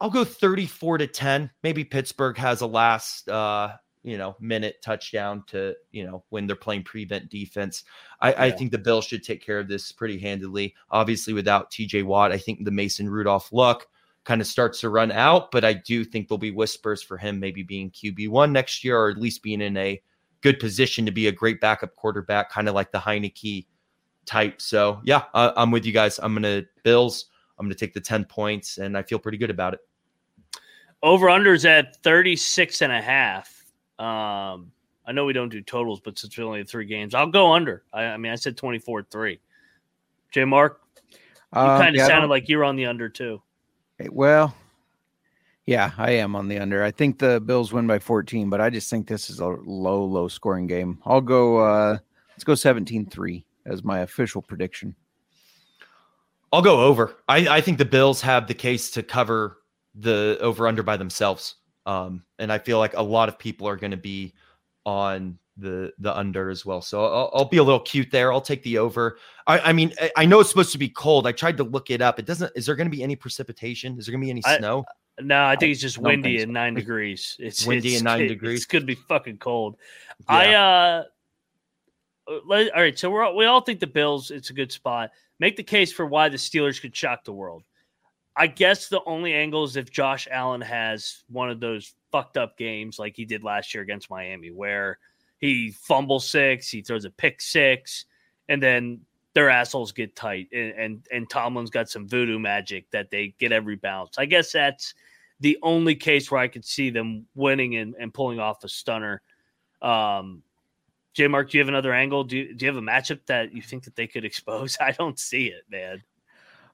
I'll 0.02 0.10
go 0.10 0.24
34 0.24 0.98
to 0.98 1.06
10. 1.06 1.48
Maybe 1.62 1.84
Pittsburgh 1.84 2.36
has 2.36 2.60
a 2.60 2.66
last 2.66 3.28
uh, 3.28 3.74
you 4.02 4.18
know, 4.18 4.34
minute 4.40 4.82
touchdown 4.82 5.44
to, 5.46 5.74
you 5.92 6.04
know, 6.04 6.24
when 6.30 6.48
they're 6.48 6.56
playing 6.56 6.82
prevent 6.82 7.30
defense. 7.30 7.84
I, 8.20 8.46
I 8.46 8.50
think 8.50 8.72
the 8.72 8.78
Bills 8.78 9.04
should 9.04 9.22
take 9.22 9.44
care 9.46 9.60
of 9.60 9.68
this 9.68 9.92
pretty 9.92 10.18
handily. 10.18 10.74
Obviously, 10.90 11.32
without 11.32 11.70
TJ 11.70 12.04
Watt, 12.04 12.32
I 12.32 12.38
think 12.38 12.64
the 12.64 12.72
Mason 12.72 13.08
Rudolph 13.08 13.52
luck 13.52 13.86
kind 14.24 14.40
of 14.40 14.48
starts 14.48 14.80
to 14.80 14.88
run 14.88 15.12
out, 15.12 15.52
but 15.52 15.64
I 15.64 15.72
do 15.72 16.04
think 16.04 16.26
there'll 16.26 16.38
be 16.38 16.50
whispers 16.50 17.00
for 17.00 17.16
him 17.16 17.38
maybe 17.38 17.62
being 17.62 17.92
QB1 17.92 18.50
next 18.50 18.82
year 18.82 18.98
or 18.98 19.10
at 19.10 19.18
least 19.18 19.42
being 19.42 19.60
in 19.60 19.76
a 19.76 20.02
good 20.40 20.58
position 20.58 21.06
to 21.06 21.12
be 21.12 21.28
a 21.28 21.32
great 21.32 21.60
backup 21.60 21.94
quarterback, 21.94 22.50
kind 22.50 22.68
of 22.68 22.74
like 22.74 22.90
the 22.90 22.98
Heinicke 22.98 23.66
type. 24.26 24.60
So, 24.60 25.00
yeah, 25.04 25.24
I, 25.32 25.52
I'm 25.56 25.70
with 25.70 25.86
you 25.86 25.92
guys. 25.92 26.18
I'm 26.20 26.32
going 26.34 26.42
to 26.42 26.66
Bills. 26.82 27.26
I'm 27.56 27.66
going 27.66 27.74
to 27.74 27.78
take 27.78 27.94
the 27.94 28.00
10 28.00 28.24
points, 28.24 28.78
and 28.78 28.98
I 28.98 29.02
feel 29.02 29.20
pretty 29.20 29.38
good 29.38 29.50
about 29.50 29.74
it. 29.74 29.80
Over 31.02 31.26
unders 31.26 31.64
at 31.64 31.96
36 32.02 32.82
and 32.82 32.92
a 32.92 33.00
half. 33.00 33.64
Um, 33.98 34.72
I 35.04 35.12
know 35.12 35.24
we 35.24 35.32
don't 35.32 35.48
do 35.48 35.60
totals, 35.60 36.00
but 36.00 36.18
since 36.18 36.36
we 36.36 36.44
only 36.44 36.60
have 36.60 36.68
three 36.68 36.86
games, 36.86 37.14
I'll 37.14 37.26
go 37.26 37.52
under. 37.52 37.82
I, 37.92 38.04
I 38.04 38.16
mean, 38.16 38.32
I 38.32 38.36
said 38.36 38.56
24 38.56 39.04
3. 39.10 39.40
J 40.30 40.44
Mark, 40.44 40.80
you 41.10 41.18
Um, 41.52 41.80
kind 41.80 41.94
of 41.94 41.96
yeah, 41.96 42.06
sounded 42.06 42.28
like 42.28 42.48
you 42.48 42.58
were 42.58 42.64
on 42.64 42.76
the 42.76 42.86
under 42.86 43.08
too. 43.08 43.42
Well, 44.10 44.54
yeah, 45.66 45.92
I 45.98 46.12
am 46.12 46.34
on 46.34 46.48
the 46.48 46.58
under. 46.58 46.82
I 46.82 46.90
think 46.90 47.18
the 47.18 47.40
Bills 47.40 47.72
win 47.72 47.86
by 47.86 47.98
14, 47.98 48.48
but 48.48 48.60
I 48.60 48.70
just 48.70 48.88
think 48.90 49.06
this 49.06 49.30
is 49.30 49.40
a 49.40 49.46
low, 49.46 50.04
low 50.04 50.28
scoring 50.28 50.66
game. 50.66 50.98
I'll 51.04 51.20
go, 51.20 51.58
uh, 51.58 51.98
let's 52.30 52.44
go 52.44 52.54
17 52.54 53.06
3 53.06 53.44
as 53.66 53.84
my 53.84 54.00
official 54.00 54.42
prediction. 54.42 54.94
I'll 56.52 56.62
go 56.62 56.80
over. 56.80 57.16
I, 57.28 57.48
I 57.48 57.60
think 57.60 57.78
the 57.78 57.84
Bills 57.84 58.20
have 58.22 58.46
the 58.46 58.54
case 58.54 58.90
to 58.92 59.02
cover 59.02 59.58
the 59.94 60.38
over 60.40 60.66
under 60.66 60.82
by 60.82 60.96
themselves. 60.96 61.56
Um, 61.86 62.24
and 62.38 62.52
I 62.52 62.58
feel 62.58 62.78
like 62.78 62.94
a 62.94 63.02
lot 63.02 63.28
of 63.28 63.38
people 63.38 63.68
are 63.68 63.76
going 63.76 63.90
to 63.90 63.96
be 63.96 64.34
on 64.84 65.38
the 65.56 65.92
the 65.98 66.16
under 66.16 66.48
as 66.50 66.64
well. 66.64 66.80
So 66.80 67.04
I'll, 67.04 67.30
I'll 67.34 67.44
be 67.48 67.58
a 67.58 67.62
little 67.62 67.80
cute 67.80 68.10
there. 68.10 68.32
I'll 68.32 68.40
take 68.40 68.62
the 68.62 68.78
over. 68.78 69.18
I, 69.46 69.58
I 69.58 69.72
mean, 69.72 69.92
I, 70.00 70.10
I 70.18 70.24
know 70.26 70.40
it's 70.40 70.48
supposed 70.48 70.72
to 70.72 70.78
be 70.78 70.88
cold. 70.88 71.26
I 71.26 71.32
tried 71.32 71.56
to 71.58 71.64
look 71.64 71.90
it 71.90 72.00
up. 72.00 72.18
It 72.18 72.26
doesn't. 72.26 72.52
Is 72.56 72.66
there 72.66 72.74
going 72.76 72.86
to 72.90 72.96
be 72.96 73.02
any 73.02 73.16
precipitation? 73.16 73.98
Is 73.98 74.06
there 74.06 74.12
going 74.12 74.22
to 74.22 74.26
be 74.26 74.30
any 74.30 74.42
I- 74.44 74.58
snow? 74.58 74.84
No, 75.20 75.44
I 75.44 75.56
think 75.56 75.72
it's 75.72 75.80
just 75.80 75.98
windy 75.98 76.38
so. 76.38 76.44
and 76.44 76.52
nine 76.54 76.72
degrees. 76.82 77.36
It's 77.38 77.66
Windy 77.66 77.88
it's, 77.88 77.96
and 77.98 78.04
nine 78.04 78.22
it- 78.22 78.28
degrees. 78.28 78.60
It's 78.60 78.66
gonna 78.66 78.86
be 78.86 78.94
fucking 78.94 79.38
cold. 79.38 79.76
I 80.26 80.54
uh, 80.54 81.04
let- 82.46 82.74
all 82.74 82.80
right. 82.80 82.98
So 82.98 83.10
we're 83.10 83.30
we 83.34 83.44
all 83.44 83.60
think 83.60 83.78
the 83.80 83.86
Bills. 83.86 84.30
It's 84.30 84.48
a 84.48 84.54
good 84.54 84.72
spot. 84.72 85.10
Make 85.38 85.56
the 85.56 85.62
case 85.62 85.92
for 85.92 86.06
why 86.06 86.30
the 86.30 86.38
Steelers 86.38 86.80
could 86.80 86.96
shock 86.96 87.24
the 87.24 87.32
world. 87.32 87.64
I 88.36 88.46
guess 88.46 88.88
the 88.88 89.02
only 89.04 89.34
angle 89.34 89.64
is 89.64 89.76
if 89.76 89.90
Josh 89.90 90.26
Allen 90.30 90.62
has 90.62 91.24
one 91.28 91.50
of 91.50 91.60
those 91.60 91.94
fucked 92.10 92.36
up 92.36 92.56
games 92.56 92.98
like 92.98 93.14
he 93.16 93.24
did 93.24 93.44
last 93.44 93.74
year 93.74 93.82
against 93.82 94.10
Miami, 94.10 94.50
where 94.50 94.98
he 95.38 95.70
fumbles 95.70 96.28
six, 96.28 96.70
he 96.70 96.80
throws 96.80 97.04
a 97.04 97.10
pick 97.10 97.40
six, 97.40 98.06
and 98.48 98.62
then 98.62 99.00
their 99.34 99.50
assholes 99.50 99.92
get 99.92 100.16
tight, 100.16 100.48
and 100.52 100.72
and, 100.72 101.06
and 101.12 101.30
Tomlin's 101.30 101.70
got 101.70 101.90
some 101.90 102.08
voodoo 102.08 102.38
magic 102.38 102.90
that 102.90 103.10
they 103.10 103.34
get 103.38 103.52
every 103.52 103.76
bounce. 103.76 104.18
I 104.18 104.24
guess 104.24 104.52
that's 104.52 104.94
the 105.40 105.58
only 105.62 105.94
case 105.94 106.30
where 106.30 106.40
I 106.40 106.48
could 106.48 106.64
see 106.64 106.90
them 106.90 107.26
winning 107.34 107.76
and, 107.76 107.94
and 107.98 108.14
pulling 108.14 108.38
off 108.38 108.64
a 108.64 108.68
stunner. 108.68 109.20
Um, 109.82 110.42
J 111.14 111.26
Mark, 111.26 111.50
do 111.50 111.58
you 111.58 111.62
have 111.62 111.68
another 111.68 111.92
angle? 111.92 112.24
Do 112.24 112.54
do 112.54 112.64
you 112.64 112.72
have 112.72 112.82
a 112.82 112.86
matchup 112.86 113.20
that 113.26 113.52
you 113.52 113.60
think 113.60 113.84
that 113.84 113.96
they 113.96 114.06
could 114.06 114.24
expose? 114.24 114.78
I 114.80 114.92
don't 114.92 115.18
see 115.18 115.48
it, 115.48 115.64
man. 115.68 116.02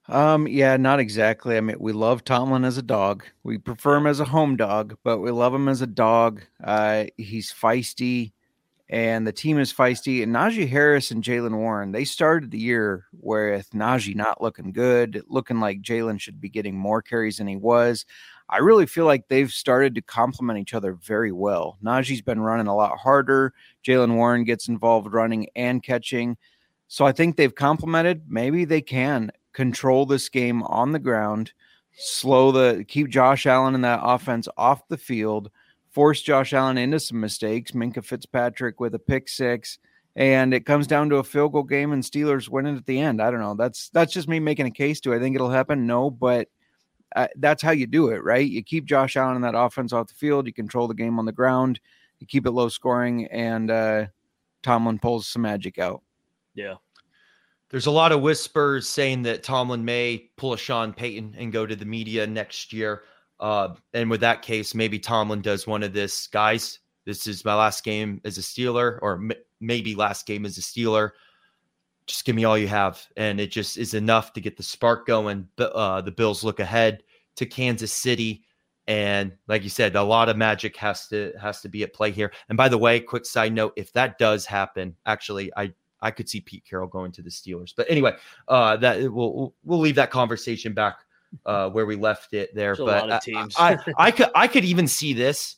Um, 0.09 0.49
yeah, 0.49 0.77
not 0.79 1.01
exactly. 1.01 1.57
I 1.57 1.61
mean, 1.61 1.77
we 1.79 1.93
love 1.93 2.25
Tomlin 2.25 2.65
as 2.65 2.79
a 2.79 2.83
dog. 2.83 3.25
We 3.43 3.59
prefer 3.59 3.97
him 3.97 4.07
as 4.07 4.21
a 4.21 4.25
home 4.25 4.57
dog, 4.57 4.97
but 5.05 5.19
we 5.19 5.31
love 5.31 5.55
him 5.55 5.69
as 5.69 5.83
a 5.83 5.87
dog. 5.87 6.43
Uh, 6.65 7.05
he's 7.19 7.53
feisty, 7.53 8.33
and 8.89 9.27
the 9.27 9.33
team 9.33 9.59
is 9.59 9.71
feisty. 9.71 10.23
And 10.23 10.35
Najee 10.35 10.67
Harris 10.67 11.11
and 11.11 11.23
Jaylen 11.23 11.59
Warren, 11.59 11.93
they 11.93 12.05
started 12.05 12.51
the 12.51 12.59
year 12.59 13.05
with 13.13 13.69
Najee 13.71 14.17
not 14.17 14.41
looking 14.41 14.73
good, 14.73 15.23
looking 15.29 15.61
like 15.61 15.83
Jaylen 15.83 16.19
should 16.19 16.41
be 16.41 16.49
getting 16.49 16.75
more 16.75 17.03
carries 17.03 17.37
than 17.37 17.47
he 17.47 17.57
was. 17.57 18.07
I 18.49 18.59
really 18.59 18.87
feel 18.87 19.05
like 19.05 19.29
they've 19.29 19.51
started 19.53 19.95
to 19.97 20.01
complement 20.01 20.59
each 20.59 20.73
other 20.73 20.95
very 20.95 21.33
well. 21.33 21.77
Najee's 21.85 22.23
been 22.23 22.41
running 22.41 22.67
a 22.67 22.75
lot 22.75 22.97
harder. 22.97 23.53
Jaylen 23.87 24.15
Warren 24.15 24.45
gets 24.45 24.69
involved 24.69 25.13
running 25.13 25.49
and 25.55 25.83
catching. 25.83 26.39
So 26.87 27.05
I 27.05 27.13
think 27.13 27.37
they've 27.37 27.55
complemented. 27.55 28.23
Maybe 28.27 28.65
they 28.65 28.81
can 28.81 29.31
control 29.59 30.07
this 30.07 30.29
game 30.29 30.63
on 30.63 30.93
the 30.93 31.01
ground, 31.01 31.53
slow 31.97 32.53
the 32.53 32.85
keep 32.87 33.09
Josh 33.09 33.45
Allen 33.45 33.75
and 33.75 33.83
that 33.83 33.99
offense 34.01 34.47
off 34.57 34.87
the 34.87 34.97
field, 34.97 35.51
force 35.91 36.23
Josh 36.23 36.53
Allen 36.53 36.79
into 36.79 37.01
some 37.01 37.19
mistakes. 37.19 37.73
Minkah 37.73 38.05
Fitzpatrick 38.05 38.79
with 38.79 38.95
a 38.95 39.01
pick 39.01 39.29
six, 39.29 39.81
and 40.15 40.55
it 40.55 40.65
comes 40.65 40.87
down 40.87 41.09
to 41.09 41.17
a 41.17 41.25
field 41.25 41.55
goal 41.55 41.65
game 41.65 41.93
and 41.93 42.05
Steelers 42.05 42.49
winning 42.49 42.77
at 42.77 42.87
the 42.87 43.01
end. 43.01 43.21
I 43.21 43.33
don't 43.33 43.41
know. 43.41 43.57
That's 43.57 43.89
that's 43.89 44.13
just 44.13 44.29
me 44.29 44.39
making 44.39 44.67
a 44.67 44.71
case. 44.71 45.01
Do 45.01 45.13
I 45.13 45.19
think 45.19 45.35
it'll 45.35 45.51
happen? 45.51 45.89
No, 45.89 46.09
but 46.09 46.47
uh, 47.17 47.27
that's 47.35 47.61
how 47.61 47.73
you 47.73 47.89
do 47.89 48.11
it, 48.11 48.23
right? 48.23 48.49
You 48.49 48.63
keep 48.63 48.85
Josh 48.85 49.17
Allen 49.17 49.35
and 49.35 49.45
that 49.45 49.59
offense 49.59 49.93
off 49.93 50.07
the 50.07 50.15
field. 50.15 50.47
You 50.47 50.53
control 50.53 50.87
the 50.87 50.95
game 50.95 51.19
on 51.19 51.27
the 51.27 51.33
ground. 51.33 51.81
You 52.21 52.29
keep 52.29 52.47
it 52.47 52.53
low 52.53 52.69
scoring, 52.69 53.27
and 53.27 53.73
uh, 53.73 54.07
Tomlin 54.63 55.01
pulls 55.01 55.27
some 55.27 55.43
magic 55.43 55.81
out. 55.81 56.03
Yeah. 56.55 56.75
There's 57.71 57.87
a 57.87 57.91
lot 57.91 58.13
of 58.13 58.23
whispers 58.23 58.89
saying 58.89 59.23
that 59.23 59.43
Tomlin 59.43 59.85
may 59.85 60.31
pull 60.37 60.55
a 60.55 60.59
Sean 60.59 60.93
Payton 60.93 61.35
and 61.37 61.53
go 61.53 61.67
to 61.67 61.77
the 61.77 61.85
media 61.85 62.27
next 62.27 62.73
year. 62.73 63.03
Uh, 63.41 63.75
and 63.93 64.09
with 64.09 64.21
that 64.21 64.43
case, 64.43 64.75
maybe 64.75 64.99
Tomlin 64.99 65.43
does 65.43 65.67
one 65.67 65.83
of 65.83 65.93
this, 65.93 66.27
guys. 66.27 66.81
This 67.05 67.27
is 67.27 67.45
my 67.45 67.55
last 67.55 67.85
game 67.85 68.21
as 68.25 68.39
a 68.39 68.41
Steeler, 68.43 68.99
or 69.03 69.15
m- 69.15 69.33
maybe 69.61 69.95
last 69.95 70.27
game 70.27 70.45
as 70.45 70.59
a 70.59 70.63
Steeler. 70.63 71.11
Just 72.07 72.25
give 72.25 72.35
me 72.35 72.45
all 72.45 72.57
you 72.57 72.69
have, 72.69 73.07
and 73.17 73.39
it 73.39 73.51
just 73.51 73.77
is 73.77 73.95
enough 73.95 74.33
to 74.33 74.41
get 74.41 74.57
the 74.57 74.63
spark 74.63 75.07
going. 75.07 75.47
But 75.57 75.73
uh, 75.73 76.01
the 76.01 76.11
Bills 76.11 76.43
look 76.43 76.59
ahead 76.59 77.03
to 77.37 77.47
Kansas 77.47 77.93
City, 77.93 78.45
and 78.87 79.33
like 79.47 79.63
you 79.63 79.69
said, 79.69 79.95
a 79.95 80.03
lot 80.03 80.31
of 80.31 80.37
magic 80.39 80.75
has 80.77 81.07
to 81.09 81.33
has 81.41 81.61
to 81.61 81.69
be 81.69 81.83
at 81.83 81.93
play 81.93 82.11
here. 82.11 82.33
And 82.49 82.57
by 82.57 82.71
the 82.71 82.79
way, 82.79 82.99
quick 82.99 83.27
side 83.27 83.53
note: 83.53 83.75
if 83.77 83.93
that 83.93 84.19
does 84.19 84.47
happen, 84.47 84.97
actually, 85.05 85.53
I 85.57 85.73
I 86.01 86.11
could 86.11 86.29
see 86.29 86.41
Pete 86.41 86.65
Carroll 86.69 86.89
going 86.89 87.13
to 87.13 87.23
the 87.23 87.31
Steelers. 87.31 87.73
But 87.77 87.91
anyway, 87.91 88.15
uh, 88.47 88.77
that 88.79 89.13
we'll 89.13 89.55
we'll 89.65 89.81
leave 89.81 89.97
that 89.97 90.11
conversation 90.11 90.73
back 90.73 90.99
uh, 91.47 91.71
where 91.71 91.87
we 91.87 91.97
left 91.97 92.35
it 92.35 92.55
there. 92.55 92.75
There's 92.75 92.79
but 92.79 93.09
lot 93.09 93.11
of 93.11 93.17
I- 93.17 93.19
teams. 93.19 93.55
I, 93.59 93.73
I, 93.73 93.79
I 93.99 94.11
could 94.11 94.31
I 94.35 94.49
could 94.49 94.65
even 94.65 94.87
see 94.87 95.13
this 95.13 95.57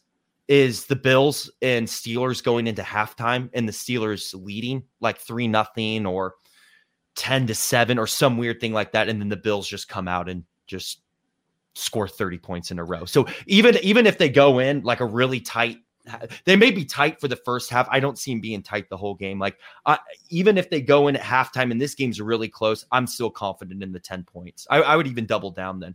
is 0.49 0.87
the 0.87 0.97
Bills 0.97 1.51
and 1.63 1.87
Steelers 1.87 2.43
going 2.43 2.67
into 2.67 2.83
halftime 2.83 3.49
and 3.53 3.69
the 3.69 3.73
Steelers 3.73 4.35
leading 4.35 4.83
like 5.01 5.19
three 5.19 5.47
nothing 5.47 6.07
or 6.07 6.35
ten 7.15 7.47
to 7.47 7.55
seven 7.55 7.99
or 7.99 8.07
some 8.07 8.37
weird 8.37 8.61
thing 8.61 8.73
like 8.73 8.93
that, 8.93 9.09
and 9.09 9.21
then 9.21 9.29
the 9.29 9.37
Bills 9.37 9.69
just 9.69 9.89
come 9.89 10.09
out 10.09 10.29
and 10.29 10.45
just 10.67 11.03
score 11.75 12.09
30 12.09 12.39
points 12.39 12.71
in 12.71 12.79
a 12.79 12.85
row. 12.85 13.05
So 13.05 13.27
even 13.47 13.77
even 13.83 14.07
if 14.07 14.19
they 14.19 14.29
go 14.29 14.59
in 14.59 14.83
like 14.83 15.01
a 15.01 15.05
really 15.05 15.41
tight 15.41 15.79
they 16.45 16.57
may 16.57 16.71
be 16.71 16.85
tight 16.85 17.21
for 17.21 17.29
the 17.29 17.37
first 17.37 17.71
half. 17.71 17.89
I 17.91 18.01
don't 18.01 18.19
see 18.19 18.33
them 18.33 18.41
being 18.41 18.63
tight 18.63 18.89
the 18.89 18.97
whole 18.97 19.15
game. 19.15 19.39
Like 19.39 19.59
uh, 19.87 19.97
even 20.29 20.59
if 20.59 20.71
they 20.71 20.81
go 20.81 21.09
in 21.09 21.17
at 21.17 21.23
halftime 21.23 21.71
and 21.71 21.81
this 21.81 21.95
game's 21.95 22.21
really 22.21 22.49
close, 22.49 22.85
I'm 22.93 23.07
still 23.07 23.31
confident 23.31 23.83
in 23.83 23.93
the 23.93 24.01
10 24.01 24.25
points. 24.25 24.67
I, 24.71 24.83
I 24.83 24.97
would 24.97 25.07
even 25.07 25.27
double 25.27 25.51
down 25.51 25.81
then. 25.81 25.95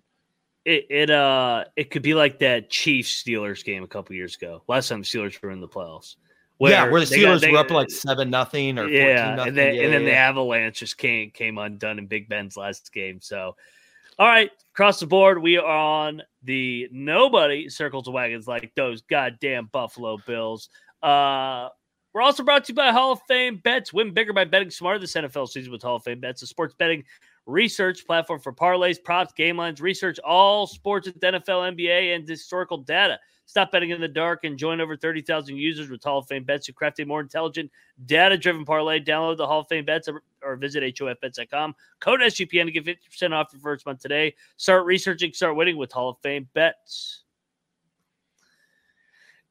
it, 0.66 0.86
it 0.90 1.10
uh 1.12 1.66
it 1.76 1.92
could 1.92 2.02
be 2.02 2.14
like 2.16 2.40
that 2.40 2.70
Chiefs 2.72 3.24
Steelers 3.24 3.64
game 3.64 3.84
a 3.84 3.88
couple 3.88 4.16
years 4.16 4.36
ago. 4.36 4.64
Last 4.68 4.90
time 4.90 5.00
the 5.02 5.06
Steelers 5.06 5.40
were 5.42 5.52
in 5.52 5.62
the 5.62 5.68
playoffs. 5.68 6.16
yeah, 6.60 6.90
where 6.90 7.02
the 7.02 7.06
they 7.06 7.22
got- 7.22 7.38
Steelers 7.38 7.42
they- 7.42 7.52
were 7.52 7.58
up 7.60 7.70
like 7.70 7.92
seven 7.92 8.30
nothing 8.32 8.80
or 8.80 8.84
14 8.84 8.98
yeah, 9.00 9.36
nothing. 9.36 9.48
and 9.50 9.58
then 9.58 9.76
yeah, 9.76 9.82
and 9.84 9.94
then 9.94 10.02
yeah, 10.04 10.10
the. 10.10 10.16
Avalanche 10.16 10.80
just 10.80 10.98
came 10.98 11.30
came 11.32 11.58
undone 11.60 12.00
in 12.00 12.08
Big 12.08 12.28
Ben's 12.30 12.58
last 12.58 12.92
game. 12.94 13.20
So, 13.22 13.56
all 14.18 14.28
right, 14.28 14.52
across 14.74 15.00
the 15.00 15.08
board, 15.08 15.42
we 15.42 15.58
are 15.58 15.66
on 15.66 16.22
the 16.44 16.88
nobody 16.92 17.68
circles 17.70 18.10
wagons 18.10 18.48
like 18.48 18.72
those 18.76 19.02
goddamn 19.02 19.70
Buffalo 19.72 20.18
Bills. 20.26 20.70
Uh, 21.04 21.70
we're 22.14 22.22
also 22.22 22.44
brought 22.44 22.64
to 22.66 22.72
you 22.72 22.76
by 22.76 22.92
Hall 22.92 23.12
of 23.12 23.20
Fame 23.28 23.60
Bets. 23.62 23.92
Win 23.92 24.14
bigger 24.14 24.32
by 24.32 24.46
betting 24.46 24.70
smarter 24.70 25.00
this 25.00 25.16
NFL 25.16 25.50
season 25.50 25.72
with 25.72 25.82
Hall 25.82 25.98
of 25.98 26.04
Fame 26.04 26.22
Bets, 26.22 26.42
a 26.44 26.48
sports 26.48 26.74
betting 26.78 27.04
research 27.46 28.06
platform 28.08 28.40
for 28.40 28.54
parlays, 28.54 29.04
props, 29.04 29.34
game 29.34 29.58
lines, 29.58 29.82
research 29.82 30.18
all 30.20 30.66
sports 30.66 31.08
with 31.08 31.20
NFL, 31.20 31.76
NBA, 31.76 32.16
and 32.16 32.28
historical 32.28 32.78
data. 32.78 33.20
Stop 33.48 33.72
betting 33.72 33.92
in 33.92 34.02
the 34.02 34.08
dark 34.08 34.44
and 34.44 34.58
join 34.58 34.82
over 34.82 34.98
30,000 34.98 35.56
users 35.56 35.90
with 35.90 36.04
Hall 36.04 36.18
of 36.18 36.28
Fame 36.28 36.44
Bets 36.44 36.66
who 36.68 36.74
craft 36.74 37.00
a 37.00 37.06
more 37.06 37.22
intelligent, 37.22 37.72
data 38.06 38.38
driven 38.38 38.66
parlay. 38.66 39.00
Download 39.00 39.38
the 39.38 39.46
Hall 39.46 39.60
of 39.60 39.68
Fame 39.68 39.86
Bets 39.86 40.08
or, 40.08 40.24
or 40.42 40.56
visit 40.56 40.84
HOFBets.com. 40.84 41.76
Code 42.00 42.22
SGPN 42.22 42.66
to 42.66 42.72
get 42.72 42.86
50% 42.86 43.34
off 43.34 43.50
your 43.54 43.62
first 43.62 43.86
month 43.86 44.00
today. 44.00 44.34
Start 44.58 44.86
researching, 44.86 45.32
start 45.34 45.56
winning 45.56 45.78
with 45.78 45.92
Hall 45.92 46.10
of 46.10 46.18
Fame 46.24 46.50
Bets. 46.54 47.26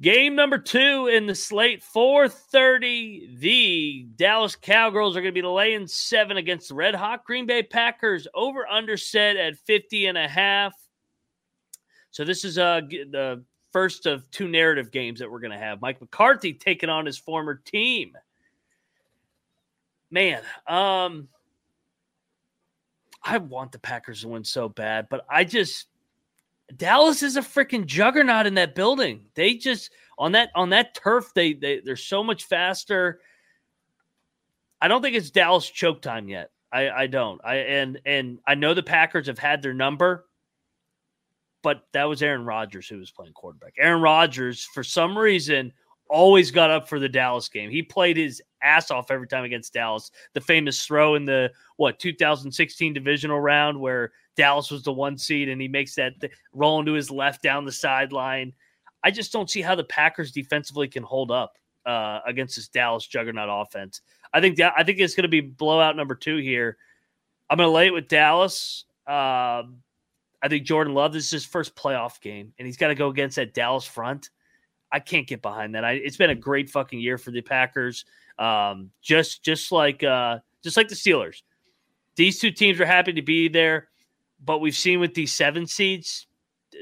Game 0.03 0.35
number 0.35 0.59
two 0.59 1.09
in 1.11 1.27
the 1.27 1.35
slate, 1.35 1.83
4:30. 1.83 3.39
The 3.39 4.09
Dallas 4.17 4.57
Cowgirls 4.57 5.17
are 5.17 5.21
going 5.21 5.33
to 5.33 5.41
be 5.41 5.47
laying 5.47 5.87
seven 5.87 6.37
against 6.37 6.69
the 6.69 6.75
Red 6.75 6.97
Hot 6.97 7.25
Green 7.25 7.47
Bay 7.47 7.63
Packers. 7.63 8.27
Over 8.35 8.67
under 8.67 8.97
set 8.97 9.37
at 9.37 9.57
50 9.57 10.07
and 10.07 10.19
a 10.19 10.27
half. 10.27 10.75
So 12.11 12.25
this 12.25 12.45
is 12.45 12.59
uh 12.59 12.81
the 12.89 13.45
first 13.75 14.07
of 14.07 14.31
two 14.31 14.47
narrative 14.47 14.93
games 14.93 15.19
that 15.19 15.29
we're 15.29 15.41
going 15.41 15.51
to 15.51 15.59
have. 15.59 15.83
Mike 15.83 16.01
McCarthy 16.01 16.53
taking 16.53 16.89
on 16.89 17.05
his 17.05 17.19
former 17.19 17.57
team. 17.57 18.17
Man, 20.13 20.43
um 20.69 21.29
I 23.25 23.39
want 23.39 23.73
the 23.73 23.79
Packers 23.81 24.21
to 24.21 24.29
win 24.29 24.45
so 24.45 24.69
bad, 24.69 25.09
but 25.11 25.27
I 25.29 25.43
just 25.43 25.89
Dallas 26.77 27.23
is 27.25 27.37
a 27.37 27.41
freaking 27.41 27.85
juggernaut 27.85 28.47
in 28.47 28.55
that 28.55 28.77
building. 28.77 29.27
They 29.35 29.55
just 29.55 29.91
on 30.19 30.33
that 30.33 30.51
on 30.55 30.71
that 30.71 30.95
turf, 30.95 31.33
they 31.35 31.53
they 31.53 31.81
they're 31.81 31.97
so 31.97 32.23
much 32.23 32.45
faster. 32.45 33.21
I 34.81 34.87
don't 34.87 35.03
think 35.03 35.17
it's 35.17 35.33
Dallas 35.33 35.69
choke 35.69 36.01
time 36.01 36.29
yet. 36.29 36.51
I 36.73 36.91
I 36.91 37.07
don't. 37.09 37.41
I 37.45 37.57
and 37.57 38.01
and 38.07 38.39
I 38.47 38.55
know 38.55 38.73
the 38.73 38.85
Packers 38.85 39.27
have 39.27 39.39
had 39.39 39.63
their 39.63 39.75
number, 39.75 40.27
but 41.65 41.87
that 41.93 42.05
was 42.05 42.23
Aaron 42.23 42.45
Rodgers 42.45 42.87
who 42.87 42.99
was 42.99 43.11
playing 43.11 43.33
quarterback. 43.33 43.73
Aaron 43.79 44.03
Rodgers, 44.03 44.63
for 44.63 44.85
some 44.85 45.17
reason, 45.17 45.73
always 46.11 46.51
got 46.51 46.71
up 46.71 46.87
for 46.87 47.01
the 47.01 47.09
Dallas 47.09 47.49
game. 47.49 47.71
He 47.71 47.83
played 47.83 48.19
his 48.19 48.43
ass 48.63 48.91
off 48.91 49.11
every 49.11 49.27
time 49.27 49.45
against 49.45 49.73
Dallas. 49.73 50.11
The 50.35 50.43
famous 50.43 50.85
throw 50.85 51.15
in 51.15 51.25
the 51.25 51.51
what 51.79 51.99
2016 51.99 52.93
divisional 52.93 53.41
round 53.41 53.81
where 53.81 54.13
Dallas 54.37 54.71
was 54.71 54.83
the 54.83 54.93
one 54.93 55.17
seed 55.17 55.49
and 55.49 55.61
he 55.61 55.67
makes 55.67 55.95
that 55.95 56.21
th- 56.21 56.35
roll 56.53 56.81
into 56.81 56.93
his 56.93 57.11
left 57.11 57.43
down 57.43 57.65
the 57.65 57.73
sideline. 57.73 58.53
I 59.03 59.11
just 59.11 59.33
don't 59.33 59.49
see 59.49 59.63
how 59.63 59.75
the 59.75 59.85
Packers 59.85 60.33
defensively 60.33 60.87
can 60.87 61.03
hold 61.03 61.31
up 61.31 61.57
uh, 61.87 62.21
against 62.27 62.57
this 62.57 62.69
Dallas 62.69 63.07
juggernaut 63.07 63.49
offense. 63.51 64.03
I 64.35 64.43
think 64.43 64.57
that 64.59 64.75
I 64.77 64.85
think 64.85 64.99
it's 64.99 65.15
going 65.15 65.23
to 65.23 65.29
be 65.29 65.41
blowout 65.41 65.97
number 65.97 66.15
two 66.15 66.37
here. 66.37 66.77
I'm 67.49 67.57
going 67.57 67.69
to 67.69 67.73
lay 67.73 67.87
it 67.87 67.95
with 67.95 68.09
Dallas. 68.09 68.85
Um, 69.07 69.83
I 70.45 70.49
think 70.49 70.65
Jordan 70.65 70.93
Love 70.93 71.15
this 71.15 71.25
is 71.25 71.31
his 71.31 71.45
first 71.47 71.75
playoff 71.75 72.21
game, 72.21 72.53
and 72.59 72.67
he's 72.67 72.77
got 72.77 72.89
to 72.89 72.95
go 72.95 73.09
against 73.09 73.37
that 73.37 73.55
Dallas 73.55 73.87
front. 73.87 74.29
I 74.93 75.01
can't 75.01 75.27
get 75.27 75.41
behind 75.41 75.75
that. 75.75 75.85
I, 75.85 75.93
it's 75.93 76.19
been 76.19 76.31
a 76.31 76.35
great 76.35 76.69
fucking 76.69 77.01
year 77.01 77.17
for 77.17 77.31
the 77.31 77.41
Packers. 77.41 78.05
Um, 78.39 78.91
just 79.01 79.43
just 79.43 79.73
like 79.73 80.05
uh, 80.05 80.39
just 80.63 80.77
like 80.77 80.89
the 80.89 80.95
Steelers. 80.95 81.43
These 82.17 82.39
two 82.39 82.51
teams 82.51 82.79
are 82.79 82.87
happy 82.87 83.15
to 83.15 83.23
be 83.23 83.49
there, 83.49 83.89
but 84.45 84.61
we've 84.61 84.77
seen 84.77 85.01
with 85.01 85.15
these 85.15 85.33
seven 85.33 85.67
seeds 85.67 86.27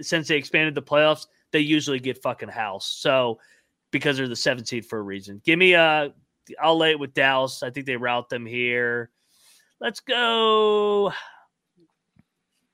since 0.01 0.29
they 0.29 0.37
expanded 0.37 0.75
the 0.75 0.83
playoffs, 0.83 1.27
they 1.53 1.61
usually 1.61 2.01
get 2.01 2.23
fucking 2.23 2.49
house. 2.49 2.87
So 2.87 3.39
because 3.91 4.17
they're 4.17 4.29
the 4.29 4.37
seven 4.37 4.65
seed 4.65 4.87
for 4.87 4.99
a 4.99 5.03
reason. 5.03 5.41
Give 5.45 5.59
me 5.59 5.75
uh 5.75 6.09
I'll 6.61 6.77
lay 6.77 6.91
it 6.91 6.99
with 6.99 7.15
Dallas. 7.15 7.63
I 7.63 7.71
think 7.71 7.87
they 7.87 7.97
rout 7.97 8.29
them 8.29 8.45
here. 8.45 9.11
Let's 9.81 10.01
go 10.01 11.13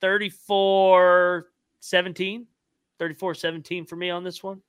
34 0.01 1.47
17. 1.81 2.47
34 2.99 3.35
17 3.35 3.85
for 3.87 3.97
me 3.97 4.11
on 4.11 4.25
this 4.25 4.43
one. 4.43 4.61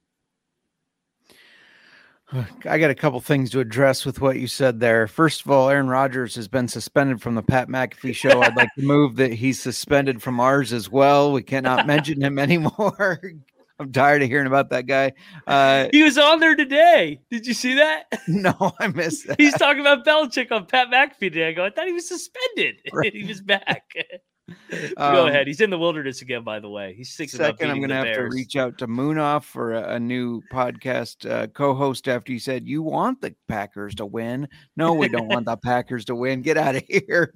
I 2.64 2.78
got 2.78 2.92
a 2.92 2.96
couple 2.96 3.20
things 3.22 3.50
to 3.52 3.60
address 3.60 4.06
with 4.06 4.22
what 4.22 4.38
you 4.38 4.46
said 4.46 4.80
there. 4.80 5.08
First 5.08 5.42
of 5.42 5.50
all, 5.50 5.68
Aaron 5.68 5.88
Rodgers 5.88 6.36
has 6.36 6.48
been 6.48 6.68
suspended 6.68 7.24
from 7.24 7.34
the 7.34 7.42
Pat 7.42 7.70
McAfee 7.70 8.14
show. 8.14 8.44
I'd 8.44 8.56
like 8.56 8.70
to 8.76 8.84
move 8.84 9.16
that 9.16 9.34
he's 9.34 9.60
suspended 9.60 10.22
from 10.22 10.40
ours 10.40 10.72
as 10.72 10.92
well. 10.92 11.32
We 11.32 11.42
cannot 11.42 11.88
mention 11.88 12.22
him 12.22 12.38
anymore. 12.40 13.20
I'm 13.80 13.92
tired 13.92 14.22
of 14.22 14.28
hearing 14.28 14.46
about 14.46 14.70
that 14.72 14.86
guy. 14.86 15.14
Uh, 15.48 15.88
He 15.92 16.04
was 16.04 16.18
on 16.20 16.40
there 16.40 16.56
today. 16.56 17.20
Did 17.32 17.48
you 17.48 17.54
see 17.56 17.76
that? 17.76 18.04
no, 18.28 18.74
I 18.80 18.88
missed 18.90 19.26
that. 19.28 19.40
He's 19.42 19.54
talking 19.54 19.80
about 19.82 20.06
Belichick 20.06 20.52
on 20.52 20.66
Pat 20.68 20.90
McAfee 20.90 21.32
today. 21.32 21.48
I 21.48 21.54
go, 21.54 21.66
I 21.66 21.72
thought 21.72 21.88
he 21.88 21.94
was 21.94 22.08
suspended. 22.08 22.76
Right. 22.94 23.12
he 23.14 23.24
was 23.24 23.42
back. 23.42 23.92
Um, 24.98 25.14
go 25.14 25.28
ahead. 25.28 25.48
He's 25.48 25.62
in 25.62 25.70
the 25.70 25.78
wilderness 25.78 26.22
again, 26.22 26.44
by 26.44 26.60
the 26.60 26.70
way. 26.70 26.94
He's 26.94 27.16
thinking 27.16 27.40
about 27.40 27.58
Second, 27.58 27.72
I'm 27.72 27.78
going 27.78 27.90
to 27.90 27.96
have 27.96 28.04
Bears. 28.06 28.32
to 28.32 28.36
reach 28.36 28.56
out 28.56 28.78
to 28.80 28.88
Munaf 28.88 29.44
for 29.44 29.74
a, 29.74 29.96
a 29.96 30.00
new 30.00 30.42
podcast 30.52 31.30
uh, 31.30 31.48
co-host 31.48 32.08
after 32.08 32.32
you 32.32 32.40
said 32.40 32.68
you 32.68 32.84
want 32.84 33.22
the 33.22 33.34
Packers 33.48 33.96
to 33.96 34.06
win. 34.06 34.48
No, 34.76 34.94
we 34.94 35.08
don't 35.08 35.28
want 35.28 35.46
the 35.46 35.58
Packers 35.64 36.06
to 36.06 36.16
win. 36.16 36.42
Get 36.42 36.58
out 36.58 36.76
of 36.76 36.84
here. 36.88 37.34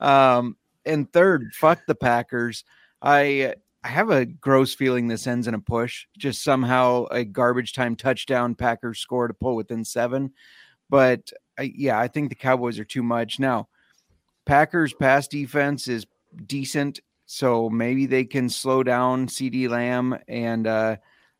Um, 0.00 0.56
and 0.84 1.12
third, 1.12 1.52
fuck 1.54 1.80
the 1.86 1.94
Packers. 1.94 2.64
I 3.00 3.54
I 3.84 3.88
have 3.88 4.10
a 4.10 4.24
gross 4.24 4.74
feeling 4.74 5.08
this 5.08 5.26
ends 5.26 5.48
in 5.48 5.54
a 5.54 5.60
push. 5.60 6.06
Just 6.16 6.44
somehow 6.44 7.06
a 7.10 7.24
garbage 7.24 7.72
time 7.72 7.96
touchdown 7.96 8.54
Packers 8.54 9.00
score 9.00 9.28
to 9.28 9.34
pull 9.34 9.56
within 9.56 9.84
seven. 9.84 10.32
But 10.88 11.32
I, 11.58 11.72
yeah, 11.74 11.98
I 11.98 12.08
think 12.08 12.28
the 12.28 12.34
Cowboys 12.34 12.78
are 12.78 12.84
too 12.84 13.02
much 13.02 13.38
now. 13.38 13.68
Packers 14.44 14.92
pass 14.92 15.28
defense 15.28 15.88
is 15.88 16.06
decent, 16.46 17.00
so 17.26 17.70
maybe 17.70 18.06
they 18.06 18.24
can 18.24 18.48
slow 18.48 18.82
down 18.82 19.26
CeeDee 19.26 19.68
Lamb 19.68 20.18
and 20.28 20.66
uh, 20.66 20.96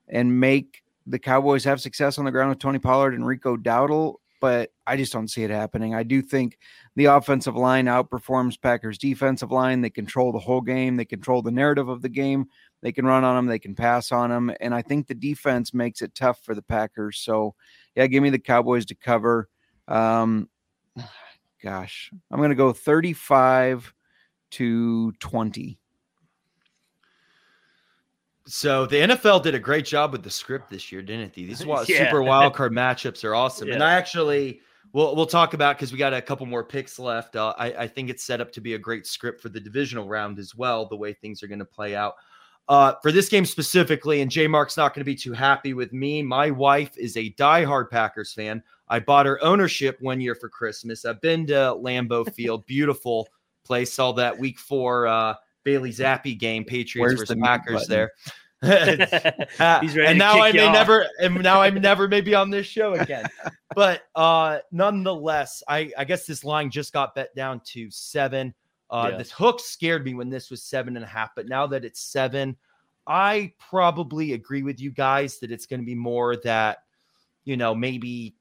and 0.09 0.41
make 0.41 0.83
the 1.07 1.19
Cowboys 1.19 1.65
have 1.65 1.81
success 1.81 2.19
on 2.19 2.25
the 2.25 2.31
ground 2.31 2.51
with 2.51 2.59
Tony 2.59 2.79
Pollard 2.79 3.15
and 3.15 3.27
Rico 3.27 3.57
Dowdle. 3.57 4.17
But 4.41 4.73
I 4.87 4.97
just 4.97 5.13
don't 5.13 5.29
see 5.29 5.45
it 5.45 5.51
happening. 5.51 5.95
I 5.95 6.03
do 6.03 6.21
think 6.21 6.59
the 6.97 7.05
offensive 7.05 7.55
line 7.55 7.87
outperforms 7.87 8.61
Packers 8.61 8.99
defensive 8.99 9.53
line. 9.53 9.83
They 9.83 9.91
control 9.91 10.33
the 10.33 10.41
whole 10.41 10.61
game. 10.61 10.97
They 10.97 11.05
control 11.05 11.43
the 11.43 11.53
narrative 11.53 11.89
of 11.89 12.03
the 12.03 12.09
game. 12.09 12.47
They 12.81 12.91
can 12.91 13.07
run 13.07 13.23
on 13.23 13.37
them. 13.37 13.47
They 13.47 13.61
can 13.61 13.77
pass 13.77 14.11
on 14.11 14.31
them. 14.31 14.53
And 14.61 14.75
I 14.75 14.83
think 14.83 15.07
the 15.07 15.15
defense 15.15 15.73
makes 15.73 16.03
it 16.03 16.17
tough 16.17 16.41
for 16.43 16.57
the 16.57 16.63
Packers. 16.63 17.19
So 17.19 17.55
yeah, 17.95 18.09
give 18.09 18.23
me 18.23 18.31
the 18.31 18.39
Cowboys 18.41 18.85
to 18.87 18.97
cover. 18.97 19.49
Um, 19.87 20.49
gosh, 21.63 22.11
I'm 22.31 22.39
going 22.39 22.51
to 22.51 22.57
go 22.57 22.73
35 22.73 23.95
to 24.53 25.13
20. 25.13 25.79
So 28.47 28.87
the 28.87 28.97
NFL 28.97 29.43
did 29.43 29.55
a 29.55 29.59
great 29.59 29.85
job 29.85 30.13
with 30.13 30.23
the 30.23 30.31
script 30.31 30.69
this 30.69 30.91
year, 30.91 31.01
didn't 31.03 31.27
it? 31.27 31.35
These 31.35 31.65
Yeah. 31.67 31.85
super 31.85 32.23
wild 32.23 32.55
card 32.55 32.73
matchups 32.73 33.25
are 33.25 33.35
awesome, 33.35 33.71
and 33.71 33.83
I 33.83 33.95
actually 33.95 34.61
we'll 34.93 35.15
we'll 35.15 35.27
talk 35.27 35.55
about 35.55 35.77
because 35.77 35.93
we 35.93 35.99
got 35.99 36.13
a 36.13 36.21
couple 36.21 36.47
more 36.47 36.65
picks 36.65 36.99
left. 36.99 37.37
Uh, 37.37 37.55
I 37.57 37.73
I 37.85 37.87
think 37.87 38.11
it's 38.11 38.25
set 38.25 38.41
up 38.41 38.51
to 38.53 38.61
be 38.61 38.75
a 38.75 38.79
great 38.79 39.07
script 39.07 39.41
for 39.41 39.49
the 39.49 39.61
divisional 39.61 40.09
round 40.09 40.39
as 40.41 40.55
well. 40.57 40.87
The 40.87 40.97
way 40.97 41.13
things 41.13 41.43
are 41.43 41.47
going 41.47 41.61
to 41.61 41.65
play 41.65 41.95
out. 41.95 42.15
Uh, 42.69 42.95
for 43.03 43.11
this 43.13 43.29
game 43.29 43.45
specifically, 43.45 44.23
and 44.23 44.31
J 44.31 44.47
Mark's 44.49 44.77
not 44.77 44.95
going 44.95 45.01
to 45.01 45.05
be 45.05 45.17
too 45.17 45.33
happy 45.33 45.75
with 45.75 45.93
me. 45.93 46.23
My 46.23 46.51
wife 46.51 46.97
is 46.97 47.17
a 47.17 47.33
diehard 47.35 47.91
Packers 47.91 48.33
fan. 48.33 48.63
I 48.89 48.99
bought 48.99 49.27
her 49.27 49.43
ownership 49.43 49.99
one 50.01 50.21
year 50.21 50.35
for 50.35 50.49
Christmas. 50.49 51.05
I've 51.05 51.21
been 51.21 51.47
to 51.49 51.55
Lambeau 51.55 52.33
Field, 52.33 52.65
beautiful 52.67 53.29
place. 53.65 53.93
Saw 53.93 54.13
that 54.13 54.39
Week 54.39 54.59
Four 54.59 55.07
uh, 55.07 55.35
Bailey 55.65 55.91
Zappe 55.91 56.39
game, 56.39 56.65
Patriots 56.65 56.97
Where's 56.99 57.21
versus 57.21 57.37
the 57.37 57.43
Packers 57.43 57.87
there. 57.87 58.13
Uh, 58.65 59.81
He's 59.81 59.97
ready 59.97 60.11
and 60.11 60.19
now 60.21 60.41
I 60.41 60.53
may 60.53 60.67
off. 60.67 60.73
never, 60.73 61.05
and 61.21 61.43
now 61.43 61.61
I'm 61.61 61.75
never 61.81 62.07
maybe 62.07 62.33
on 62.33 62.49
this 62.49 62.65
show 62.65 62.95
again. 62.95 63.27
but 63.75 64.03
uh 64.15 64.61
nonetheless, 64.71 65.65
I 65.67 65.91
I 65.99 66.05
guess 66.05 66.27
this 66.27 66.45
line 66.45 66.71
just 66.71 66.93
got 66.93 67.17
bet 67.17 67.35
down 67.35 67.61
to 67.73 67.91
seven. 67.91 68.55
Uh, 68.89 69.09
Yeah. 69.11 69.19
This 69.19 69.33
hook 69.33 69.59
scared 69.59 70.05
me 70.05 70.15
when 70.15 70.31
this 70.31 70.49
was 70.49 70.63
seven 70.63 70.95
and 70.95 71.05
a 71.05 71.09
half, 71.09 71.31
but 71.35 71.49
now 71.49 71.67
that 71.67 71.85
it's 71.85 72.01
seven, 72.01 72.57
I 73.05 73.53
probably 73.59 74.35
agree 74.35 74.63
with 74.63 74.79
you 74.79 74.93
guys 74.93 75.41
that 75.41 75.51
it's 75.51 75.67
going 75.67 75.81
to 75.81 75.87
be 75.87 75.97
more 75.97 76.37
that, 76.45 76.85
you 77.45 77.57
know, 77.57 77.75
maybe 77.75 78.37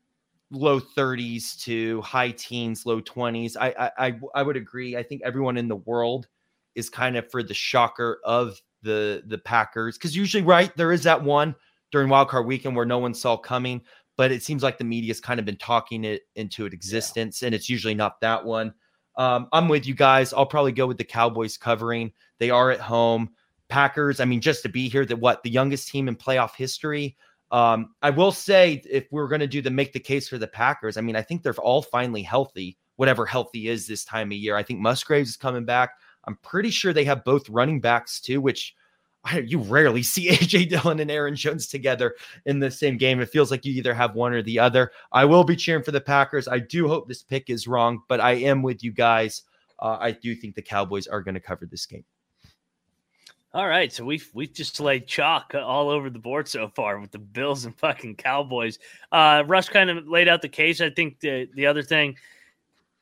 low 0.52 0.80
30s 0.80 1.60
to 1.62 2.02
high 2.02 2.32
teens, 2.32 2.86
low 2.86 3.02
20s. 3.02 3.56
I, 3.60 3.70
I 3.80 4.08
I 4.08 4.20
I 4.36 4.44
would 4.44 4.58
agree. 4.58 4.96
I 4.98 5.04
think 5.04 5.22
everyone 5.24 5.58
in 5.58 5.68
the 5.68 5.78
world 5.78 6.28
is 6.76 6.90
kind 6.90 7.18
of 7.18 7.30
for 7.32 7.42
the 7.42 7.54
shocker 7.54 8.20
of 8.24 8.62
the 8.84 9.24
the 9.28 9.38
Packers 9.38 9.98
because 9.98 10.16
usually, 10.16 10.44
right, 10.44 10.76
there 10.78 10.92
is 10.92 11.04
that 11.04 11.24
one 11.24 11.56
during 11.92 12.10
Wild 12.10 12.30
Card 12.30 12.46
Weekend 12.46 12.76
where 12.76 12.86
no 12.86 13.00
one 13.00 13.14
saw 13.14 13.38
coming, 13.38 13.82
but 14.18 14.32
it 14.32 14.44
seems 14.44 14.64
like 14.64 14.78
the 14.78 14.84
media's 14.84 15.20
kind 15.20 15.40
of 15.40 15.46
been 15.46 15.58
talking 15.58 16.04
it 16.04 16.24
into 16.36 16.66
existence, 16.66 17.44
and 17.44 17.56
it's 17.56 17.70
usually 17.70 17.96
not 17.96 18.20
that 18.22 18.44
one. 18.44 18.74
Um, 19.18 19.48
I'm 19.52 19.68
with 19.68 19.86
you 19.86 19.94
guys. 19.94 20.34
I'll 20.34 20.46
probably 20.46 20.72
go 20.72 20.88
with 20.88 20.98
the 20.98 21.04
Cowboys 21.04 21.58
covering. 21.58 22.12
They 22.40 22.50
are 22.50 22.72
at 22.72 22.80
home. 22.80 23.30
Packers, 23.68 24.20
I 24.20 24.26
mean, 24.26 24.42
just 24.42 24.64
to 24.64 24.70
be 24.70 24.90
here, 24.90 25.06
that 25.06 25.16
what 25.16 25.44
the 25.44 25.50
youngest 25.50 25.88
team 25.88 26.08
in 26.08 26.16
playoff 26.16 26.56
history. 26.56 27.16
Um, 27.52 27.94
I 28.02 28.10
will 28.10 28.32
say, 28.32 28.82
if 28.90 29.08
we're 29.12 29.28
going 29.28 29.42
to 29.42 29.48
do 29.48 29.62
the 29.62 29.70
make 29.70 29.94
the 29.94 30.00
case 30.00 30.30
for 30.30 30.38
the 30.38 30.48
Packers, 30.48 30.98
I 30.98 31.02
mean, 31.02 31.16
I 31.16 31.22
think 31.22 31.44
they're 31.44 31.54
all 31.56 31.82
finally 31.82 32.24
healthy, 32.24 32.78
whatever 32.96 33.26
healthy 33.26 33.68
is 33.68 33.86
this 33.86 34.06
time 34.06 34.32
of 34.32 34.38
year. 34.38 34.56
I 34.56 34.64
think 34.64 34.80
Musgraves 34.80 35.30
is 35.30 35.38
coming 35.38 35.66
back. 35.66 35.92
I'm 36.26 36.38
pretty 36.38 36.70
sure 36.70 36.94
they 36.94 37.04
have 37.06 37.26
both 37.26 37.50
running 37.50 37.82
backs 37.82 38.22
too, 38.22 38.40
which 38.40 38.76
I, 39.24 39.40
you 39.40 39.60
rarely 39.60 40.04
see 40.04 40.30
AJ 40.30 40.70
Dillon 40.70 41.00
and 41.00 41.12
Aaron 41.12 41.36
Jones 41.36 41.68
together 41.68 42.16
in 42.46 42.60
the 42.60 42.72
same 42.72 42.98
game. 42.98 43.20
It 43.20 43.30
feels 43.30 43.52
like 43.52 43.66
you 43.66 43.74
either 43.74 43.94
have 43.94 44.16
one 44.16 44.34
or 44.34 44.42
the 44.42 44.60
other. 44.60 44.92
I 45.12 45.26
will 45.26 45.44
be 45.44 45.56
cheering 45.56 45.84
for 45.84 45.92
the 45.92 46.02
Packers. 46.02 46.48
I 46.48 46.60
do 46.60 46.88
hope 46.88 47.08
this 47.08 47.24
pick 47.24 47.50
is 47.50 47.68
wrong, 47.68 48.02
but 48.08 48.22
I 48.22 48.34
am 48.34 48.62
with 48.64 48.84
you 48.84 48.92
guys. 48.92 49.44
Uh, 49.80 49.98
I 50.00 50.12
do 50.12 50.36
think 50.36 50.56
the 50.56 50.62
Cowboys 50.62 51.08
are 51.08 51.22
going 51.22 51.36
to 51.36 51.42
cover 51.42 51.66
this 51.66 51.86
game. 51.86 52.06
All 53.54 53.68
right, 53.68 53.92
so 53.92 54.06
we've 54.06 54.30
we've 54.34 54.54
just 54.54 54.80
laid 54.80 55.08
chalk 55.08 55.54
all 55.54 55.90
over 55.90 56.10
the 56.10 56.20
board 56.20 56.48
so 56.48 56.70
far 56.70 57.00
with 57.00 57.12
the 57.12 57.20
Bills 57.20 57.66
and 57.66 57.78
fucking 57.78 58.16
Cowboys. 58.16 58.80
Uh, 59.12 59.44
Rush 59.46 59.68
kind 59.68 59.90
of 59.90 60.08
laid 60.08 60.30
out 60.30 60.42
the 60.42 60.48
case. 60.50 60.80
I 60.80 60.90
think 60.90 61.20
the 61.20 61.50
the 61.54 61.66
other 61.66 61.84
thing, 61.84 62.16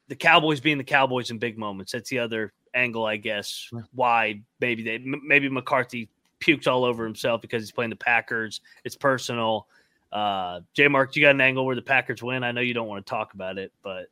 the 0.07 0.15
Cowboys 0.15 0.59
being 0.59 0.79
the 0.79 0.83
Cowboys 0.83 1.29
in 1.29 1.37
big 1.37 1.57
moments. 1.57 1.91
That's 1.91 2.09
the 2.09 2.19
other 2.19 2.51
angle, 2.73 3.05
I 3.05 3.17
guess. 3.17 3.69
Why 3.93 4.41
maybe 4.59 4.81
they 4.81 4.97
maybe 4.97 5.49
McCarthy 5.49 6.09
pukes 6.39 6.65
all 6.65 6.83
over 6.83 7.05
himself 7.05 7.41
because 7.41 7.61
he's 7.61 7.71
playing 7.71 7.91
the 7.91 7.95
Packers. 7.95 8.61
It's 8.83 8.95
personal. 8.95 9.67
Uh, 10.11 10.61
J 10.73 10.87
Mark, 10.87 11.15
you 11.15 11.21
got 11.21 11.35
an 11.35 11.41
angle 11.41 11.63
where 11.63 11.75
the 11.75 11.83
Packers 11.83 12.23
win. 12.23 12.43
I 12.43 12.51
know 12.51 12.61
you 12.61 12.73
don't 12.73 12.87
want 12.87 13.05
to 13.05 13.09
talk 13.09 13.35
about 13.35 13.59
it, 13.59 13.71
but 13.83 14.07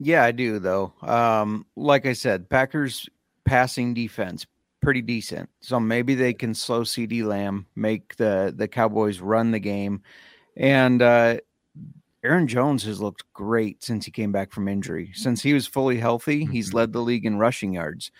Yeah, 0.00 0.24
I 0.24 0.32
do 0.32 0.58
though. 0.58 0.92
Um, 1.02 1.66
like 1.76 2.04
I 2.04 2.14
said, 2.14 2.48
Packers 2.50 3.08
passing 3.44 3.94
defense 3.94 4.46
pretty 4.82 5.00
decent. 5.02 5.48
So 5.60 5.80
maybe 5.80 6.14
they 6.14 6.34
can 6.34 6.54
slow 6.54 6.82
CeeDee 6.82 7.24
Lamb, 7.24 7.66
make 7.74 8.16
the 8.16 8.52
the 8.54 8.68
Cowboys 8.68 9.20
run 9.20 9.50
the 9.50 9.58
game. 9.60 10.02
And 10.56 11.00
uh 11.02 11.38
Aaron 12.22 12.48
Jones 12.48 12.82
has 12.84 13.00
looked 13.00 13.24
great 13.34 13.82
since 13.84 14.04
he 14.06 14.10
came 14.10 14.32
back 14.32 14.50
from 14.52 14.66
injury. 14.68 15.10
Since 15.14 15.42
he 15.42 15.52
was 15.52 15.66
fully 15.66 15.98
healthy, 15.98 16.46
he's 16.46 16.70
Mhm. 16.70 16.74
led 16.74 16.92
the 16.92 17.02
league 17.02 17.26
in 17.26 17.36
rushing 17.38 17.74
yards. 17.74 18.10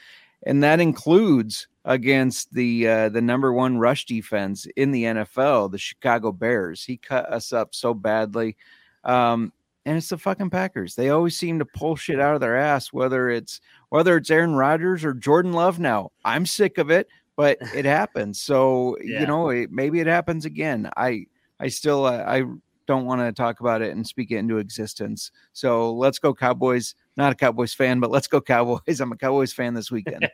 And 0.47 0.63
that 0.63 0.79
includes 0.81 1.69
against 1.87 2.53
the 2.53 2.87
uh, 2.89 3.09
the 3.11 3.23
number 3.23 3.53
one 3.53 3.79
rush 3.79 4.05
defense 4.07 4.67
in 4.77 4.91
the 4.91 5.05
NFL, 5.05 5.69
the 5.71 5.79
Chicago 5.79 6.33
Bears. 6.33 6.85
He 6.85 6.97
cut 6.99 7.27
us 7.33 7.53
up 7.53 7.75
so 7.75 7.95
badly. 7.95 8.57
Um, 9.05 9.53
and 9.87 9.97
it's 9.99 10.09
the 10.09 10.19
fucking 10.19 10.49
Packers. 10.51 10.95
They 10.95 11.11
always 11.11 11.37
seem 11.37 11.59
to 11.59 11.67
pull 11.67 11.97
shit 11.97 12.21
out 12.21 12.35
of 12.35 12.41
their 12.41 12.57
ass, 12.57 12.93
whether 12.93 13.29
it's 13.31 13.61
whether 13.95 14.17
it's 14.17 14.29
Aaron 14.29 14.57
Rodgers 14.57 15.05
or 15.05 15.15
Jordan 15.15 15.53
Love. 15.53 15.79
Now 15.79 16.11
I'm 16.25 16.47
sick 16.47 16.79
of 16.79 16.91
it, 16.91 17.07
but 17.37 17.59
it 17.77 17.85
happens. 17.85 18.41
So 18.41 18.97
Yeah. 19.01 19.21
you 19.21 19.27
know, 19.29 19.51
it, 19.51 19.71
maybe 19.71 20.01
it 20.01 20.09
happens 20.09 20.45
again. 20.45 20.91
I 20.97 21.27
I 21.61 21.69
still 21.69 22.05
uh, 22.05 22.25
I 22.27 22.43
don't 22.89 23.07
want 23.07 23.21
to 23.21 23.31
talk 23.33 23.61
about 23.61 23.83
it 23.83 23.93
and 23.95 24.05
speak 24.05 24.33
it 24.33 24.39
into 24.39 24.59
existence. 24.59 25.31
So 25.53 25.95
let's 25.95 26.19
go 26.19 26.35
Cowboys. 26.35 26.97
Not 27.17 27.31
a 27.33 27.37
Cowboys 27.37 27.73
fan, 27.73 28.01
but 28.01 28.11
let's 28.11 28.27
go 28.27 28.41
Cowboys. 28.41 28.99
I'm 29.01 29.13
a 29.13 29.17
Cowboys 29.17 29.53
fan 29.53 29.75
this 29.75 29.93
weekend. 29.93 30.29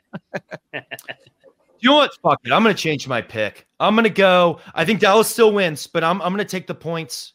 You 1.82 1.88
know 1.88 1.96
what? 1.96 2.12
Fuck 2.22 2.40
it. 2.44 2.52
I'm 2.52 2.62
going 2.62 2.74
to 2.76 2.82
change 2.82 3.08
my 3.08 3.22
pick. 3.22 3.66
I'm 3.80 3.94
going 3.94 4.04
to 4.04 4.10
go. 4.10 4.60
I 4.74 4.84
think 4.84 5.00
Dallas 5.00 5.28
still 5.28 5.50
wins, 5.50 5.86
but 5.86 6.04
I'm, 6.04 6.20
I'm 6.20 6.28
going 6.30 6.44
to 6.46 6.50
take 6.50 6.66
the 6.66 6.74
points 6.74 7.32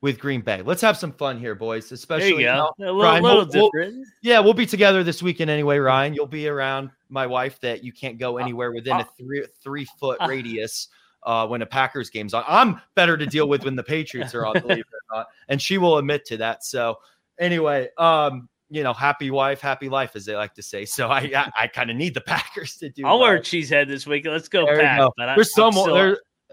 with 0.00 0.18
Green 0.20 0.40
Bay. 0.40 0.62
Let's 0.62 0.80
have 0.82 0.96
some 0.96 1.12
fun 1.12 1.38
here, 1.40 1.54
boys. 1.54 1.90
Especially 1.92 2.44
now- 2.44 2.72
A 2.78 2.82
little, 2.82 3.02
Ryan, 3.02 3.22
little 3.22 3.38
we'll- 3.38 3.48
we'll- 3.52 3.70
different. 3.70 4.06
Yeah, 4.22 4.38
we'll 4.40 4.54
be 4.54 4.66
together 4.66 5.02
this 5.02 5.22
weekend 5.22 5.50
anyway, 5.50 5.78
Ryan. 5.78 6.14
You'll 6.14 6.26
be 6.26 6.46
around 6.48 6.90
my 7.08 7.26
wife 7.26 7.58
that 7.60 7.82
you 7.82 7.92
can't 7.92 8.18
go 8.18 8.38
anywhere 8.38 8.70
within 8.72 8.96
a 8.96 9.08
three 9.18 9.44
three 9.62 9.86
foot 9.98 10.18
uh, 10.20 10.26
radius 10.28 10.88
uh, 11.24 11.46
when 11.46 11.62
a 11.62 11.66
Packers 11.66 12.10
game's 12.10 12.32
on. 12.34 12.44
I'm 12.46 12.80
better 12.94 13.16
to 13.16 13.26
deal 13.26 13.48
with 13.48 13.64
when 13.64 13.74
the 13.76 13.82
Patriots 13.82 14.34
are 14.34 14.46
on, 14.46 14.52
believe 14.60 14.78
it 14.78 14.86
or 15.10 15.16
not, 15.18 15.26
and 15.48 15.60
she 15.60 15.78
will 15.78 15.98
admit 15.98 16.24
to 16.26 16.36
that. 16.36 16.64
So 16.64 16.98
anyway, 17.38 17.88
um, 17.98 18.48
you 18.70 18.82
know, 18.84 18.92
happy 18.92 19.30
wife, 19.30 19.60
happy 19.60 19.88
life, 19.88 20.12
as 20.14 20.26
they 20.26 20.36
like 20.36 20.54
to 20.54 20.62
say. 20.62 20.84
So 20.84 21.08
I 21.08 21.20
I, 21.34 21.50
I 21.62 21.66
kind 21.66 21.90
of 21.90 21.96
need 21.96 22.14
the 22.14 22.20
Packers 22.26 22.76
to 22.76 22.88
do. 22.90 23.04
I'll 23.06 23.18
wear 23.18 23.32
well. 23.32 23.40
a 23.40 23.42
cheesehead 23.42 23.88
this 23.88 24.06
week. 24.06 24.26
Let's 24.26 24.48
go, 24.48 24.64
There 24.66 24.78
Pack. 24.78 24.98
go. 25.00 25.12
But 25.16 25.30
I, 25.30 25.34
There's 25.34 25.48
I'm 25.58 25.72
some 25.72 25.82
still- 25.82 25.94
there. 25.94 26.12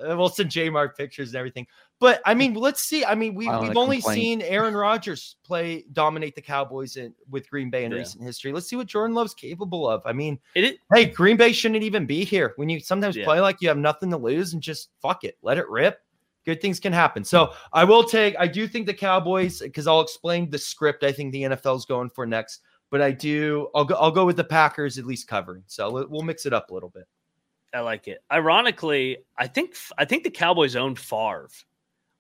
uh, 0.09 0.15
We'll 0.17 0.29
send 0.29 0.49
J 0.51 0.69
Mark 0.69 0.97
pictures 0.97 1.29
and 1.29 1.35
everything. 1.37 1.67
But 1.99 2.21
I 2.25 2.33
mean, 2.33 2.53
let's 2.55 2.81
see. 2.81 3.05
I 3.05 3.15
mean, 3.15 3.35
we, 3.35 3.45
File 3.45 3.59
a 3.63 3.67
we've 3.67 3.77
only 3.77 3.97
complaint. 3.97 4.19
seen 4.19 4.41
Aaron 4.41 4.75
Rodgers 4.75 5.37
play 5.43 5.85
dominate 5.93 6.35
the 6.35 6.41
Cowboys 6.41 6.97
in, 6.97 7.13
with 7.29 7.49
Green 7.49 7.69
Bay 7.69 7.85
in 7.85 7.91
Yeah. 7.91 7.99
recent 7.99 8.21
history. 8.23 8.51
Let's 8.51 8.67
see 8.67 8.75
what 8.75 8.87
Jordan 8.87 9.15
Love's 9.15 9.33
capable 9.33 9.87
of. 9.89 10.01
I 10.05 10.11
mean, 10.11 10.37
It 10.55 10.63
is, 10.65 10.73
hey, 10.93 11.05
Green 11.05 11.37
Bay 11.37 11.53
shouldn't 11.53 11.83
even 11.83 12.05
be 12.05 12.25
here. 12.25 12.53
When 12.57 12.67
you 12.67 12.81
sometimes 12.81 13.15
Yeah. 13.15 13.23
play 13.23 13.39
like 13.39 13.61
you 13.61 13.69
have 13.69 13.77
nothing 13.77 14.09
to 14.11 14.17
lose 14.17 14.51
and 14.53 14.61
just 14.61 14.89
fuck 15.01 15.23
it, 15.23 15.37
let 15.41 15.57
it 15.57 15.69
rip. 15.69 16.01
Good 16.45 16.61
things 16.61 16.79
can 16.81 16.91
happen. 16.93 17.23
So 17.23 17.53
I 17.73 17.85
will 17.85 18.03
take. 18.03 18.35
I 18.37 18.45
do 18.47 18.67
think 18.67 18.85
the 18.87 18.93
Cowboys 18.93 19.59
because 19.61 19.87
I'll 19.87 20.01
explain 20.01 20.49
the 20.49 20.59
script. 20.59 21.03
I 21.03 21.11
think 21.13 21.31
the 21.31 21.43
NFL 21.43 21.77
is 21.77 21.85
going 21.85 22.09
for 22.09 22.25
next, 22.27 22.59
but 22.91 23.01
I 23.01 23.11
do. 23.11 23.69
I'll 23.73 23.85
go. 23.85 23.95
I'll 23.95 24.11
go 24.11 24.25
with 24.25 24.35
the 24.37 24.43
Packers 24.43 24.99
at 24.99 25.05
least 25.05 25.27
covering. 25.27 25.63
So 25.65 25.89
we'll- 25.89 26.07
we'll 26.09 26.21
mix 26.21 26.45
it 26.45 26.53
up 26.53 26.69
a 26.69 26.73
little 26.73 26.89
bit. 26.89 27.05
I 27.73 27.79
like 27.79 28.07
it. 28.07 28.19
Ironically, 28.31 29.17
I 29.39 29.47
think 29.47 29.75
I 29.97 30.05
think 30.05 30.23
the 30.23 30.29
Cowboys 30.29 30.75
own 30.75 30.95
Favre. 30.95 31.49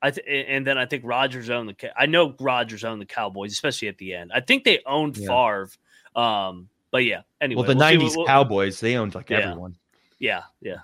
I 0.05 0.11
th- 0.11 0.45
and 0.47 0.65
then 0.67 0.77
I 0.77 0.85
think 0.85 1.03
Rodgers 1.05 1.49
owned 1.49 1.69
the. 1.69 1.99
I 1.99 2.05
know 2.05 2.35
Rodgers 2.39 2.83
owned 2.83 3.01
the 3.01 3.05
Cowboys, 3.05 3.51
especially 3.53 3.87
at 3.87 3.97
the 3.97 4.13
end. 4.13 4.31
I 4.33 4.39
think 4.41 4.63
they 4.63 4.79
owned 4.85 5.17
Yeah. 5.17 5.27
Favre. 5.27 5.69
Um, 6.15 6.69
but 6.91 7.03
yeah. 7.05 7.21
Anyway, 7.41 7.59
well, 7.63 7.67
the 7.67 7.75
we'll 7.75 7.85
'90s 7.87 8.03
what- 8.09 8.17
we'll- 8.17 8.27
Cowboys 8.27 8.79
they 8.79 8.95
owned 8.97 9.15
like 9.15 9.29
Yeah. 9.29 9.39
everyone. 9.39 9.75
Yeah, 10.19 10.43
yeah. 10.61 10.77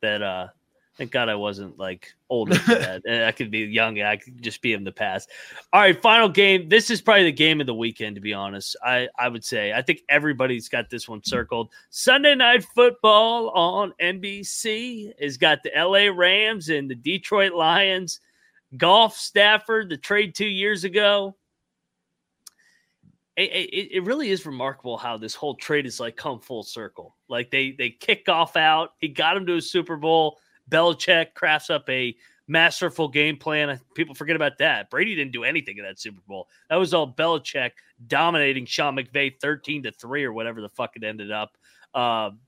That 0.00 0.22
uh 0.22 0.48
thank 0.96 1.10
God 1.10 1.28
I 1.28 1.34
wasn't 1.34 1.78
like 1.78 2.12
older 2.28 2.54
for 2.54 2.74
that. 2.74 3.02
I 3.28 3.32
could 3.32 3.50
be 3.50 3.60
young, 3.60 4.00
I 4.00 4.16
could 4.16 4.42
just 4.42 4.60
be 4.60 4.72
in 4.72 4.84
the 4.84 4.92
past. 4.92 5.30
All 5.72 5.80
right, 5.80 6.00
final 6.02 6.28
game. 6.28 6.68
This 6.68 6.90
is 6.90 7.00
probably 7.00 7.24
the 7.24 7.32
game 7.32 7.60
of 7.60 7.66
the 7.66 7.74
weekend, 7.74 8.14
to 8.16 8.20
be 8.20 8.32
honest. 8.34 8.76
I, 8.84 9.08
I 9.18 9.28
would 9.28 9.44
say. 9.44 9.72
I 9.72 9.82
think 9.82 10.00
everybody's 10.08 10.68
got 10.68 10.90
this 10.90 11.08
one 11.08 11.22
circled. 11.24 11.70
Sunday 11.90 12.34
night 12.34 12.64
football 12.74 13.50
on 13.50 13.92
NBC 14.00 15.12
has 15.20 15.36
got 15.36 15.62
the 15.62 15.70
LA 15.76 16.10
Rams 16.14 16.68
and 16.68 16.90
the 16.90 16.94
Detroit 16.94 17.52
Lions. 17.52 18.20
Goff 18.76 19.16
Stafford, 19.16 19.88
the 19.88 19.96
trade 19.96 20.34
two 20.34 20.46
years 20.46 20.84
ago. 20.84 21.36
It, 23.36 23.50
it, 23.50 23.96
it 23.96 24.04
really 24.04 24.30
is 24.30 24.44
remarkable 24.44 24.98
how 24.98 25.16
this 25.16 25.34
whole 25.34 25.54
trade 25.54 25.86
is 25.86 25.98
like 25.98 26.16
come 26.16 26.38
full 26.38 26.62
circle. 26.62 27.16
Like 27.28 27.50
they 27.50 27.72
they 27.72 27.88
kick 27.88 28.28
off 28.28 28.56
out. 28.56 28.90
He 28.98 29.08
got 29.08 29.36
him 29.36 29.46
to 29.46 29.56
a 29.56 29.60
Super 29.60 29.96
Bowl. 29.96 30.38
Belichick 30.70 31.34
crafts 31.34 31.70
up 31.70 31.88
a 31.88 32.14
masterful 32.46 33.08
game 33.08 33.38
plan. 33.38 33.80
People 33.94 34.14
forget 34.14 34.36
about 34.36 34.58
that. 34.58 34.90
Brady 34.90 35.14
didn't 35.14 35.32
do 35.32 35.44
anything 35.44 35.78
in 35.78 35.84
that 35.84 35.98
Super 35.98 36.20
Bowl. 36.28 36.48
That 36.68 36.76
was 36.76 36.92
all 36.92 37.10
Belichick 37.10 37.70
dominating 38.06 38.66
Sean 38.66 38.96
McVay 38.96 39.32
thirteen 39.40 39.82
to 39.84 39.92
three 39.92 40.24
or 40.24 40.32
whatever 40.34 40.60
the 40.60 40.68
fuck 40.68 40.96
it 40.96 41.04
ended 41.04 41.30
up. 41.30 41.56
Um, 41.94 42.40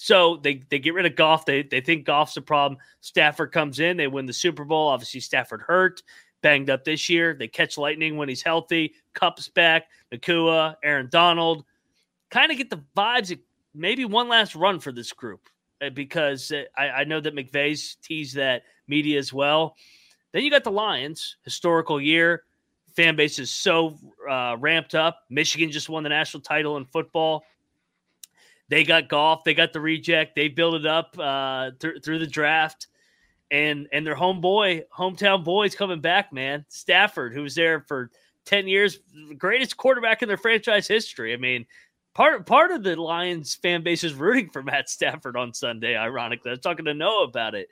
So 0.00 0.36
they 0.36 0.62
they 0.70 0.78
get 0.78 0.94
rid 0.94 1.06
of 1.06 1.16
Goff. 1.16 1.44
They 1.44 1.64
they 1.64 1.80
think 1.80 2.06
Goff's 2.06 2.36
a 2.36 2.40
problem. 2.40 2.78
Stafford 3.00 3.50
comes 3.50 3.80
in. 3.80 3.96
They 3.96 4.06
win 4.06 4.26
the 4.26 4.32
Super 4.32 4.64
Bowl. 4.64 4.86
Obviously, 4.86 5.18
Stafford 5.18 5.60
hurt, 5.60 6.04
banged 6.40 6.70
up 6.70 6.84
this 6.84 7.08
year. 7.08 7.34
They 7.34 7.48
catch 7.48 7.76
lightning 7.76 8.16
when 8.16 8.28
he's 8.28 8.40
healthy. 8.40 8.94
Kupp's 9.12 9.48
back. 9.48 9.88
Nacua, 10.14 10.76
Aaron 10.84 11.08
Donald. 11.10 11.64
Kind 12.30 12.52
of 12.52 12.58
get 12.58 12.70
the 12.70 12.80
vibes. 12.96 13.36
Maybe 13.74 14.04
one 14.04 14.28
last 14.28 14.54
run 14.54 14.78
for 14.78 14.92
this 14.92 15.12
group 15.12 15.48
uh, 15.82 15.90
because 15.90 16.52
uh, 16.52 16.62
I, 16.76 16.90
I 16.90 17.04
know 17.04 17.18
that 17.20 17.34
McVay's 17.34 17.96
teased 17.96 18.36
that 18.36 18.62
media 18.86 19.18
as 19.18 19.32
well. 19.32 19.74
Then 20.32 20.44
you 20.44 20.50
got 20.52 20.62
the 20.62 20.70
Lions, 20.70 21.38
historical 21.42 22.00
year. 22.00 22.44
Fan 22.94 23.16
base 23.16 23.40
is 23.40 23.50
so 23.50 23.98
uh, 24.30 24.56
ramped 24.60 24.94
up. 24.94 25.24
Michigan 25.28 25.72
just 25.72 25.88
won 25.88 26.04
the 26.04 26.08
national 26.08 26.42
title 26.42 26.76
in 26.76 26.84
football. 26.84 27.42
They 28.68 28.84
got 28.84 29.08
Goff. 29.08 29.44
They 29.44 29.54
got 29.54 29.72
the 29.72 29.80
reject. 29.80 30.34
They 30.34 30.48
built 30.48 30.74
it 30.74 30.86
up 30.86 31.16
uh, 31.18 31.70
th- 31.78 32.02
through 32.04 32.18
the 32.18 32.26
draft, 32.26 32.88
and 33.50 33.88
and 33.92 34.06
their 34.06 34.16
homeboy, 34.16 34.84
hometown 34.96 35.42
boys 35.42 35.74
coming 35.74 36.00
back. 36.00 36.32
Man, 36.32 36.64
Stafford, 36.68 37.32
who 37.32 37.42
was 37.42 37.54
there 37.54 37.80
for 37.88 38.10
ten 38.44 38.68
years, 38.68 38.98
greatest 39.38 39.76
quarterback 39.76 40.22
in 40.22 40.28
their 40.28 40.36
franchise 40.36 40.86
history. 40.86 41.32
I 41.32 41.38
mean, 41.38 41.64
part 42.14 42.44
part 42.46 42.70
of 42.70 42.82
the 42.82 42.96
Lions 43.00 43.54
fan 43.54 43.82
base 43.82 44.04
is 44.04 44.12
rooting 44.12 44.50
for 44.50 44.62
Matt 44.64 44.90
Stafford 44.90 45.36
on 45.36 45.54
Sunday. 45.54 45.96
Ironically, 45.96 46.50
I 46.50 46.52
was 46.52 46.60
talking 46.60 46.84
to 46.84 46.94
Noah 46.94 47.24
about 47.24 47.54
it. 47.54 47.68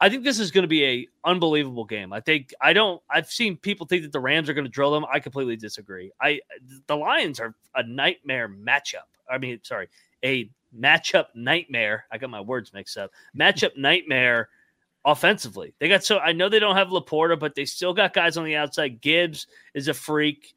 I 0.00 0.08
think 0.08 0.24
this 0.24 0.40
is 0.40 0.50
going 0.50 0.62
to 0.62 0.68
be 0.68 0.84
a 0.84 1.08
unbelievable 1.24 1.84
game. 1.84 2.12
I 2.12 2.20
think 2.20 2.52
I 2.60 2.72
don't. 2.72 3.00
I've 3.08 3.30
seen 3.30 3.56
people 3.56 3.86
think 3.86 4.02
that 4.02 4.12
the 4.12 4.20
Rams 4.20 4.48
are 4.48 4.54
going 4.54 4.64
to 4.64 4.70
drill 4.70 4.90
them. 4.90 5.04
I 5.10 5.20
completely 5.20 5.56
disagree. 5.56 6.10
I 6.20 6.40
the 6.88 6.96
Lions 6.96 7.38
are 7.38 7.54
a 7.76 7.82
nightmare 7.84 8.48
matchup. 8.48 9.06
I 9.30 9.38
mean, 9.38 9.60
sorry, 9.62 9.88
a 10.24 10.50
matchup 10.78 11.26
nightmare. 11.34 12.06
I 12.10 12.18
got 12.18 12.30
my 12.30 12.40
words 12.40 12.72
mixed 12.72 12.96
up. 12.96 13.10
Matchup 13.36 13.72
nightmare 13.76 14.48
offensively. 15.04 15.74
They 15.78 15.88
got 15.88 16.04
so 16.04 16.18
I 16.18 16.32
know 16.32 16.48
they 16.48 16.58
don't 16.58 16.76
have 16.76 16.88
LaPorta, 16.88 17.38
but 17.38 17.54
they 17.54 17.64
still 17.64 17.94
got 17.94 18.14
guys 18.14 18.36
on 18.36 18.44
the 18.44 18.56
outside. 18.56 19.00
Gibbs 19.00 19.46
is 19.74 19.88
a 19.88 19.94
freak. 19.94 20.54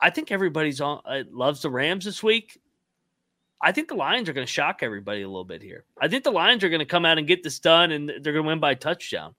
I 0.00 0.10
think 0.10 0.30
everybody's 0.30 0.80
on 0.80 1.00
uh, 1.04 1.22
loves 1.30 1.62
the 1.62 1.70
Rams 1.70 2.04
this 2.04 2.22
week. 2.22 2.60
I 3.60 3.72
think 3.72 3.88
the 3.88 3.94
Lions 3.94 4.28
are 4.28 4.34
going 4.34 4.46
to 4.46 4.52
shock 4.52 4.80
everybody 4.82 5.22
a 5.22 5.28
little 5.28 5.44
bit 5.44 5.62
here. 5.62 5.84
I 5.98 6.08
think 6.08 6.22
the 6.22 6.30
Lions 6.30 6.62
are 6.64 6.68
going 6.68 6.80
to 6.80 6.84
come 6.84 7.06
out 7.06 7.16
and 7.16 7.26
get 7.26 7.42
this 7.42 7.58
done, 7.58 7.92
and 7.92 8.08
they're 8.08 8.34
going 8.34 8.44
to 8.44 8.48
win 8.48 8.60
by 8.60 8.72
a 8.72 8.76
touchdown. 8.76 9.34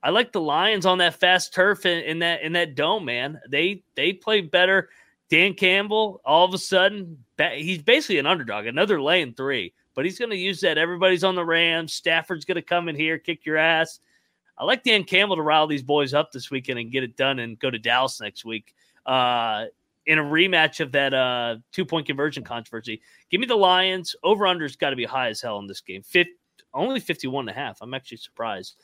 I 0.00 0.10
like 0.10 0.30
the 0.30 0.40
Lions 0.40 0.86
on 0.86 0.98
that 0.98 1.18
fast 1.18 1.52
turf 1.52 1.84
in, 1.84 2.04
in 2.04 2.18
that 2.20 2.42
in 2.42 2.52
that 2.52 2.76
dome, 2.76 3.04
man. 3.04 3.40
They 3.48 3.82
they 3.96 4.12
play 4.12 4.40
better. 4.40 4.90
Dan 5.30 5.54
Campbell, 5.54 6.20
all 6.24 6.44
of 6.44 6.54
a 6.54 6.58
sudden, 6.58 7.24
he's 7.54 7.82
basically 7.82 8.18
an 8.18 8.26
underdog, 8.26 8.66
another 8.66 9.00
lane 9.00 9.34
three, 9.34 9.74
but 9.94 10.04
he's 10.04 10.18
going 10.18 10.30
to 10.30 10.36
use 10.36 10.60
that. 10.60 10.78
Everybody's 10.78 11.24
on 11.24 11.34
the 11.34 11.44
Rams. 11.44 11.92
Stafford's 11.92 12.44
going 12.44 12.56
to 12.56 12.62
come 12.62 12.88
in 12.88 12.96
here, 12.96 13.18
kick 13.18 13.44
your 13.44 13.56
ass. 13.56 14.00
I 14.56 14.64
like 14.64 14.82
Dan 14.82 15.04
Campbell 15.04 15.36
to 15.36 15.42
rile 15.42 15.66
these 15.66 15.82
boys 15.82 16.14
up 16.14 16.32
this 16.32 16.50
weekend 16.50 16.78
and 16.78 16.90
get 16.90 17.04
it 17.04 17.16
done 17.16 17.38
and 17.38 17.58
go 17.58 17.70
to 17.70 17.78
Dallas 17.78 18.20
next 18.20 18.44
week. 18.44 18.74
Uh, 19.06 19.66
in 20.08 20.18
a 20.18 20.24
rematch 20.24 20.80
of 20.80 20.90
that 20.92 21.12
uh, 21.12 21.56
two 21.70 21.84
point 21.84 22.06
conversion 22.06 22.42
controversy. 22.42 23.00
Give 23.30 23.40
me 23.40 23.46
the 23.46 23.54
Lions. 23.54 24.16
Over 24.24 24.46
under's 24.46 24.74
got 24.74 24.90
to 24.90 24.96
be 24.96 25.04
high 25.04 25.28
as 25.28 25.40
hell 25.40 25.58
in 25.58 25.66
this 25.66 25.82
game. 25.82 26.02
Fit, 26.02 26.28
only 26.72 26.98
51 26.98 27.42
and 27.48 27.56
a 27.56 27.60
half. 27.60 27.78
I'm 27.82 27.92
actually 27.92 28.16
surprised. 28.16 28.76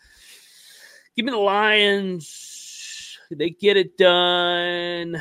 Give 1.17 1.25
me 1.25 1.33
the 1.33 1.39
Lions. 1.39 3.19
They 3.31 3.51
get 3.51 3.79
it 3.79 3.97
done. 3.97 5.21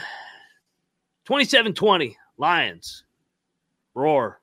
27 1.25 1.73
20. 1.73 2.17
Lions. 2.37 3.03
Roar. 3.93 4.41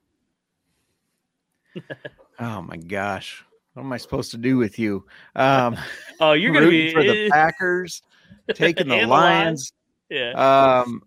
oh 2.40 2.62
my 2.62 2.76
gosh. 2.76 3.44
What 3.74 3.84
am 3.84 3.92
I 3.92 3.98
supposed 3.98 4.30
to 4.32 4.38
do 4.38 4.56
with 4.56 4.78
you? 4.78 5.06
Um, 5.36 5.76
oh, 6.20 6.32
you're 6.32 6.52
going 6.52 6.64
to 6.64 6.70
be 6.70 6.92
for 6.92 7.02
the 7.02 7.28
Packers, 7.32 8.02
taking 8.54 8.88
the 8.88 9.06
Lions. 9.06 9.72
Yeah. 10.08 10.32
Um, 10.32 11.02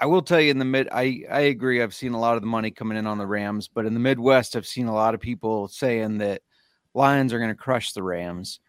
I 0.00 0.06
will 0.06 0.22
tell 0.22 0.40
you 0.40 0.50
in 0.50 0.58
the 0.58 0.64
mid, 0.64 0.88
I, 0.90 1.22
I 1.30 1.40
agree. 1.42 1.80
I've 1.82 1.94
seen 1.94 2.12
a 2.12 2.20
lot 2.20 2.34
of 2.34 2.42
the 2.42 2.48
money 2.48 2.70
coming 2.70 2.98
in 2.98 3.06
on 3.06 3.18
the 3.18 3.26
Rams, 3.26 3.68
but 3.68 3.86
in 3.86 3.94
the 3.94 4.00
Midwest, 4.00 4.56
I've 4.56 4.66
seen 4.66 4.86
a 4.86 4.94
lot 4.94 5.14
of 5.14 5.20
people 5.20 5.68
saying 5.68 6.18
that 6.18 6.42
Lions 6.94 7.32
are 7.32 7.38
going 7.38 7.50
to 7.50 7.56
crush 7.56 7.92
the 7.92 8.02
Rams. 8.02 8.60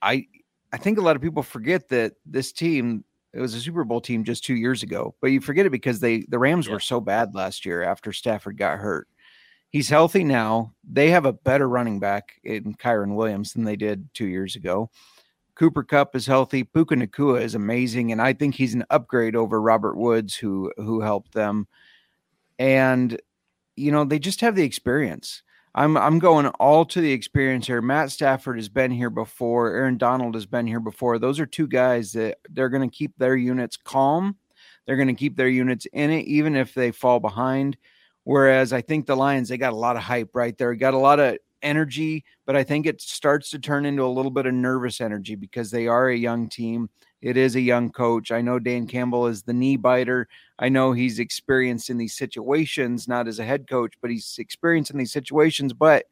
I 0.00 0.26
I 0.72 0.76
think 0.76 0.98
a 0.98 1.02
lot 1.02 1.16
of 1.16 1.22
people 1.22 1.42
forget 1.42 1.88
that 1.88 2.14
this 2.26 2.52
team 2.52 3.04
it 3.34 3.40
was 3.40 3.54
a 3.54 3.60
Super 3.60 3.84
Bowl 3.84 4.00
team 4.00 4.24
just 4.24 4.44
two 4.44 4.54
years 4.54 4.82
ago, 4.82 5.14
but 5.20 5.28
you 5.28 5.40
forget 5.40 5.66
it 5.66 5.70
because 5.70 6.00
they 6.00 6.24
the 6.28 6.38
Rams 6.38 6.66
yeah. 6.66 6.74
were 6.74 6.80
so 6.80 7.00
bad 7.00 7.34
last 7.34 7.66
year 7.66 7.82
after 7.82 8.12
Stafford 8.12 8.56
got 8.56 8.78
hurt. 8.78 9.08
He's 9.70 9.88
healthy 9.88 10.22
now. 10.22 10.72
They 10.88 11.10
have 11.10 11.26
a 11.26 11.32
better 11.32 11.68
running 11.68 11.98
back 11.98 12.34
in 12.44 12.74
Kyren 12.74 13.16
Williams 13.16 13.52
than 13.52 13.64
they 13.64 13.74
did 13.74 14.08
two 14.14 14.26
years 14.26 14.54
ago. 14.54 14.88
Cooper 15.56 15.82
Kupp 15.82 16.14
is 16.14 16.26
healthy. 16.26 16.62
Puka 16.62 16.94
Nacua 16.94 17.40
is 17.40 17.54
amazing, 17.54 18.12
and 18.12 18.22
I 18.22 18.32
think 18.32 18.54
he's 18.54 18.74
an 18.74 18.84
upgrade 18.90 19.34
over 19.34 19.60
Robert 19.60 19.96
Woods, 19.96 20.36
who 20.36 20.72
who 20.76 21.00
helped 21.00 21.32
them. 21.32 21.66
And 22.58 23.20
you 23.76 23.90
know, 23.90 24.04
they 24.04 24.20
just 24.20 24.40
have 24.42 24.54
the 24.54 24.62
experience. 24.62 25.42
I'm 25.74 25.96
I'm 25.96 26.18
going 26.20 26.46
all 26.46 26.84
to 26.84 27.00
the 27.00 27.12
experience 27.12 27.66
here. 27.66 27.82
Matt 27.82 28.12
Stafford 28.12 28.56
has 28.56 28.68
been 28.68 28.92
here 28.92 29.10
before. 29.10 29.74
Aaron 29.74 29.98
Donald 29.98 30.34
has 30.34 30.46
been 30.46 30.66
here 30.66 30.80
before. 30.80 31.18
Those 31.18 31.40
are 31.40 31.46
two 31.46 31.66
guys 31.66 32.12
that 32.12 32.38
they're 32.50 32.68
going 32.68 32.88
to 32.88 32.96
keep 32.96 33.12
their 33.18 33.36
units 33.36 33.76
calm. 33.76 34.36
They're 34.86 34.96
going 34.96 35.08
to 35.08 35.14
keep 35.14 35.36
their 35.36 35.48
units 35.48 35.86
in 35.92 36.10
it, 36.10 36.26
even 36.26 36.54
if 36.54 36.74
they 36.74 36.92
fall 36.92 37.18
behind. 37.18 37.76
Whereas 38.22 38.72
I 38.72 38.82
think 38.82 39.06
the 39.06 39.16
Lions, 39.16 39.48
they 39.48 39.58
got 39.58 39.72
a 39.72 39.76
lot 39.76 39.96
of 39.96 40.02
hype 40.02 40.30
right 40.34 40.56
there. 40.56 40.74
Got 40.74 40.94
a 40.94 40.98
lot 40.98 41.18
of 41.18 41.38
energy, 41.62 42.24
but 42.46 42.54
I 42.54 42.62
think 42.62 42.86
it 42.86 43.00
starts 43.00 43.50
to 43.50 43.58
turn 43.58 43.84
into 43.84 44.04
a 44.04 44.06
little 44.06 44.30
bit 44.30 44.46
of 44.46 44.54
nervous 44.54 45.00
energy 45.00 45.34
because 45.34 45.70
they 45.70 45.88
are 45.88 46.08
a 46.08 46.16
young 46.16 46.48
team. 46.48 46.88
It 47.24 47.38
is 47.38 47.56
a 47.56 47.60
young 47.60 47.90
coach. 47.90 48.30
I 48.30 48.42
know 48.42 48.58
Dan 48.58 48.86
Campbell 48.86 49.28
is 49.28 49.42
the 49.42 49.54
knee 49.54 49.78
biter. 49.78 50.28
I 50.58 50.68
know 50.68 50.92
he's 50.92 51.18
experienced 51.18 51.88
in 51.88 51.96
these 51.96 52.14
situations, 52.14 53.08
not 53.08 53.26
as 53.26 53.38
a 53.38 53.46
head 53.46 53.66
coach, 53.66 53.94
but 54.02 54.10
he's 54.10 54.36
experienced 54.38 54.90
in 54.90 54.98
these 54.98 55.10
situations. 55.10 55.72
But 55.72 56.04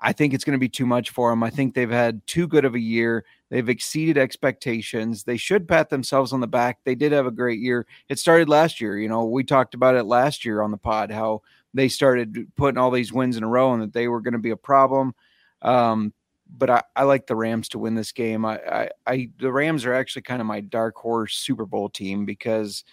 I 0.00 0.12
think 0.12 0.34
it's 0.34 0.42
going 0.42 0.56
to 0.56 0.60
be 0.60 0.68
too 0.68 0.86
much 0.86 1.10
for 1.10 1.30
him. 1.30 1.44
I 1.44 1.50
think 1.50 1.72
they've 1.72 1.88
had 1.88 2.26
too 2.26 2.48
good 2.48 2.64
of 2.64 2.74
a 2.74 2.80
year. 2.80 3.24
They've 3.48 3.68
exceeded 3.68 4.18
expectations. 4.18 5.22
They 5.22 5.36
should 5.36 5.68
pat 5.68 5.88
themselves 5.88 6.32
on 6.32 6.40
the 6.40 6.48
back. 6.48 6.80
They 6.82 6.96
did 6.96 7.12
have 7.12 7.26
a 7.26 7.30
great 7.30 7.60
year. 7.60 7.86
It 8.08 8.18
started 8.18 8.48
last 8.48 8.80
year. 8.80 8.98
You 8.98 9.08
know, 9.08 9.24
we 9.24 9.44
talked 9.44 9.74
about 9.74 9.94
it 9.94 10.02
last 10.02 10.44
year 10.44 10.62
on 10.62 10.72
the 10.72 10.78
pod 10.78 11.12
how 11.12 11.42
they 11.74 11.88
started 11.88 12.48
putting 12.56 12.76
all 12.78 12.90
these 12.90 13.12
wins 13.12 13.36
in 13.36 13.44
a 13.44 13.48
row 13.48 13.72
and 13.72 13.82
that 13.82 13.92
they 13.92 14.08
were 14.08 14.20
going 14.20 14.32
to 14.32 14.40
be 14.40 14.50
a 14.50 14.56
problem. 14.56 15.14
Um, 15.62 16.12
but 16.56 16.70
I, 16.70 16.82
I 16.96 17.02
like 17.04 17.26
the 17.26 17.36
Rams 17.36 17.68
to 17.70 17.78
win 17.78 17.94
this 17.94 18.12
game. 18.12 18.44
I, 18.44 18.58
I, 18.58 18.88
I, 19.06 19.30
the 19.38 19.52
Rams 19.52 19.84
are 19.84 19.92
actually 19.94 20.22
kind 20.22 20.40
of 20.40 20.46
my 20.46 20.60
dark 20.60 20.96
horse 20.96 21.34
Super 21.34 21.66
Bowl 21.66 21.88
team 21.88 22.24
because 22.24 22.84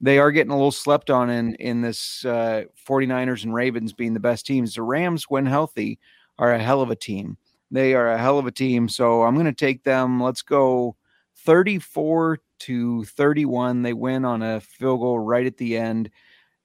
they 0.00 0.18
are 0.18 0.32
getting 0.32 0.50
a 0.50 0.56
little 0.56 0.72
slept 0.72 1.10
on 1.10 1.30
in 1.30 1.54
in 1.56 1.80
this 1.80 2.24
uh, 2.24 2.64
49ers 2.86 3.44
and 3.44 3.54
Ravens 3.54 3.92
being 3.92 4.14
the 4.14 4.20
best 4.20 4.46
teams. 4.46 4.74
The 4.74 4.82
Rams, 4.82 5.24
when 5.24 5.46
healthy, 5.46 5.98
are 6.38 6.52
a 6.52 6.58
hell 6.58 6.82
of 6.82 6.90
a 6.90 6.96
team. 6.96 7.36
They 7.70 7.94
are 7.94 8.12
a 8.12 8.18
hell 8.18 8.38
of 8.38 8.46
a 8.46 8.52
team. 8.52 8.88
So 8.88 9.22
I'm 9.22 9.34
going 9.34 9.46
to 9.46 9.52
take 9.52 9.82
them. 9.84 10.22
Let's 10.22 10.42
go 10.42 10.96
34 11.38 12.40
to 12.60 13.04
31. 13.04 13.82
They 13.82 13.92
win 13.92 14.24
on 14.24 14.42
a 14.42 14.60
field 14.60 15.00
goal 15.00 15.18
right 15.18 15.46
at 15.46 15.56
the 15.56 15.76
end. 15.76 16.10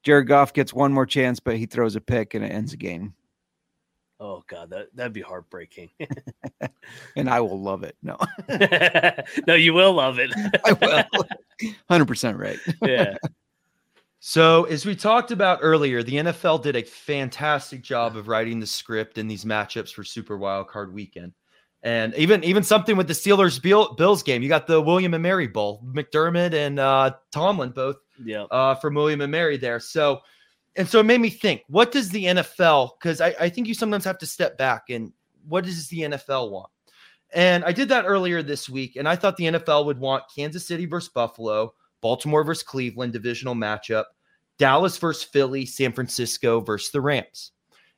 Jared 0.03 0.27
Goff 0.27 0.53
gets 0.53 0.73
one 0.73 0.93
more 0.93 1.05
chance, 1.05 1.39
but 1.39 1.57
he 1.57 1.65
throws 1.65 1.95
a 1.95 2.01
pick 2.01 2.33
and 2.33 2.43
it 2.43 2.49
ends 2.49 2.71
the 2.71 2.77
game. 2.77 3.13
Oh 4.21 4.43
God, 4.47 4.69
that 4.69 4.95
that'd 4.95 5.13
be 5.13 5.21
heartbreaking. 5.21 5.89
and 7.15 7.27
I 7.27 7.41
will 7.41 7.59
love 7.59 7.81
it. 7.81 7.97
No, 8.03 8.17
no, 9.47 9.55
you 9.55 9.73
will 9.73 9.93
love 9.93 10.19
it. 10.19 10.31
I 10.65 11.07
will. 11.09 11.73
Hundred 11.89 12.05
percent 12.05 12.37
right. 12.37 12.59
yeah. 12.83 13.15
So, 14.19 14.65
as 14.65 14.85
we 14.85 14.95
talked 14.95 15.31
about 15.31 15.57
earlier, 15.63 16.03
the 16.03 16.17
NFL 16.17 16.61
did 16.61 16.75
a 16.75 16.83
fantastic 16.83 17.81
job 17.81 18.15
of 18.15 18.27
writing 18.27 18.59
the 18.59 18.67
script 18.67 19.17
in 19.17 19.27
these 19.27 19.43
matchups 19.43 19.91
for 19.91 20.03
Super 20.03 20.37
Wildcard 20.37 20.91
Weekend, 20.93 21.33
and 21.81 22.13
even 22.13 22.43
even 22.43 22.61
something 22.61 22.95
with 22.95 23.07
the 23.07 23.13
Steelers 23.13 23.59
Bills 23.59 24.21
game. 24.21 24.43
You 24.43 24.49
got 24.49 24.67
the 24.67 24.79
William 24.79 25.15
and 25.15 25.23
Mary 25.23 25.47
Bowl. 25.47 25.83
McDermott 25.83 26.53
and 26.53 26.77
uh, 26.77 27.15
Tomlin 27.31 27.71
both 27.71 27.97
yeah. 28.23 28.43
uh, 28.51 28.75
from 28.75 28.93
William 28.93 29.21
and 29.21 29.31
Mary 29.31 29.57
there. 29.57 29.79
So, 29.79 30.21
and 30.75 30.87
so 30.87 30.99
it 30.99 31.05
made 31.05 31.21
me 31.21 31.29
think, 31.29 31.63
what 31.67 31.91
does 31.91 32.09
the 32.09 32.25
NFL, 32.25 32.91
because 32.99 33.21
I, 33.21 33.35
I 33.39 33.49
think 33.49 33.67
you 33.67 33.73
sometimes 33.73 34.05
have 34.05 34.17
to 34.19 34.25
step 34.25 34.57
back 34.57 34.89
and 34.89 35.11
what 35.47 35.65
does 35.65 35.87
the 35.87 35.99
NFL 35.99 36.51
want? 36.51 36.69
And 37.33 37.63
I 37.63 37.71
did 37.71 37.89
that 37.89 38.05
earlier 38.05 38.43
this 38.43 38.69
week, 38.69 38.95
and 38.97 39.07
I 39.07 39.15
thought 39.15 39.37
the 39.37 39.45
NFL 39.45 39.85
would 39.85 39.99
want 39.99 40.23
Kansas 40.33 40.67
City 40.67 40.85
versus 40.85 41.09
Buffalo, 41.09 41.73
Baltimore 42.01 42.43
versus 42.43 42.63
Cleveland 42.63 43.13
divisional 43.13 43.55
matchup, 43.55 44.05
Dallas 44.57 44.97
versus 44.97 45.23
Philly, 45.23 45.65
San 45.65 45.93
Francisco 45.93 46.59
versus 46.59 46.91
the 46.91 47.01
Rams. 47.01 47.51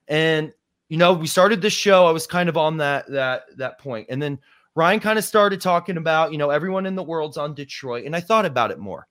And 0.08 0.54
you 0.90 0.98
know, 0.98 1.14
we 1.14 1.26
started 1.26 1.62
this 1.62 1.74
show. 1.74 2.06
I 2.06 2.12
was 2.12 2.28
kind 2.28 2.48
of 2.48 2.58
on 2.58 2.78
that 2.78 3.10
that 3.10 3.46
that 3.58 3.80
point, 3.80 4.08
and 4.10 4.22
then 4.22 4.38
Ryan 4.76 5.00
kind 5.00 5.18
of 5.18 5.26
started 5.26 5.62
talking 5.62 5.98
about 5.98 6.32
you 6.32 6.38
know 6.38 6.52
everyone 6.52 6.86
in 6.86 6.96
the 6.96 7.02
world's 7.02 7.38
on 7.38 7.56
Detroit, 7.56 8.06
and 8.06 8.16
I 8.16 8.20
thought 8.20 8.46
about 8.46 8.70
it 8.70 8.78
more 8.78 9.08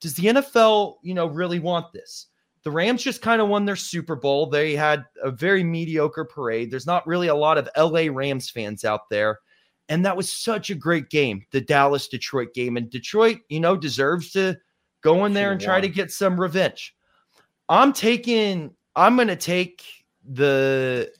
does 0.00 0.14
the 0.14 0.26
NFL, 0.26 0.96
you 1.02 1.14
know, 1.14 1.26
really 1.26 1.58
want 1.58 1.92
this? 1.92 2.26
The 2.66 2.72
Rams 2.72 3.04
just 3.04 3.22
kind 3.22 3.40
of 3.40 3.46
won 3.46 3.64
their 3.64 3.76
Super 3.76 4.16
Bowl. 4.16 4.46
They 4.46 4.74
had 4.74 5.04
a 5.22 5.30
very 5.30 5.62
mediocre 5.62 6.24
parade. 6.24 6.68
There's 6.68 6.84
not 6.84 7.06
really 7.06 7.28
a 7.28 7.34
lot 7.36 7.58
of 7.58 7.68
LA 7.76 8.08
Rams 8.10 8.50
fans 8.50 8.84
out 8.84 9.08
there. 9.08 9.38
And 9.88 10.04
that 10.04 10.16
was 10.16 10.32
such 10.32 10.70
a 10.70 10.74
great 10.74 11.08
game, 11.08 11.46
the 11.52 11.60
Dallas 11.60 12.08
Detroit 12.08 12.54
game. 12.54 12.76
And 12.76 12.90
Detroit, 12.90 13.38
you 13.48 13.60
know, 13.60 13.76
deserves 13.76 14.32
to 14.32 14.56
go 15.00 15.26
in 15.26 15.32
there 15.32 15.52
and 15.52 15.60
try 15.60 15.80
to 15.80 15.88
get 15.88 16.10
some 16.10 16.40
revenge. 16.40 16.92
I'm 17.68 17.92
taking, 17.92 18.74
I'm 18.96 19.14
going 19.14 19.28
to 19.28 19.36
take 19.36 19.84
the, 20.28 21.12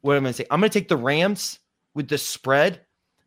what 0.00 0.16
am 0.16 0.22
I 0.22 0.24
going 0.24 0.32
to 0.32 0.36
say? 0.38 0.46
I'm 0.50 0.60
going 0.60 0.70
to 0.70 0.78
take 0.78 0.88
the 0.88 0.96
Rams 0.96 1.58
with 1.92 2.08
the 2.08 2.16
spread, 2.16 2.80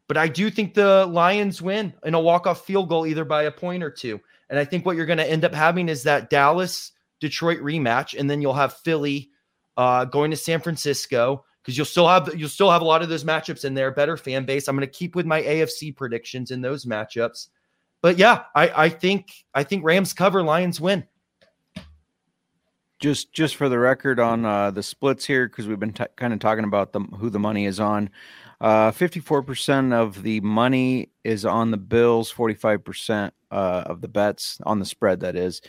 but 0.07 0.17
I 0.17 0.27
do 0.29 0.49
think 0.49 0.73
the 0.73 1.05
Lions 1.05 1.61
win 1.61 1.93
in 2.03 2.15
a 2.15 2.19
walk-off 2.19 2.65
field 2.65 2.89
goal, 2.89 3.05
either 3.05 3.23
by 3.23 3.43
a 3.43 3.51
point 3.51 3.83
or 3.83 3.91
two. 3.91 4.19
And 4.49 4.57
I 4.57 4.65
think 4.65 4.83
what 4.83 4.95
you're 4.95 5.05
going 5.05 5.17
to 5.19 5.29
end 5.29 5.45
up 5.45 5.53
having 5.53 5.89
is 5.89 6.01
that 6.01 6.31
Dallas 6.31 6.93
Detroit 7.19 7.59
rematch, 7.59 8.17
and 8.17 8.29
then 8.29 8.41
you'll 8.41 8.53
have 8.53 8.73
Philly 8.73 9.29
uh, 9.75 10.05
going 10.05 10.31
to 10.31 10.37
San 10.37 10.59
Francisco 10.59 11.43
because 11.61 11.77
you'll 11.77 11.85
still 11.85 12.07
have 12.07 12.31
you'll 12.35 12.49
still 12.49 12.71
have 12.71 12.81
a 12.81 12.85
lot 12.85 13.01
of 13.01 13.09
those 13.09 13.23
matchups 13.23 13.65
in 13.65 13.73
there. 13.73 13.91
Better 13.91 14.17
fan 14.17 14.45
base. 14.45 14.67
I'm 14.67 14.75
going 14.75 14.87
to 14.87 14.93
keep 14.93 15.15
with 15.15 15.25
my 15.25 15.41
AFC 15.41 15.95
predictions 15.95 16.51
in 16.51 16.61
those 16.61 16.85
matchups. 16.85 17.47
But 18.01 18.17
yeah, 18.17 18.43
I, 18.55 18.85
I 18.85 18.89
think 18.89 19.31
I 19.53 19.63
think 19.63 19.83
Rams 19.83 20.13
cover, 20.13 20.43
Lions 20.43 20.79
win. 20.79 21.05
Just 22.99 23.33
just 23.33 23.55
for 23.57 23.69
the 23.69 23.77
record 23.77 24.19
on 24.19 24.45
uh, 24.45 24.71
the 24.71 24.81
splits 24.81 25.25
here, 25.25 25.47
because 25.47 25.67
we've 25.67 25.79
been 25.79 25.93
t- 25.93 26.05
kind 26.15 26.33
of 26.33 26.39
talking 26.39 26.63
about 26.63 26.93
the, 26.93 26.99
who 26.99 27.29
the 27.29 27.39
money 27.39 27.65
is 27.65 27.79
on. 27.79 28.09
Uh, 28.59 28.91
54% 28.91 29.93
of 29.93 30.23
the 30.23 30.39
money 30.41 31.11
is 31.23 31.45
on 31.45 31.69
the 31.69 31.77
Bills, 31.77 32.33
45% 32.33 33.29
uh, 33.51 33.83
of 33.85 34.01
the 34.01 34.07
bets 34.07 34.59
on 34.65 34.79
the 34.79 34.85
spread, 34.85 35.19
that 35.19 35.35
is. 35.35 35.61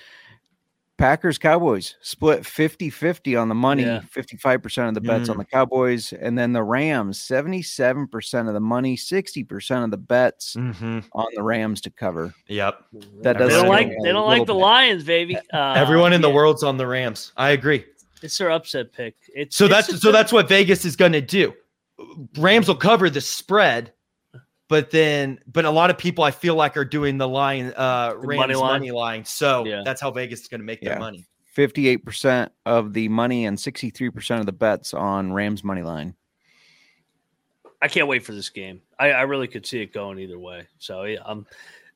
Packers 0.99 1.39
Cowboys 1.39 1.95
split 2.03 2.45
50 2.45 2.91
50 2.91 3.37
on 3.37 3.49
the 3.49 3.55
money, 3.55 3.85
Yeah. 3.85 4.01
55% 4.13 4.89
of 4.89 4.95
the 4.95 5.01
bets 5.01 5.29
on 5.29 5.37
Mm. 5.37 5.39
the 5.39 5.45
Cowboys. 5.45 6.13
And 6.13 6.37
then 6.37 6.53
the 6.53 6.63
Rams, 6.63 7.19
77% 7.21 8.49
of 8.49 8.55
the 8.55 8.61
money, 8.61 8.97
60% 8.97 9.85
of 9.85 9.91
the 9.91 9.97
bets 9.97 10.57
Mm-hmm. 10.57 10.99
on 11.13 11.27
the 11.35 11.43
Rams 11.43 11.81
to 11.83 11.91
cover. 11.91 12.35
Yep. 12.49 12.85
That 13.23 13.39
They 13.39 13.45
does 13.47 13.53
don't 13.55 13.69
like 13.69 13.89
they 14.03 14.13
don't 14.13 14.27
like 14.27 14.47
the 14.47 14.53
bit- 14.55 14.61
Lions, 14.61 15.05
baby. 15.05 15.37
Uh, 15.53 15.73
Everyone 15.77 16.13
in 16.13 16.21
the 16.21 16.31
world's 16.31 16.63
on 16.65 16.77
the 16.77 16.87
Rams. 16.87 17.33
I 17.37 17.51
agree. 17.51 17.85
It's 18.21 18.37
their 18.37 18.51
upset 18.51 18.93
pick. 18.93 19.15
It's 19.35 19.57
So 19.57 19.67
it's 19.67 19.75
that's 19.89 20.01
so 20.03 20.09
a- 20.09 20.13
that's 20.13 20.33
what 20.33 20.49
Vegas 20.49 20.85
is 20.85 20.97
going 20.97 21.13
to 21.13 21.21
do. 21.21 21.55
Rams 22.37 22.67
will 22.69 22.75
cover 22.75 23.09
the 23.09 23.21
spread, 23.21 23.93
but 24.69 24.91
then 24.91 25.39
but 25.51 25.65
a 25.65 25.71
lot 25.71 25.91
of 25.91 25.99
people 25.99 26.23
I 26.25 26.31
feel 26.31 26.55
like 26.55 26.77
are 26.77 26.85
doing 26.85 27.19
the 27.19 27.29
line 27.29 27.73
uh 27.77 28.11
The 28.11 28.19
Rams 28.19 28.39
money 28.39 28.55
money 28.55 28.91
line? 28.91 29.17
line. 29.17 29.25
So 29.25 29.65
Yeah. 29.67 29.83
that's 29.85 30.01
how 30.01 30.11
Vegas 30.11 30.41
is 30.43 30.49
going 30.49 30.61
to 30.61 30.65
make 30.67 30.81
Yeah. 30.83 30.91
their 30.91 30.99
money. 31.01 31.27
58% 31.57 32.51
of 32.67 32.93
the 32.93 33.09
money 33.09 33.45
and 33.47 33.59
63% 33.59 34.39
of 34.39 34.47
the 34.47 34.53
bets 34.53 34.95
on 34.95 35.33
Rams 35.33 35.65
money 35.65 35.83
line. 35.83 36.15
I 37.83 37.89
can't 37.89 38.07
wait 38.09 38.25
for 38.25 38.33
this 38.33 38.49
game. 38.49 38.81
I, 38.99 39.11
I 39.11 39.23
really 39.23 39.47
could 39.49 39.67
see 39.67 39.81
it 39.81 39.93
going 39.93 40.19
either 40.19 40.39
way. 40.39 40.67
So 40.79 41.05
yeah, 41.05 41.19
um, 41.25 41.47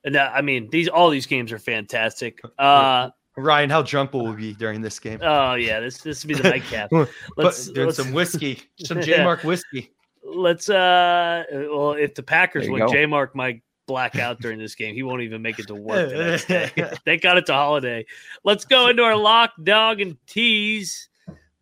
and 0.04 0.16
uh, 0.16 0.30
I 0.32 0.42
mean 0.42 0.68
these 0.70 0.88
all 0.88 1.10
these 1.10 1.26
games 1.26 1.52
are 1.52 1.58
fantastic. 1.58 2.40
Uh, 2.58 3.10
Ryan, 3.36 3.70
how 3.70 3.80
drunk 3.82 4.12
will 4.12 4.26
we 4.26 4.36
be 4.36 4.54
during 4.54 4.82
this 4.82 4.98
game? 4.98 5.18
oh 5.22 5.54
yeah, 5.54 5.80
this 5.80 5.98
this 5.98 6.22
would 6.24 6.28
be 6.36 6.40
the 6.42 6.50
nightcap. 6.50 6.90
But 6.90 7.08
Let's 7.36 7.66
doing 7.68 7.86
let's, 7.86 7.96
some 7.98 8.12
whiskey, 8.12 8.60
some 8.84 8.98
Yeah. 9.00 9.04
J 9.04 9.24
Mark 9.24 9.42
whiskey. 9.42 9.90
Let's 10.24 10.68
uh 10.68 11.44
well 11.50 11.92
if 11.92 12.14
the 12.14 12.22
Packers 12.22 12.68
win. 12.68 12.86
J 12.88 13.06
Mark 13.06 13.34
might 13.34 13.62
black 13.86 14.16
out 14.16 14.40
during 14.40 14.58
this 14.58 14.74
game. 14.74 14.94
He 14.94 15.02
won't 15.02 15.22
even 15.22 15.42
make 15.42 15.58
it 15.58 15.66
to 15.66 15.74
work 15.74 16.08
the 16.08 16.16
next 16.16 16.46
day. 16.46 16.70
Thank 17.04 17.22
God 17.22 17.38
it's 17.38 17.50
a 17.50 17.54
holiday. 17.54 18.06
Let's 18.44 18.64
go 18.64 18.88
into 18.88 19.02
our 19.02 19.16
lock, 19.16 19.52
dog, 19.62 20.00
and 20.00 20.16
tease. 20.26 21.08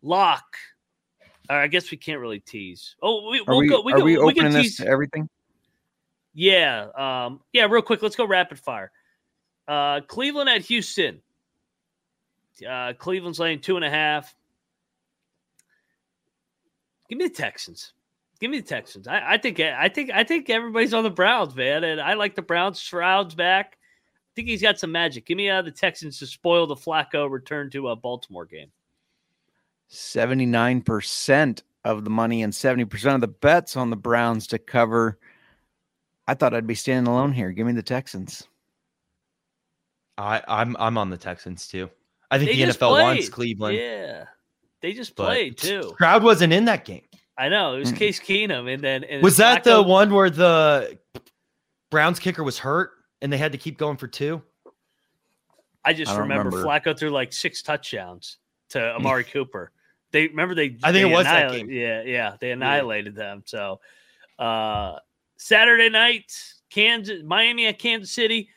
Lock. 0.01 0.55
Uh, 1.49 1.55
I 1.55 1.67
guess 1.67 1.91
we 1.91 1.97
can't 1.97 2.19
really 2.19 2.39
tease. 2.39 2.95
Oh, 3.01 3.29
we, 3.29 3.41
we'll 3.41 3.57
we, 3.57 3.67
go. 3.67 3.81
We 3.81 3.93
are 3.93 3.97
can, 3.97 4.05
we 4.05 4.17
we 4.17 4.23
opening 4.23 4.53
this 4.53 4.63
tease. 4.63 4.77
to 4.77 4.87
everything? 4.87 5.29
Yeah. 6.33 6.87
Um, 6.95 7.41
yeah, 7.51 7.65
real 7.65 7.81
quick, 7.81 8.01
let's 8.01 8.15
go 8.15 8.25
rapid 8.25 8.59
fire. 8.59 8.91
Uh, 9.67 10.01
Cleveland 10.01 10.49
at 10.49 10.61
Houston. 10.61 11.21
Uh, 12.67 12.93
Cleveland's 12.93 13.39
laying 13.39 13.59
two 13.59 13.75
and 13.75 13.85
a 13.85 13.89
half. 13.89 14.33
Give 17.09 17.17
me 17.17 17.27
the 17.27 17.33
Texans. 17.33 17.93
Give 18.41 18.49
me 18.49 18.59
the 18.59 18.67
Texans. 18.67 19.07
I, 19.07 19.33
I 19.33 19.37
think 19.37 19.59
I 19.59 19.87
think 19.87 20.09
I 20.09 20.23
think 20.23 20.49
everybody's 20.49 20.95
on 20.95 21.03
the 21.03 21.11
Browns, 21.11 21.55
man, 21.55 21.83
and 21.83 22.01
I 22.01 22.15
like 22.15 22.33
the 22.33 22.41
Browns. 22.41 22.79
Shroud's 22.79 23.35
back. 23.35 23.77
I 23.77 24.31
think 24.35 24.47
he's 24.47 24.63
got 24.63 24.79
some 24.79 24.91
magic. 24.91 25.27
Give 25.27 25.37
me 25.37 25.47
uh, 25.47 25.61
the 25.61 25.69
Texans 25.69 26.17
to 26.19 26.25
spoil 26.25 26.65
the 26.65 26.75
Flacco 26.75 27.29
return 27.29 27.69
to 27.69 27.89
a 27.89 27.95
Baltimore 27.95 28.45
game. 28.45 28.71
79% 29.91 31.61
of 31.83 32.03
the 32.03 32.09
money 32.09 32.41
and 32.43 32.53
70% 32.53 33.13
of 33.15 33.21
the 33.21 33.27
bets 33.27 33.75
on 33.75 33.89
the 33.89 33.97
Browns 33.97 34.47
to 34.47 34.57
cover. 34.57 35.19
I 36.27 36.33
thought 36.33 36.53
I'd 36.53 36.65
be 36.65 36.75
standing 36.75 37.11
alone 37.11 37.33
here. 37.33 37.51
Give 37.51 37.67
me 37.67 37.73
the 37.73 37.83
Texans. 37.83 38.47
I, 40.17 40.41
I'm 40.47 40.75
I'm 40.79 40.97
on 40.97 41.09
the 41.09 41.17
Texans 41.17 41.67
too. 41.67 41.89
I 42.31 42.39
think 42.39 42.51
They 42.51 42.57
the 42.57 42.65
just 42.65 42.79
NFL 42.79 42.91
wants. 42.91 43.29
Cleveland. 43.29 43.77
Yeah, 43.77 44.25
they 44.81 44.93
just 44.93 45.15
but 45.15 45.25
played 45.25 45.57
too. 45.57 45.93
Crowd 45.97 46.23
wasn't 46.23 46.53
in 46.53 46.65
that 46.65 46.85
game. 46.85 47.03
I 47.37 47.49
know 47.49 47.75
it 47.75 47.79
was 47.79 47.91
Mm. 47.93 47.97
Case 47.97 48.19
Keenum, 48.19 48.71
and 48.73 48.83
then 48.83 49.03
and 49.03 49.23
Was 49.23 49.37
that 49.37 49.63
the 49.63 49.81
Flacco- 49.83 49.87
one 49.87 50.13
where 50.13 50.29
the 50.29 50.97
Browns 51.89 52.19
kicker 52.19 52.43
was 52.43 52.59
hurt 52.59 52.91
and 53.21 53.31
they 53.31 53.37
had 53.37 53.51
to 53.53 53.57
keep 53.57 53.77
going 53.77 53.97
for 53.97 54.07
two? 54.07 54.41
I 55.83 55.93
just 55.93 56.11
I 56.11 56.19
remember, 56.19 56.49
remember. 56.49 56.67
Flacco 56.67 56.97
threw 56.97 57.09
like 57.09 57.33
six 57.33 57.61
touchdowns 57.61 58.37
to 58.69 58.79
Amari 58.95 59.23
Cooper. 59.23 59.71
They 60.11 60.27
remember 60.27 60.53
they. 60.55 60.77
I 60.83 60.91
think 60.91 61.05
it 61.05 61.09
they 61.09 61.13
was 61.15 61.23
that 61.25 61.51
game. 61.51 61.69
Yeah, 61.71 62.03
yeah, 62.03 62.35
they 62.39 62.51
annihilated 62.51 63.15
them. 63.15 63.43
So 63.45 63.79
uh 64.37 64.97
Saturday 65.37 65.89
night, 65.89 66.31
Kansas, 66.69 67.23
Miami 67.23 67.65
at 67.67 67.79
Kansas 67.79 68.11
City. 68.11 68.49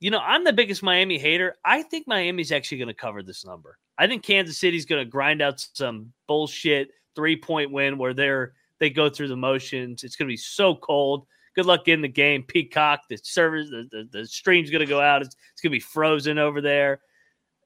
You 0.00 0.10
know, 0.10 0.18
I'm 0.20 0.44
the 0.44 0.52
biggest 0.52 0.82
Miami 0.82 1.18
hater. 1.18 1.56
I 1.64 1.82
think 1.82 2.06
Miami's 2.06 2.52
actually 2.52 2.78
going 2.78 2.88
to 2.88 2.94
cover 2.94 3.22
this 3.22 3.44
number. 3.44 3.78
I 3.96 4.06
think 4.06 4.22
Kansas 4.22 4.58
City's 4.58 4.84
going 4.86 5.02
to 5.04 5.10
grind 5.10 5.40
out 5.40 5.60
some 5.72 6.12
bullshit 6.26 6.90
three 7.14 7.36
point 7.36 7.70
win 7.70 7.98
where 7.98 8.14
they're 8.14 8.54
they 8.80 8.90
go 8.90 9.08
through 9.08 9.28
the 9.28 9.36
motions. 9.36 10.04
It's 10.04 10.16
going 10.16 10.26
to 10.28 10.32
be 10.32 10.36
so 10.36 10.74
cold. 10.74 11.26
Good 11.54 11.66
luck 11.66 11.84
getting 11.84 12.02
the 12.02 12.08
game. 12.08 12.42
Peacock, 12.42 13.02
the 13.08 13.16
servers, 13.22 13.70
the, 13.70 13.88
the, 13.90 14.08
the 14.10 14.26
stream's 14.26 14.70
going 14.70 14.80
to 14.80 14.86
go 14.86 15.00
out. 15.00 15.22
It's, 15.22 15.36
it's 15.52 15.60
going 15.60 15.70
to 15.70 15.76
be 15.76 15.80
frozen 15.80 16.38
over 16.38 16.60
there. 16.60 17.00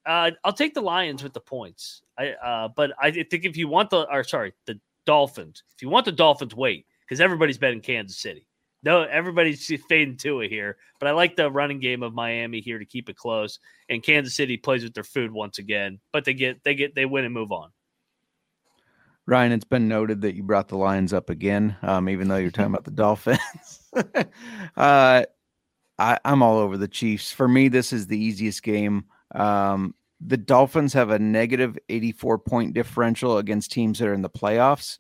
Uh, 0.05 0.33
I'll 0.45 0.53
take 0.53 0.75
the 0.75 0.83
Lions 0.83 1.23
with 1.23 1.33
the 1.33 1.41
points. 1.41 2.03
I 2.19 2.31
uh, 2.33 2.69
but 2.69 2.93
I 3.01 3.11
think 3.11 3.45
if 3.45 3.57
you 3.57 3.69
want 3.69 3.91
the 3.91 4.11
or 4.11 4.25
sorry 4.25 4.53
the 4.67 4.79
Dolphins, 5.07 5.63
if 5.75 5.83
you 5.83 5.89
want 5.89 6.05
the 6.05 6.13
Dolphins, 6.13 6.55
wait 6.55 6.87
because 7.05 7.21
everybody's 7.21 7.59
betting 7.59 7.81
Kansas 7.81 8.19
City. 8.19 8.47
No, 8.83 9.03
everybody's 9.03 9.71
fading 9.89 10.17
to 10.19 10.41
it 10.41 10.51
here. 10.51 10.77
But 11.01 11.09
I 11.09 11.13
like 11.13 11.37
the 11.37 11.51
running 11.51 11.81
game 11.81 12.03
of 12.03 12.15
Miami 12.15 12.61
here 12.61 12.79
to 12.79 12.85
keep 12.85 13.09
it 13.09 13.17
close. 13.17 13.59
And 13.89 14.03
Kansas 14.03 14.35
City 14.35 14.57
plays 14.57 14.85
with 14.85 14.95
their 14.95 15.05
food 15.05 15.33
once 15.33 15.59
again, 15.59 15.99
but 16.13 16.25
they 16.25 16.35
get 16.35 16.63
they 16.65 16.75
get 16.75 16.95
they 16.95 17.07
win 17.07 17.25
and 17.25 17.35
move 17.35 17.53
on. 17.53 17.71
Ryan, 19.29 19.53
it's 19.53 19.65
been 19.65 19.89
noted 19.89 20.23
that 20.23 20.37
you 20.37 20.43
brought 20.43 20.69
the 20.69 20.79
Lions 20.79 21.13
up 21.13 21.29
again, 21.29 21.77
um, 21.83 22.09
even 22.09 22.29
though 22.29 22.37
you're 22.37 22.51
talking 22.51 22.73
about 22.73 22.85
the 22.85 22.91
Dolphins. 22.91 23.83
uh, 24.75 25.23
I, 25.99 26.19
I'm 26.25 26.43
all 26.43 26.57
over 26.57 26.79
the 26.79 26.89
Chiefs. 26.89 27.31
For 27.31 27.47
me, 27.47 27.69
this 27.69 27.93
is 27.93 28.07
the 28.07 28.19
easiest 28.19 28.63
game. 28.63 29.05
Um, 29.35 29.95
the 30.19 30.39
Dolphins 30.39 30.95
have 30.95 31.11
a 31.11 31.19
negative 31.19 31.77
84 31.91 32.39
point 32.39 32.73
differential 32.73 33.37
against 33.37 33.71
teams 33.71 33.99
that 33.99 34.09
are 34.09 34.15
in 34.15 34.23
the 34.23 34.31
playoffs. 34.31 34.99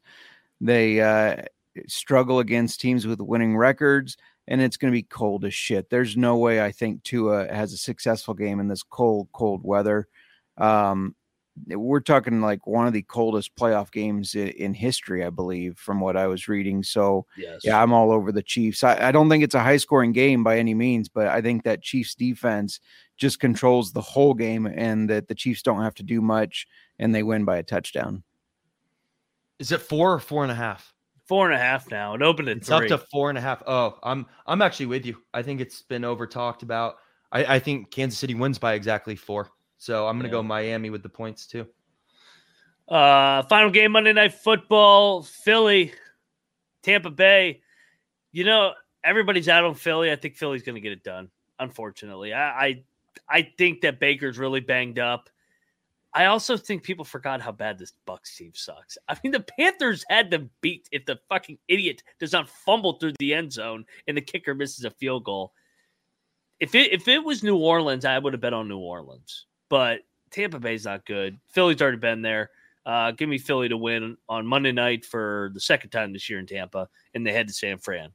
They 0.61 1.01
uh, 1.01 1.45
struggle 1.87 2.41
against 2.41 2.83
teams 2.83 3.07
with 3.07 3.23
winning 3.23 3.57
records, 3.57 4.19
and 4.47 4.61
it's 4.61 4.77
going 4.77 4.93
to 4.93 4.99
be 4.99 5.05
cold 5.05 5.47
as 5.47 5.55
shit. 5.55 5.89
There's 5.89 6.19
no 6.19 6.37
way 6.37 6.63
I 6.63 6.71
think 6.71 7.03
Tua 7.03 7.51
has 7.51 7.73
a 7.73 7.79
successful 7.79 8.35
game 8.35 8.61
in 8.61 8.69
this 8.69 8.83
cold, 8.83 9.29
cold 9.33 9.63
weather. 9.65 10.07
Um, 10.59 11.15
we're 11.67 12.01
talking 12.01 12.41
like 12.41 12.67
one 12.67 12.87
of 12.87 12.93
the 12.93 13.03
coldest 13.03 13.55
playoff 13.57 13.91
games 13.91 14.35
in, 14.35 14.49
in 14.49 14.75
history, 14.75 15.25
I 15.25 15.31
believe, 15.31 15.79
from 15.79 16.01
what 16.01 16.17
I 16.17 16.27
was 16.27 16.49
reading. 16.49 16.83
So, 16.83 17.27
Yes. 17.37 17.61
yeah, 17.65 17.83
I'm 17.83 17.93
all 17.93 18.11
over 18.13 18.33
the 18.33 18.43
Chiefs. 18.43 18.85
I, 18.85 19.09
I 19.09 19.13
don't 19.13 19.29
think 19.29 19.43
it's 19.45 19.55
a 19.55 19.63
high 19.63 19.77
scoring 19.77 20.13
game 20.13 20.43
by 20.45 20.59
any 20.59 20.75
means, 20.75 21.09
but 21.09 21.29
I 21.29 21.41
think 21.43 21.65
that 21.65 21.83
Chiefs 21.83 22.15
defense 22.15 22.81
just 23.17 23.41
controls 23.41 23.93
the 23.93 24.01
whole 24.01 24.35
game 24.35 24.67
and 24.67 25.09
that 25.11 25.29
the 25.29 25.35
Chiefs 25.35 25.63
don't 25.63 25.83
have 25.83 25.95
to 25.95 26.03
do 26.03 26.21
much 26.21 26.67
and 26.99 27.15
they 27.15 27.23
win 27.23 27.45
by 27.45 27.57
a 27.59 27.63
touchdown. 27.63 28.23
Is 29.59 29.73
it 29.73 29.81
four 29.81 30.13
or 30.13 30.21
four 30.21 30.43
and 30.45 30.53
a 30.53 30.55
half? 30.55 30.95
Four 31.27 31.47
and 31.51 31.55
a 31.55 31.59
half 31.63 31.91
now. 31.91 32.15
It 32.15 32.23
opened 32.23 32.49
at 32.49 32.59
It's 32.59 32.69
three. 32.69 32.77
up 32.77 32.87
to 32.89 32.99
four 33.11 33.29
and 33.29 33.37
a 33.37 33.41
half. 33.41 33.63
Oh, 33.67 33.99
I'm 34.03 34.25
I'm 34.47 34.63
actually 34.63 34.87
with 34.87 35.05
you. 35.05 35.17
I 35.35 35.43
think 35.43 35.61
it's 35.61 35.83
been 35.83 36.05
over 36.05 36.27
talked 36.27 36.63
about. 36.63 36.97
I, 37.33 37.57
I 37.57 37.59
think 37.59 37.91
Kansas 37.91 38.19
City 38.19 38.35
wins 38.35 38.59
by 38.59 38.73
exactly 38.75 39.15
four. 39.15 39.51
So 39.79 40.07
I'm 40.07 40.19
gonna 40.19 40.29
Yeah. 40.29 40.33
go 40.33 40.43
Miami 40.43 40.91
with 40.91 41.03
the 41.03 41.09
points 41.09 41.47
too. 41.47 41.67
Uh, 42.89 43.43
final 43.45 43.71
game 43.71 43.93
Monday 43.93 44.13
Night 44.13 44.33
Football, 44.35 45.23
Philly, 45.23 45.93
Tampa 46.83 47.11
Bay. 47.11 47.61
You 48.33 48.45
know, 48.45 48.73
everybody's 49.05 49.49
out 49.49 49.65
on 49.65 49.75
Philly. 49.75 50.11
I 50.11 50.17
think 50.17 50.37
Philly's 50.37 50.63
going 50.63 50.75
to 50.75 50.81
get 50.81 50.93
it 50.93 51.03
done. 51.05 51.31
Unfortunately, 51.59 52.33
I, 52.33 52.67
I 52.67 52.85
I 53.29 53.53
think 53.59 53.83
that 53.83 54.01
Baker's 54.01 54.39
really 54.39 54.61
banged 54.61 54.99
up. 54.99 55.29
I 56.15 56.27
also 56.27 56.57
think 56.57 56.83
people 56.83 57.05
forgot 57.05 57.43
how 57.43 57.53
bad 57.53 57.79
this 57.79 57.93
Bucs 58.07 58.35
team 58.37 58.53
sucks. 58.55 58.97
I 59.09 59.17
mean, 59.23 59.33
the 59.33 59.41
Panthers 59.59 60.05
had 60.09 60.31
them 60.31 60.49
beat 60.63 60.89
if 60.91 61.05
the 61.05 61.19
fucking 61.29 61.59
idiot 61.69 62.03
does 62.19 62.33
not 62.33 62.49
fumble 62.49 62.95
through 62.95 63.13
the 63.19 63.35
end 63.35 63.53
zone 63.53 63.85
and 64.07 64.17
the 64.17 64.23
kicker 64.23 64.55
misses 64.55 64.85
a 64.87 64.91
field 64.91 65.25
goal. 65.25 65.53
If 66.59 66.75
it 66.75 66.93
if 66.93 67.07
it 67.07 67.23
was 67.23 67.43
New 67.43 67.57
Orleans, 67.59 68.07
I 68.07 68.19
would 68.19 68.33
have 68.33 68.41
bet 68.41 68.55
on 68.55 68.67
New 68.69 68.79
Orleans. 68.79 69.47
But 69.69 70.01
Tampa 70.31 70.59
Bay's 70.59 70.85
not 70.85 71.07
good. 71.07 71.39
Philly's 71.49 71.81
already 71.83 71.99
been 71.99 72.23
there. 72.23 72.51
Uh, 72.87 73.11
give 73.11 73.29
me 73.29 73.39
Philly 73.39 73.69
to 73.69 73.77
win 73.77 74.17
on 74.29 74.47
Monday 74.47 74.73
night 74.73 75.05
for 75.05 75.51
the 75.53 75.61
second 75.61 75.91
time 75.91 76.13
this 76.13 76.31
year 76.31 76.39
in 76.39 76.47
Tampa, 76.47 76.89
and 77.15 77.27
they 77.27 77.33
head 77.33 77.49
to 77.49 77.55
San 77.55 77.79
Fran. 77.79 78.11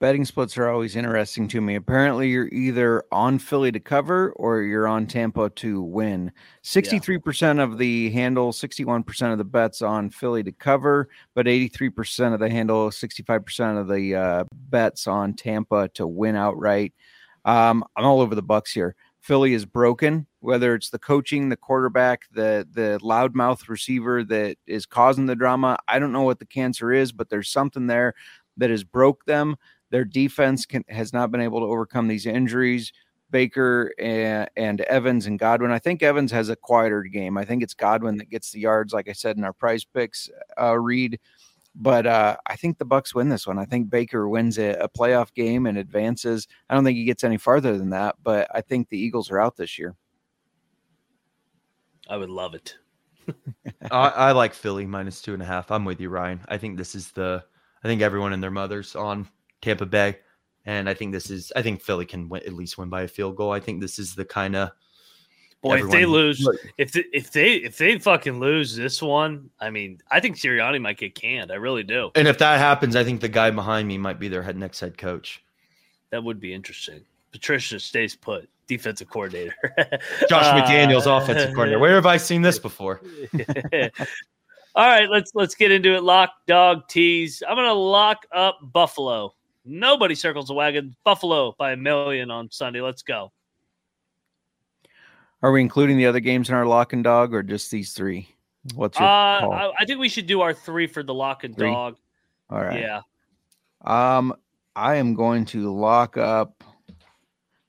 Betting 0.00 0.24
splits 0.24 0.56
are 0.56 0.68
always 0.68 0.94
interesting 0.94 1.48
to 1.48 1.60
me. 1.60 1.74
Apparently, 1.74 2.28
you're 2.28 2.48
either 2.52 3.02
on 3.10 3.36
Philly 3.36 3.72
to 3.72 3.80
cover 3.80 4.30
or 4.36 4.62
you're 4.62 4.86
on 4.86 5.06
Tampa 5.08 5.50
to 5.50 5.82
win. 5.82 6.30
63% 6.62 7.60
of 7.60 7.78
the 7.78 8.08
handle, 8.10 8.52
61% 8.52 9.32
of 9.32 9.38
the 9.38 9.44
bets 9.44 9.82
on 9.82 10.08
Philly 10.08 10.44
to 10.44 10.52
cover, 10.52 11.08
but 11.34 11.46
83% 11.46 12.32
of 12.32 12.38
the 12.38 12.48
handle, 12.48 12.90
65% 12.90 13.80
of 13.80 13.88
the 13.88 14.14
uh, 14.14 14.44
bets 14.52 15.08
on 15.08 15.34
Tampa 15.34 15.88
to 15.94 16.06
win 16.06 16.36
outright. 16.36 16.94
Um, 17.44 17.82
I'm 17.96 18.04
all 18.04 18.20
over 18.20 18.36
the 18.36 18.42
Bucs 18.42 18.72
here. 18.72 18.94
Philly 19.28 19.52
is 19.52 19.66
broken, 19.66 20.26
whether 20.40 20.74
it's 20.74 20.88
the 20.88 20.98
coaching, 20.98 21.50
the 21.50 21.56
quarterback, 21.58 22.22
the 22.32 22.66
the 22.72 22.98
loudmouth 23.02 23.68
receiver 23.68 24.24
that 24.24 24.56
is 24.66 24.86
causing 24.86 25.26
the 25.26 25.36
drama. 25.36 25.76
I 25.86 25.98
don't 25.98 26.12
know 26.12 26.22
what 26.22 26.38
the 26.38 26.46
cancer 26.46 26.94
is, 26.94 27.12
but 27.12 27.28
there's 27.28 27.50
something 27.50 27.86
there 27.86 28.14
that 28.56 28.70
has 28.70 28.84
broke 28.84 29.26
them. 29.26 29.56
Their 29.90 30.06
defense 30.06 30.64
can, 30.64 30.82
has 30.88 31.12
not 31.12 31.30
been 31.30 31.42
able 31.42 31.60
to 31.60 31.66
overcome 31.66 32.08
these 32.08 32.24
injuries. 32.24 32.90
Baker 33.30 33.92
and, 33.98 34.48
and, 34.56 34.80
Evans 34.80 35.26
and 35.26 35.38
Godwin. 35.38 35.72
I 35.72 35.78
think 35.78 36.02
Evans 36.02 36.32
has 36.32 36.48
a 36.48 36.56
quieter 36.56 37.02
game. 37.02 37.36
I 37.36 37.44
think 37.44 37.62
it's 37.62 37.74
Godwin 37.74 38.16
that 38.16 38.30
gets 38.30 38.50
the 38.52 38.60
yards, 38.60 38.94
like 38.94 39.10
I 39.10 39.12
said 39.12 39.36
in 39.36 39.44
our 39.44 39.52
PrizePicks 39.52 40.30
uh, 40.58 40.78
read. 40.78 41.20
But 41.80 42.06
uh, 42.06 42.36
I 42.44 42.56
think 42.56 42.78
the 42.78 42.84
Bucs 42.84 43.14
win 43.14 43.28
this 43.28 43.46
one. 43.46 43.56
I 43.56 43.64
think 43.64 43.88
Baker 43.88 44.28
wins 44.28 44.58
a, 44.58 44.70
a, 44.72 44.88
playoff 44.88 45.32
game 45.32 45.64
and 45.64 45.78
advances. 45.78 46.48
I 46.68 46.74
don't 46.74 46.84
think 46.84 46.96
he 46.96 47.04
gets 47.04 47.22
any 47.22 47.36
farther 47.36 47.78
than 47.78 47.90
that, 47.90 48.16
but 48.20 48.48
I 48.52 48.62
think 48.62 48.88
the 48.88 48.98
Eagles 48.98 49.30
are 49.30 49.38
out 49.38 49.56
this 49.56 49.78
year. 49.78 49.94
I 52.10 52.16
would 52.16 52.30
love 52.30 52.54
it. 52.54 52.76
I, 53.92 54.08
I 54.08 54.32
like 54.32 54.54
Philly 54.54 54.86
minus 54.86 55.22
two 55.22 55.34
and 55.34 55.42
a 55.42 55.46
half. 55.46 55.70
I'm 55.70 55.84
with 55.84 56.00
you, 56.00 56.08
Ryan. 56.08 56.40
I 56.48 56.58
think 56.58 56.76
this 56.76 56.96
is 56.96 57.12
the. 57.12 57.44
I 57.84 57.86
think 57.86 58.02
everyone 58.02 58.32
and 58.32 58.42
their 58.42 58.50
mothers 58.50 58.96
on 58.96 59.28
Tampa 59.62 59.86
Bay, 59.86 60.18
and 60.66 60.88
I 60.88 60.94
think 60.94 61.12
this 61.12 61.30
is. 61.30 61.52
I 61.54 61.62
think 61.62 61.80
Philly 61.80 62.06
can 62.06 62.28
win, 62.28 62.42
at 62.44 62.54
least 62.54 62.76
win 62.76 62.88
by 62.88 63.02
a 63.02 63.08
field 63.08 63.36
goal. 63.36 63.52
I 63.52 63.60
think 63.60 63.80
this 63.80 64.00
is 64.00 64.16
the 64.16 64.24
kind 64.24 64.56
of. 64.56 64.70
Boy, 65.60 65.84
if 65.84 65.90
they 65.90 66.06
lose, 66.06 66.48
if 66.76 66.92
they, 66.92 67.04
if 67.12 67.32
they 67.32 67.54
if 67.54 67.76
they 67.76 67.98
fucking 67.98 68.38
lose 68.38 68.76
this 68.76 69.02
one, 69.02 69.50
I 69.58 69.70
mean, 69.70 70.00
I 70.08 70.20
think 70.20 70.36
Sirianni 70.36 70.80
might 70.80 70.98
get 70.98 71.16
canned. 71.16 71.50
I 71.50 71.56
really 71.56 71.82
do. 71.82 72.12
And 72.14 72.28
if 72.28 72.38
that 72.38 72.60
happens, 72.60 72.94
I 72.94 73.02
think 73.02 73.20
the 73.20 73.28
guy 73.28 73.50
behind 73.50 73.88
me 73.88 73.98
might 73.98 74.20
be 74.20 74.28
their 74.28 74.42
head 74.42 74.56
next 74.56 74.78
head 74.78 74.96
coach. 74.96 75.42
That 76.10 76.22
would 76.22 76.38
be 76.38 76.54
interesting. 76.54 77.00
Patricia 77.32 77.80
stays 77.80 78.14
put, 78.14 78.48
defensive 78.68 79.10
coordinator. 79.10 79.54
Josh 80.28 80.44
McDaniels, 80.62 81.08
uh, 81.08 81.22
offensive 81.22 81.52
coordinator. 81.54 81.80
Where 81.80 81.96
have 81.96 82.06
I 82.06 82.18
seen 82.18 82.40
this 82.40 82.60
before? 82.60 83.00
All 84.74 84.86
right, 84.86 85.10
let's 85.10 85.32
let's 85.34 85.56
get 85.56 85.72
into 85.72 85.96
it. 85.96 86.04
Lock 86.04 86.30
dog 86.46 86.88
tease. 86.88 87.42
I'm 87.48 87.56
gonna 87.56 87.74
lock 87.74 88.26
up 88.32 88.58
Buffalo. 88.62 89.34
Nobody 89.64 90.14
circles 90.14 90.46
the 90.46 90.54
wagon. 90.54 90.94
Buffalo 91.04 91.54
by 91.58 91.72
a 91.72 91.76
million 91.76 92.30
on 92.30 92.48
Sunday. 92.50 92.80
Let's 92.80 93.02
go. 93.02 93.32
Are 95.42 95.52
we 95.52 95.60
including 95.60 95.98
the 95.98 96.06
other 96.06 96.20
games 96.20 96.48
in 96.48 96.54
our 96.54 96.66
lock 96.66 96.92
and 96.92 97.04
dog 97.04 97.32
or 97.32 97.42
just 97.42 97.70
these 97.70 97.92
three? 97.92 98.34
What's 98.74 98.98
your 98.98 99.08
uh, 99.08 99.40
call? 99.40 99.52
I, 99.52 99.72
I 99.80 99.84
think 99.84 100.00
we 100.00 100.08
should 100.08 100.26
do 100.26 100.40
our 100.40 100.52
three 100.52 100.86
for 100.86 101.02
the 101.02 101.14
lock 101.14 101.44
and 101.44 101.56
three? 101.56 101.70
dog. 101.70 101.96
All 102.50 102.62
right. 102.62 102.80
Yeah. 102.80 103.00
Um, 103.84 104.34
I 104.74 104.96
am 104.96 105.14
going 105.14 105.44
to 105.46 105.72
lock 105.72 106.16
up. 106.16 106.64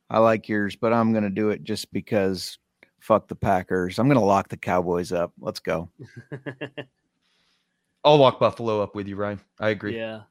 I 0.10 0.20
like 0.20 0.50
yours, 0.50 0.76
but 0.76 0.94
I'm 0.94 1.12
going 1.12 1.24
to 1.24 1.30
do 1.30 1.50
it 1.50 1.64
just 1.64 1.92
because 1.94 2.58
fuck 3.00 3.28
the 3.28 3.36
Packers. 3.36 4.00
I'm 4.00 4.08
going 4.08 4.20
to 4.20 4.26
lock 4.26 4.50
the 4.50 4.58
Cowboys 4.58 5.12
up. 5.12 5.32
Let's 5.40 5.60
go. 5.60 5.90
I'll 8.04 8.18
lock 8.18 8.40
Buffalo 8.40 8.82
up 8.82 8.96
with 8.96 9.08
you, 9.08 9.16
Ryan. 9.16 9.40
I 9.60 9.70
agree. 9.70 9.96
Yeah. 9.98 10.22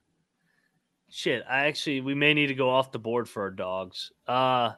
Shit, 1.10 1.44
I 1.48 1.66
actually 1.66 2.00
we 2.00 2.14
may 2.14 2.34
need 2.34 2.48
to 2.48 2.54
go 2.54 2.68
off 2.68 2.92
the 2.92 2.98
board 2.98 3.28
for 3.28 3.42
our 3.42 3.50
dogs. 3.50 4.12
Uh 4.26 4.72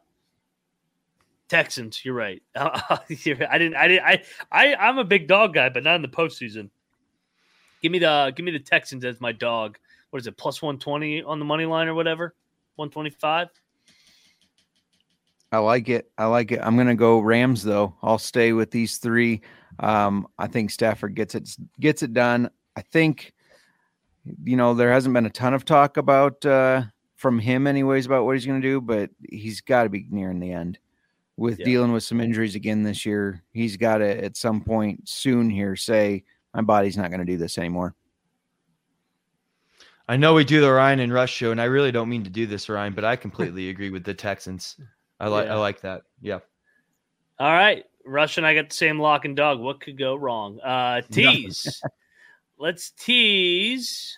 Texans, 1.51 2.05
you're 2.05 2.15
right. 2.15 2.41
I 2.57 3.01
didn't 3.09 3.75
I 3.75 3.89
didn't 3.89 4.05
I 4.05 4.23
I 4.53 4.75
I'm 4.77 4.99
a 4.99 5.05
big 5.05 5.27
dog 5.27 5.53
guy, 5.53 5.69
but 5.69 5.83
not 5.83 5.97
in 5.97 6.03
the 6.03 6.09
postseason. 6.09 6.71
Give 7.83 7.91
me 7.91 7.99
the 7.99 8.33
give 8.35 8.45
me 8.45 8.53
the 8.53 8.61
Texans 8.61 9.05
as 9.05 9.21
my 9.21 9.33
dog. 9.33 9.77
What 10.11 10.21
is 10.21 10.27
it, 10.27 10.37
plus 10.37 10.63
120 10.63 11.25
on 11.25 11.39
the 11.39 11.45
money 11.45 11.67
line 11.67 11.89
or 11.89 11.95
whatever? 11.95 12.35
125? 12.77 13.49
I 15.53 15.59
like 15.59 15.89
it. 15.89 16.11
I 16.17 16.27
like 16.27 16.53
it. 16.53 16.61
I'm 16.63 16.77
gonna 16.77 16.95
go 16.95 17.19
Rams 17.19 17.65
though. 17.65 17.97
I'll 18.01 18.19
stay 18.19 18.53
with 18.53 18.71
these 18.71 18.99
three. 18.99 19.43
Um, 19.81 20.29
I 20.39 20.47
think 20.47 20.71
Stafford 20.71 21.17
gets 21.17 21.35
it 21.35 21.51
gets 21.81 22.05
it 22.05 22.13
done. 22.13 22.49
I 22.77 22.83
think 22.83 23.33
you 24.45 24.57
know, 24.57 24.75
there 24.75 24.93
hasn't 24.93 25.15
been 25.15 25.27
a 25.27 25.31
ton 25.31 25.55
of 25.55 25.65
talk 25.65 25.97
about 25.97 26.47
uh, 26.47 26.83
from 27.17 27.41
him, 27.41 27.67
anyways, 27.67 28.07
about 28.07 28.25
what 28.25 28.37
he's 28.37 28.45
to 28.45 28.61
do, 28.61 28.81
but 28.81 29.11
he's 29.29 29.63
got 29.63 29.85
to 29.85 29.89
be 29.89 30.07
nearing 30.11 30.39
the 30.39 30.53
end 30.53 30.79
with 31.41 31.59
yeah. 31.59 31.65
dealing 31.65 31.91
with 31.91 32.03
some 32.03 32.21
injuries 32.21 32.55
again 32.55 32.83
this 32.83 33.07
year. 33.07 33.43
He's 33.55 33.79
got 33.79 33.99
to, 33.99 34.25
at 34.25 34.37
some 34.37 34.61
point 34.61 35.09
soon 35.09 35.49
here, 35.49 35.75
say, 35.75 36.23
my 36.53 36.61
body's 36.61 36.99
not 36.99 37.09
going 37.09 37.21
to 37.21 37.27
do 37.27 37.39
this 37.39 37.57
anymore. 37.57 37.95
I 40.07 40.19
know 40.19 40.35
we 40.35 40.45
do 40.45 40.61
the 40.61 40.71
Ryan 40.71 41.01
and 41.01 41.15
Rush 41.15 41.33
show, 41.33 41.51
and 41.51 41.59
I 41.59 41.65
really 41.65 41.93
don't 41.93 42.11
mean 42.11 42.25
to 42.25 42.31
do 42.31 42.47
this, 42.47 42.69
Ryan, 42.69 42.93
but 42.93 43.07
I 43.07 43.17
completely 43.17 43.71
agree 43.71 43.89
with 43.89 44.05
the 44.05 44.13
Texans. 44.13 44.77
I 45.19 45.29
like 45.29 45.47
yeah. 45.47 45.55
I 45.55 45.57
like 45.57 45.81
that. 45.81 46.03
Yeah. 46.21 46.41
All 47.39 47.53
right. 47.53 47.85
Rush 48.05 48.37
and 48.37 48.47
I 48.47 48.55
got 48.55 48.69
the 48.69 48.75
same 48.75 48.99
lock 48.99 49.25
and 49.25 49.35
dog. 49.35 49.61
What 49.61 49.81
could 49.81 49.97
go 49.97 50.17
wrong? 50.17 50.61
Uh 50.61 51.01
tease. 51.11 51.81
Let's 52.59 52.91
tease. 52.91 54.17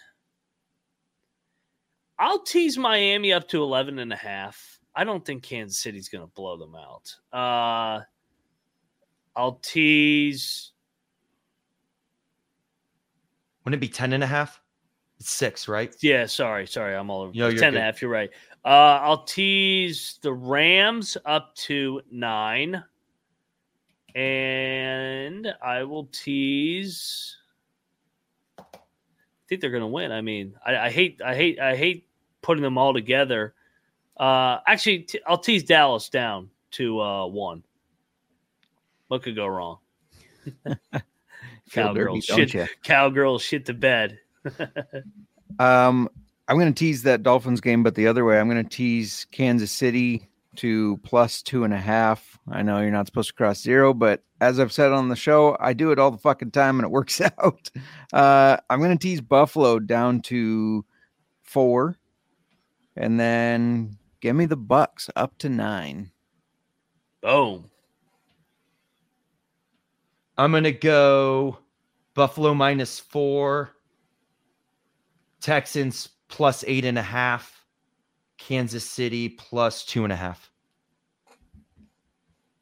I'll 2.18 2.43
tease 2.43 2.79
Miami 2.79 3.33
up 3.33 3.49
to 3.49 3.62
11 3.62 3.99
and 3.99 4.12
a 4.12 4.16
half. 4.16 4.72
I 4.95 5.05
don't 5.05 5.24
think 5.24 5.43
Kansas 5.43 5.78
City's 5.78 6.09
going 6.09 6.22
to 6.22 6.30
blow 6.34 6.57
them 6.57 6.74
out. 6.74 7.16
Uh, 7.32 8.03
I'll 9.34 9.59
tease. 9.62 10.72
Wouldn't 13.64 13.82
it 13.82 13.86
be 13.86 13.93
10 13.93 14.12
and 14.12 14.22
a 14.22 14.26
half? 14.26 14.61
It's 15.18 15.30
six, 15.30 15.68
right? 15.68 15.95
Yeah, 16.01 16.26
sorry. 16.26 16.66
Sorry. 16.66 16.95
I'm 16.95 17.09
all 17.11 17.22
over. 17.22 17.32
Yo, 17.32 17.49
10 17.51 17.57
good. 17.57 17.64
and 17.64 17.76
a 17.76 17.80
half. 17.80 18.03
You're 18.03 18.11
right. 18.11 18.30
Uh, 18.64 18.99
I'll 19.01 19.24
tease 19.24 20.18
the 20.20 20.32
Rams 20.32 21.16
up 21.24 21.55
to 21.57 22.03
nine. 22.11 22.82
And 24.14 25.55
I 25.62 25.84
will 25.84 26.07
tease 26.12 27.38
I 29.43 29.49
think 29.49 29.61
they're 29.61 29.70
going 29.70 29.82
to 29.82 29.86
win. 29.86 30.12
I 30.12 30.20
mean, 30.20 30.55
I, 30.64 30.76
I, 30.76 30.90
hate, 30.90 31.20
I 31.24 31.34
hate, 31.34 31.61
I 31.61 31.76
hate 31.76 32.07
putting 32.43 32.62
them 32.62 32.78
all 32.78 32.95
together. 32.95 33.55
Uh, 34.17 34.59
actually, 34.67 35.01
t- 35.01 35.21
I'll 35.27 35.39
tease 35.39 35.65
Dallas 35.65 36.09
down 36.09 36.51
to 36.73 37.01
uh, 37.01 37.27
one. 37.27 37.63
What 39.09 39.23
could 39.23 39.37
go 39.37 39.47
wrong? 39.47 39.79
Cowgirls, 41.71 42.25
shit, 42.25 42.69
cowgirls, 42.83 43.43
shit 43.43 43.65
to 43.67 43.73
bed. 43.73 44.19
um, 45.59 46.09
I'm 46.47 46.59
going 46.59 46.73
to 46.73 46.79
tease 46.79 47.03
that 47.05 47.23
Dolphins 47.23 47.63
game, 47.63 47.83
but 47.83 47.95
the 47.95 48.07
other 48.07 48.27
way, 48.27 48.39
I'm 48.39 48.49
going 48.49 48.63
to 48.63 48.69
tease 48.69 49.27
Kansas 49.31 49.73
City 49.73 50.29
to 50.57 50.99
plus 50.99 51.43
two 51.43 51.65
and 51.65 51.73
a 51.73 51.79
half. 51.79 52.39
I 52.51 52.63
know 52.63 52.81
you're 52.81 52.91
not 52.91 53.07
supposed 53.07 53.29
to 53.29 53.35
cross 53.35 53.61
zero, 53.61 53.95
but 53.95 54.23
as 54.41 54.61
I've 54.61 54.73
said 54.73 54.93
on 54.93 55.09
the 55.09 55.17
show, 55.17 55.57
I 55.61 55.73
do 55.73 55.93
it 55.93 55.99
all 55.99 56.11
the 56.11 56.19
fucking 56.19 56.51
time 56.51 56.79
and 56.79 56.85
it 56.85 56.91
works 56.91 57.21
out. 57.21 57.71
Uh, 58.13 58.59
I'm 58.69 58.81
going 58.81 58.97
to 58.97 59.03
tease 59.03 59.21
Buffalo 59.21 59.79
down 59.79 60.21
to 60.23 60.85
four 61.43 61.97
and 62.97 63.19
then 63.19 63.97
give 64.23 64.35
me 64.35 64.47
the 64.47 64.57
Bucs 64.57 65.11
up 65.14 65.37
to 65.39 65.51
nine. 65.51 66.11
Boom. 67.20 67.70
I'm 70.39 70.53
going 70.53 70.64
to 70.64 70.73
go 70.73 71.59
Buffalo 72.14 72.55
minus 72.55 72.99
four, 72.99 73.73
Texans 75.43 76.09
plus 76.29 76.64
eight 76.66 76.87
and 76.87 76.99
a 76.99 77.03
half. 77.03 77.59
Kansas 78.39 78.89
City 78.89 79.29
plus 79.29 79.85
two 79.85 80.03
and 80.03 80.12
a 80.12 80.16
half. 80.16 80.51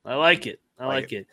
I 0.04 0.14
like 0.14 0.46
it. 0.46 0.60
I 0.78 0.86
like, 0.86 1.04
like 1.04 1.12
it. 1.12 1.26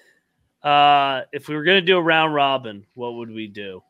it. 0.64 0.68
Uh, 0.68 1.24
if 1.34 1.50
we 1.50 1.56
were 1.56 1.64
going 1.64 1.82
to 1.82 1.86
do 1.86 1.98
a 1.98 2.02
round 2.02 2.34
robin, 2.34 2.86
what 2.96 3.16
would 3.16 3.30
we 3.30 3.48
do? 3.48 3.82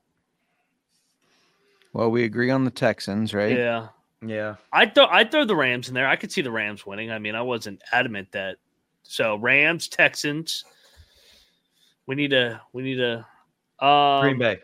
Well, 1.94 2.10
we 2.10 2.24
agree 2.24 2.50
on 2.50 2.66
the 2.66 2.72
Texans, 2.72 3.36
right? 3.36 3.56
Yeah. 3.56 3.90
Yeah. 4.26 4.56
I'd 4.74 4.96
throw 4.96 5.06
I'd 5.06 5.32
throw 5.32 5.46
the 5.46 5.56
Rams 5.56 5.88
in 5.88 5.94
there. 5.94 6.08
I 6.08 6.16
could 6.16 6.32
see 6.32 6.42
the 6.42 6.52
Rams 6.52 6.86
winning. 6.86 7.12
I 7.12 7.20
mean, 7.20 7.36
I 7.36 7.42
wasn't 7.42 7.82
adamant 7.92 8.32
that. 8.32 8.58
So 9.04 9.36
Rams, 9.36 9.88
Texans. 9.88 10.66
We 12.08 12.16
need 12.16 12.34
a 12.34 12.62
we 12.74 12.84
need 12.84 13.00
a 13.00 13.26
um, 13.80 14.22
Green 14.22 14.40
Bay. 14.40 14.60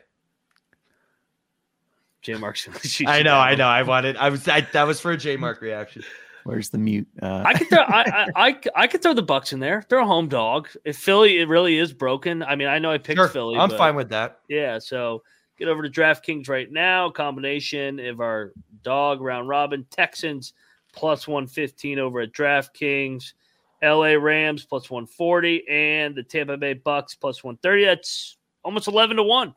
J 2.21 2.35
Mark's 2.35 2.67
I 3.05 3.21
know. 3.21 3.35
I 3.35 3.55
know. 3.55 3.67
I 3.67 3.83
wanted. 3.83 4.15
I 4.17 4.29
was. 4.29 4.47
I, 4.47 4.61
that 4.71 4.87
was 4.87 4.99
for 4.99 5.11
a 5.11 5.17
J 5.17 5.35
Mark 5.35 5.61
reaction. 5.61 6.03
Where's 6.45 6.69
the 6.69 6.77
mute? 6.77 7.07
Uh, 7.21 7.43
I 7.45 7.53
could 7.53 7.69
throw 7.69 7.79
I, 7.79 8.01
I, 8.01 8.27
I 8.35 8.61
I 8.75 8.87
could 8.87 9.01
throw 9.01 9.13
the 9.13 9.23
Bucs 9.23 9.53
in 9.53 9.59
there. 9.59 9.85
They're 9.87 9.99
a 9.99 10.05
home 10.05 10.29
dog. 10.29 10.69
If 10.83 10.97
Philly 10.97 11.39
it 11.39 11.47
really 11.47 11.77
is 11.77 11.93
broken. 11.93 12.43
I 12.43 12.55
mean, 12.55 12.67
I 12.67 12.79
know 12.79 12.91
I 12.91 12.97
picked 12.97 13.17
Sure, 13.17 13.27
Philly. 13.27 13.57
I'm 13.57 13.69
but- 13.69 13.77
fine 13.77 13.95
with 13.95 14.09
that. 14.09 14.39
Yeah, 14.49 14.79
so 14.79 15.23
get 15.57 15.67
over 15.67 15.83
to 15.83 15.89
DraftKings 15.89 16.49
right 16.49 16.71
now. 16.71 17.09
Combination 17.09 17.99
of 17.99 18.19
our 18.19 18.53
dog 18.83 19.21
round 19.21 19.47
robin 19.47 19.85
Texans 19.89 20.53
plus 20.93 21.27
115 21.27 21.99
over 21.99 22.21
at 22.21 22.31
DraftKings, 22.31 23.33
LA 23.81 24.13
Rams 24.13 24.65
plus 24.65 24.89
140, 24.89 25.67
and 25.67 26.15
the 26.15 26.23
Tampa 26.23 26.57
Bay 26.57 26.75
Bucs 26.75 27.19
plus 27.19 27.43
130. 27.43 27.85
That's 27.85 28.37
almost 28.63 28.87
11 28.87 29.17
to 29.17 29.23
1 29.23 29.55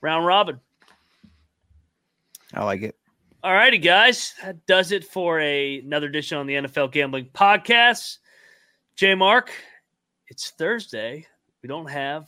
round 0.00 0.26
robin. 0.26 0.60
I 2.52 2.64
like 2.64 2.82
it. 2.82 2.96
All 3.42 3.52
righty, 3.52 3.78
guys. 3.78 4.34
That 4.42 4.66
does 4.66 4.92
it 4.92 5.04
for 5.04 5.40
a, 5.40 5.78
another 5.78 6.06
edition 6.08 6.38
on 6.38 6.46
the 6.46 6.54
NFL 6.54 6.90
Gambling 6.92 7.30
Podcast. 7.32 8.18
J 8.96 9.14
Mark, 9.14 9.52
it's 10.28 10.50
Thursday. 10.50 11.26
We 11.62 11.68
don't 11.68 11.88
have 11.90 12.26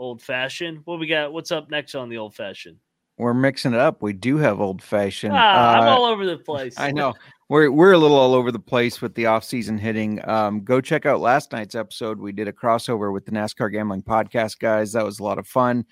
old 0.00 0.22
fashioned. 0.22 0.80
What 0.86 0.98
we 0.98 1.06
got? 1.06 1.32
What's 1.32 1.52
up 1.52 1.70
next 1.70 1.94
on 1.94 2.08
the 2.08 2.16
old 2.16 2.34
fashioned? 2.34 2.78
We're 3.18 3.34
mixing 3.34 3.74
it 3.74 3.78
up. 3.78 4.00
We 4.02 4.14
do 4.14 4.38
have 4.38 4.60
old 4.60 4.82
fashioned. 4.82 5.34
Ah, 5.36 5.74
I'm 5.74 5.82
Uh, 5.86 5.90
all 5.90 6.04
over 6.06 6.24
the 6.24 6.38
place. 6.38 6.74
I 6.78 6.90
know 6.90 7.12
we're 7.50 7.70
we're 7.70 7.92
a 7.92 7.98
little 7.98 8.16
all 8.16 8.32
over 8.34 8.50
the 8.50 8.58
place 8.58 9.02
with 9.02 9.14
the 9.14 9.26
off-season 9.26 9.76
hitting. 9.76 10.26
Um, 10.26 10.64
go 10.64 10.80
check 10.80 11.04
out 11.04 11.20
last 11.20 11.52
night's 11.52 11.74
episode. 11.74 12.18
We 12.18 12.32
did 12.32 12.48
a 12.48 12.52
crossover 12.52 13.12
with 13.12 13.26
the 13.26 13.32
NASCAR 13.32 13.70
Gambling 13.70 14.02
Podcast 14.02 14.58
guys. 14.58 14.92
That 14.92 15.04
was 15.04 15.18
a 15.20 15.22
lot 15.22 15.38
of 15.38 15.46
fun. 15.46 15.84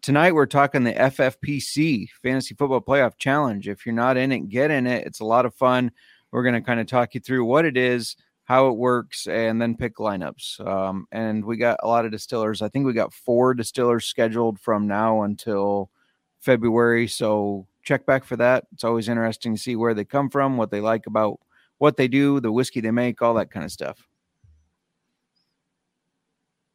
Tonight 0.00 0.32
we're 0.32 0.46
talking 0.46 0.84
the 0.84 0.92
FFPC 0.92 2.08
Fantasy 2.22 2.54
Football 2.54 2.82
Playoff 2.82 3.16
Challenge. 3.18 3.66
If 3.68 3.84
you're 3.84 3.94
not 3.94 4.16
in 4.16 4.30
it, 4.30 4.48
get 4.48 4.70
in 4.70 4.86
it. 4.86 5.06
It's 5.06 5.20
a 5.20 5.24
lot 5.24 5.44
of 5.46 5.54
fun. 5.54 5.90
We're 6.30 6.42
going 6.44 6.54
to 6.54 6.60
kind 6.60 6.78
of 6.78 6.86
talk 6.86 7.14
you 7.14 7.20
through 7.20 7.44
what 7.46 7.64
it 7.64 7.76
is, 7.76 8.14
how 8.46 8.68
it 8.68 8.76
works, 8.76 9.26
and 9.26 9.60
then 9.60 9.76
pick 9.76 9.96
lineups. 9.96 10.64
Um, 10.64 11.06
and 11.10 11.44
we 11.44 11.56
got 11.56 11.78
a 11.82 11.88
lot 11.88 12.04
of 12.04 12.12
distillers. 12.12 12.62
I 12.62 12.68
think 12.68 12.86
we 12.86 12.92
got 12.92 13.12
four 13.12 13.54
distillers 13.54 14.06
scheduled 14.06 14.60
from 14.60 14.86
now 14.86 15.22
until 15.22 15.90
February. 16.38 17.08
So 17.08 17.66
check 17.82 18.06
back 18.06 18.24
for 18.24 18.36
that. 18.36 18.64
It's 18.72 18.84
always 18.84 19.08
interesting 19.08 19.54
to 19.54 19.60
see 19.60 19.74
where 19.74 19.94
they 19.94 20.04
come 20.04 20.30
from, 20.30 20.56
what 20.56 20.70
they 20.70 20.80
like 20.80 21.08
about 21.08 21.40
what 21.78 21.96
they 21.96 22.06
do, 22.06 22.38
the 22.38 22.52
whiskey 22.52 22.80
they 22.80 22.92
make, 22.92 23.20
all 23.20 23.34
that 23.34 23.50
kind 23.50 23.64
of 23.64 23.72
stuff. 23.72 24.08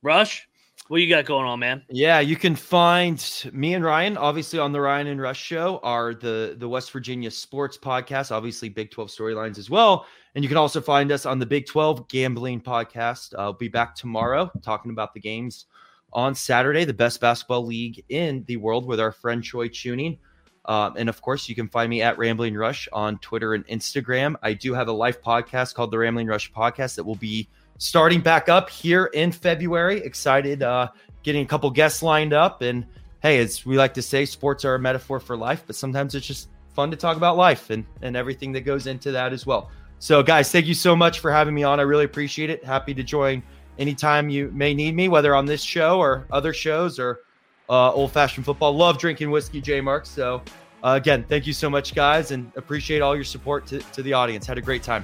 Rush, 0.01 0.49
what 0.91 0.99
you 0.99 1.07
got 1.07 1.23
going 1.23 1.45
on, 1.45 1.57
man? 1.57 1.81
Yeah, 1.89 2.19
you 2.19 2.35
can 2.35 2.53
find 2.53 3.49
me 3.53 3.75
and 3.75 3.85
Ryan, 3.85 4.17
obviously 4.17 4.59
on 4.59 4.73
the 4.73 4.81
Ryan 4.81 5.07
and 5.07 5.21
Rush 5.21 5.41
show, 5.41 5.79
are 5.83 6.13
the 6.13 6.57
the 6.59 6.67
West 6.67 6.91
Virginia 6.91 7.31
sports 7.31 7.77
podcast, 7.77 8.29
obviously 8.29 8.67
Big 8.67 8.91
12 8.91 9.07
storylines 9.07 9.57
as 9.57 9.69
well. 9.69 10.05
And 10.35 10.43
you 10.43 10.49
can 10.49 10.57
also 10.57 10.81
find 10.81 11.09
us 11.13 11.25
on 11.25 11.39
the 11.39 11.45
Big 11.45 11.65
12 11.65 12.09
gambling 12.09 12.59
podcast. 12.59 13.33
I'll 13.39 13.53
be 13.53 13.69
back 13.69 13.95
tomorrow 13.95 14.51
talking 14.63 14.91
about 14.91 15.13
the 15.13 15.21
games 15.21 15.67
on 16.11 16.35
Saturday, 16.35 16.83
the 16.83 16.93
best 16.93 17.21
basketball 17.21 17.65
league 17.65 18.03
in 18.09 18.43
the 18.47 18.57
world 18.57 18.85
with 18.85 18.99
our 18.99 19.13
friend 19.13 19.41
Troy 19.41 19.69
Tuning. 19.69 20.17
Um, 20.65 20.95
and 20.97 21.07
of 21.07 21.21
course, 21.21 21.47
you 21.47 21.55
can 21.55 21.69
find 21.69 21.89
me 21.89 22.01
at 22.01 22.17
Rambling 22.17 22.55
Rush 22.55 22.89
on 22.91 23.17
Twitter 23.19 23.53
and 23.53 23.65
Instagram. 23.67 24.35
I 24.43 24.51
do 24.51 24.73
have 24.73 24.89
a 24.89 24.91
live 24.91 25.21
podcast 25.21 25.73
called 25.73 25.91
the 25.91 25.99
Rambling 25.99 26.27
Rush 26.27 26.51
Podcast 26.51 26.95
that 26.95 27.05
will 27.05 27.15
be 27.15 27.47
starting 27.81 28.21
back 28.21 28.47
up 28.47 28.69
here 28.69 29.05
in 29.05 29.31
February. 29.31 30.01
Excited, 30.01 30.61
uh, 30.61 30.87
getting 31.23 31.43
a 31.43 31.47
couple 31.47 31.67
guests 31.71 32.03
lined 32.03 32.31
up. 32.31 32.61
And 32.61 32.85
hey, 33.23 33.39
as 33.39 33.65
we 33.65 33.75
like 33.75 33.95
to 33.95 34.03
say, 34.03 34.25
sports 34.25 34.63
are 34.65 34.75
a 34.75 34.79
metaphor 34.79 35.19
for 35.19 35.35
life, 35.35 35.63
but 35.65 35.75
sometimes 35.75 36.13
it's 36.13 36.27
just 36.27 36.49
fun 36.75 36.91
to 36.91 36.97
talk 36.97 37.17
about 37.17 37.37
life 37.37 37.71
and, 37.71 37.83
and 38.03 38.15
everything 38.15 38.51
that 38.51 38.61
goes 38.61 38.85
into 38.85 39.11
that 39.11 39.33
as 39.33 39.47
well. 39.47 39.71
So, 39.97 40.21
guys, 40.21 40.51
thank 40.51 40.67
you 40.67 40.75
so 40.75 40.95
much 40.95 41.21
for 41.21 41.31
having 41.31 41.55
me 41.55 41.63
on. 41.63 41.79
I 41.79 41.83
really 41.83 42.05
appreciate 42.05 42.51
it. 42.51 42.63
Happy 42.63 42.93
to 42.93 43.01
join 43.01 43.41
anytime 43.79 44.29
you 44.29 44.51
may 44.53 44.75
need 44.75 44.95
me, 44.95 45.07
whether 45.07 45.33
on 45.33 45.47
this 45.47 45.63
show 45.63 45.97
or 45.97 46.27
other 46.31 46.53
shows 46.53 46.99
or 46.99 47.21
uh, 47.67 47.91
old 47.93 48.11
fashioned 48.11 48.45
football. 48.45 48.75
Love 48.75 48.99
drinking 48.99 49.31
whiskey, 49.31 49.59
J 49.59 49.81
Mark. 49.81 50.05
So, 50.05 50.43
uh, 50.83 50.99
again, 51.01 51.25
thank 51.27 51.47
you 51.47 51.53
so 51.53 51.67
much, 51.67 51.95
guys, 51.95 52.29
and 52.29 52.51
appreciate 52.55 53.01
all 53.01 53.15
your 53.15 53.23
support 53.23 53.65
to, 53.67 53.79
to 53.79 54.03
the 54.03 54.13
audience. 54.13 54.45
Had 54.45 54.59
a 54.59 54.61
great 54.61 54.83
time. 54.83 55.03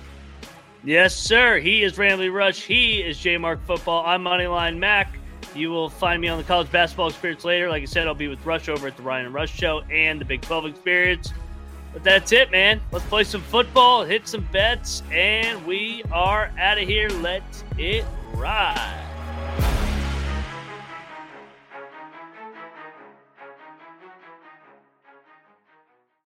Yes, 0.84 1.16
sir. 1.16 1.60
He 1.60 1.84
is 1.84 1.98
Rambling 1.98 2.32
Rush. 2.32 2.64
He 2.64 3.02
is 3.02 3.18
J 3.18 3.38
Mark 3.38 3.64
Football. 3.66 4.06
I'm 4.06 4.24
Moneyline 4.24 4.78
Mac. 4.78 5.18
You 5.56 5.70
will 5.70 5.90
find 5.90 6.22
me 6.22 6.28
on 6.28 6.38
the 6.38 6.44
college 6.44 6.72
basketball 6.72 7.08
experience 7.08 7.44
later. 7.44 7.70
Like 7.70 7.82
I 7.82 7.86
said, 7.86 8.08
I'll 8.08 8.14
be 8.14 8.28
with 8.28 8.46
Rush 8.46 8.70
over 8.70 8.88
at 8.88 8.96
the 8.96 9.04
Ryan 9.04 9.26
and 9.26 9.34
Rush 9.34 9.54
show 9.54 9.82
and 9.92 10.22
the 10.22 10.26
Big 10.26 10.42
12 10.42 10.68
experience. 10.68 11.34
But 11.94 12.04
that's 12.04 12.32
it, 12.32 12.52
man. 12.52 12.80
Let's 12.92 13.06
play 13.06 13.24
some 13.24 13.42
football, 13.42 14.04
hit 14.04 14.28
some 14.28 14.48
bets, 14.52 15.02
and 15.12 15.66
we 15.66 16.04
are 16.12 16.52
out 16.60 16.78
of 16.78 16.88
here. 16.88 17.10
Let 17.10 17.44
it 17.78 18.06
ride. 18.34 19.07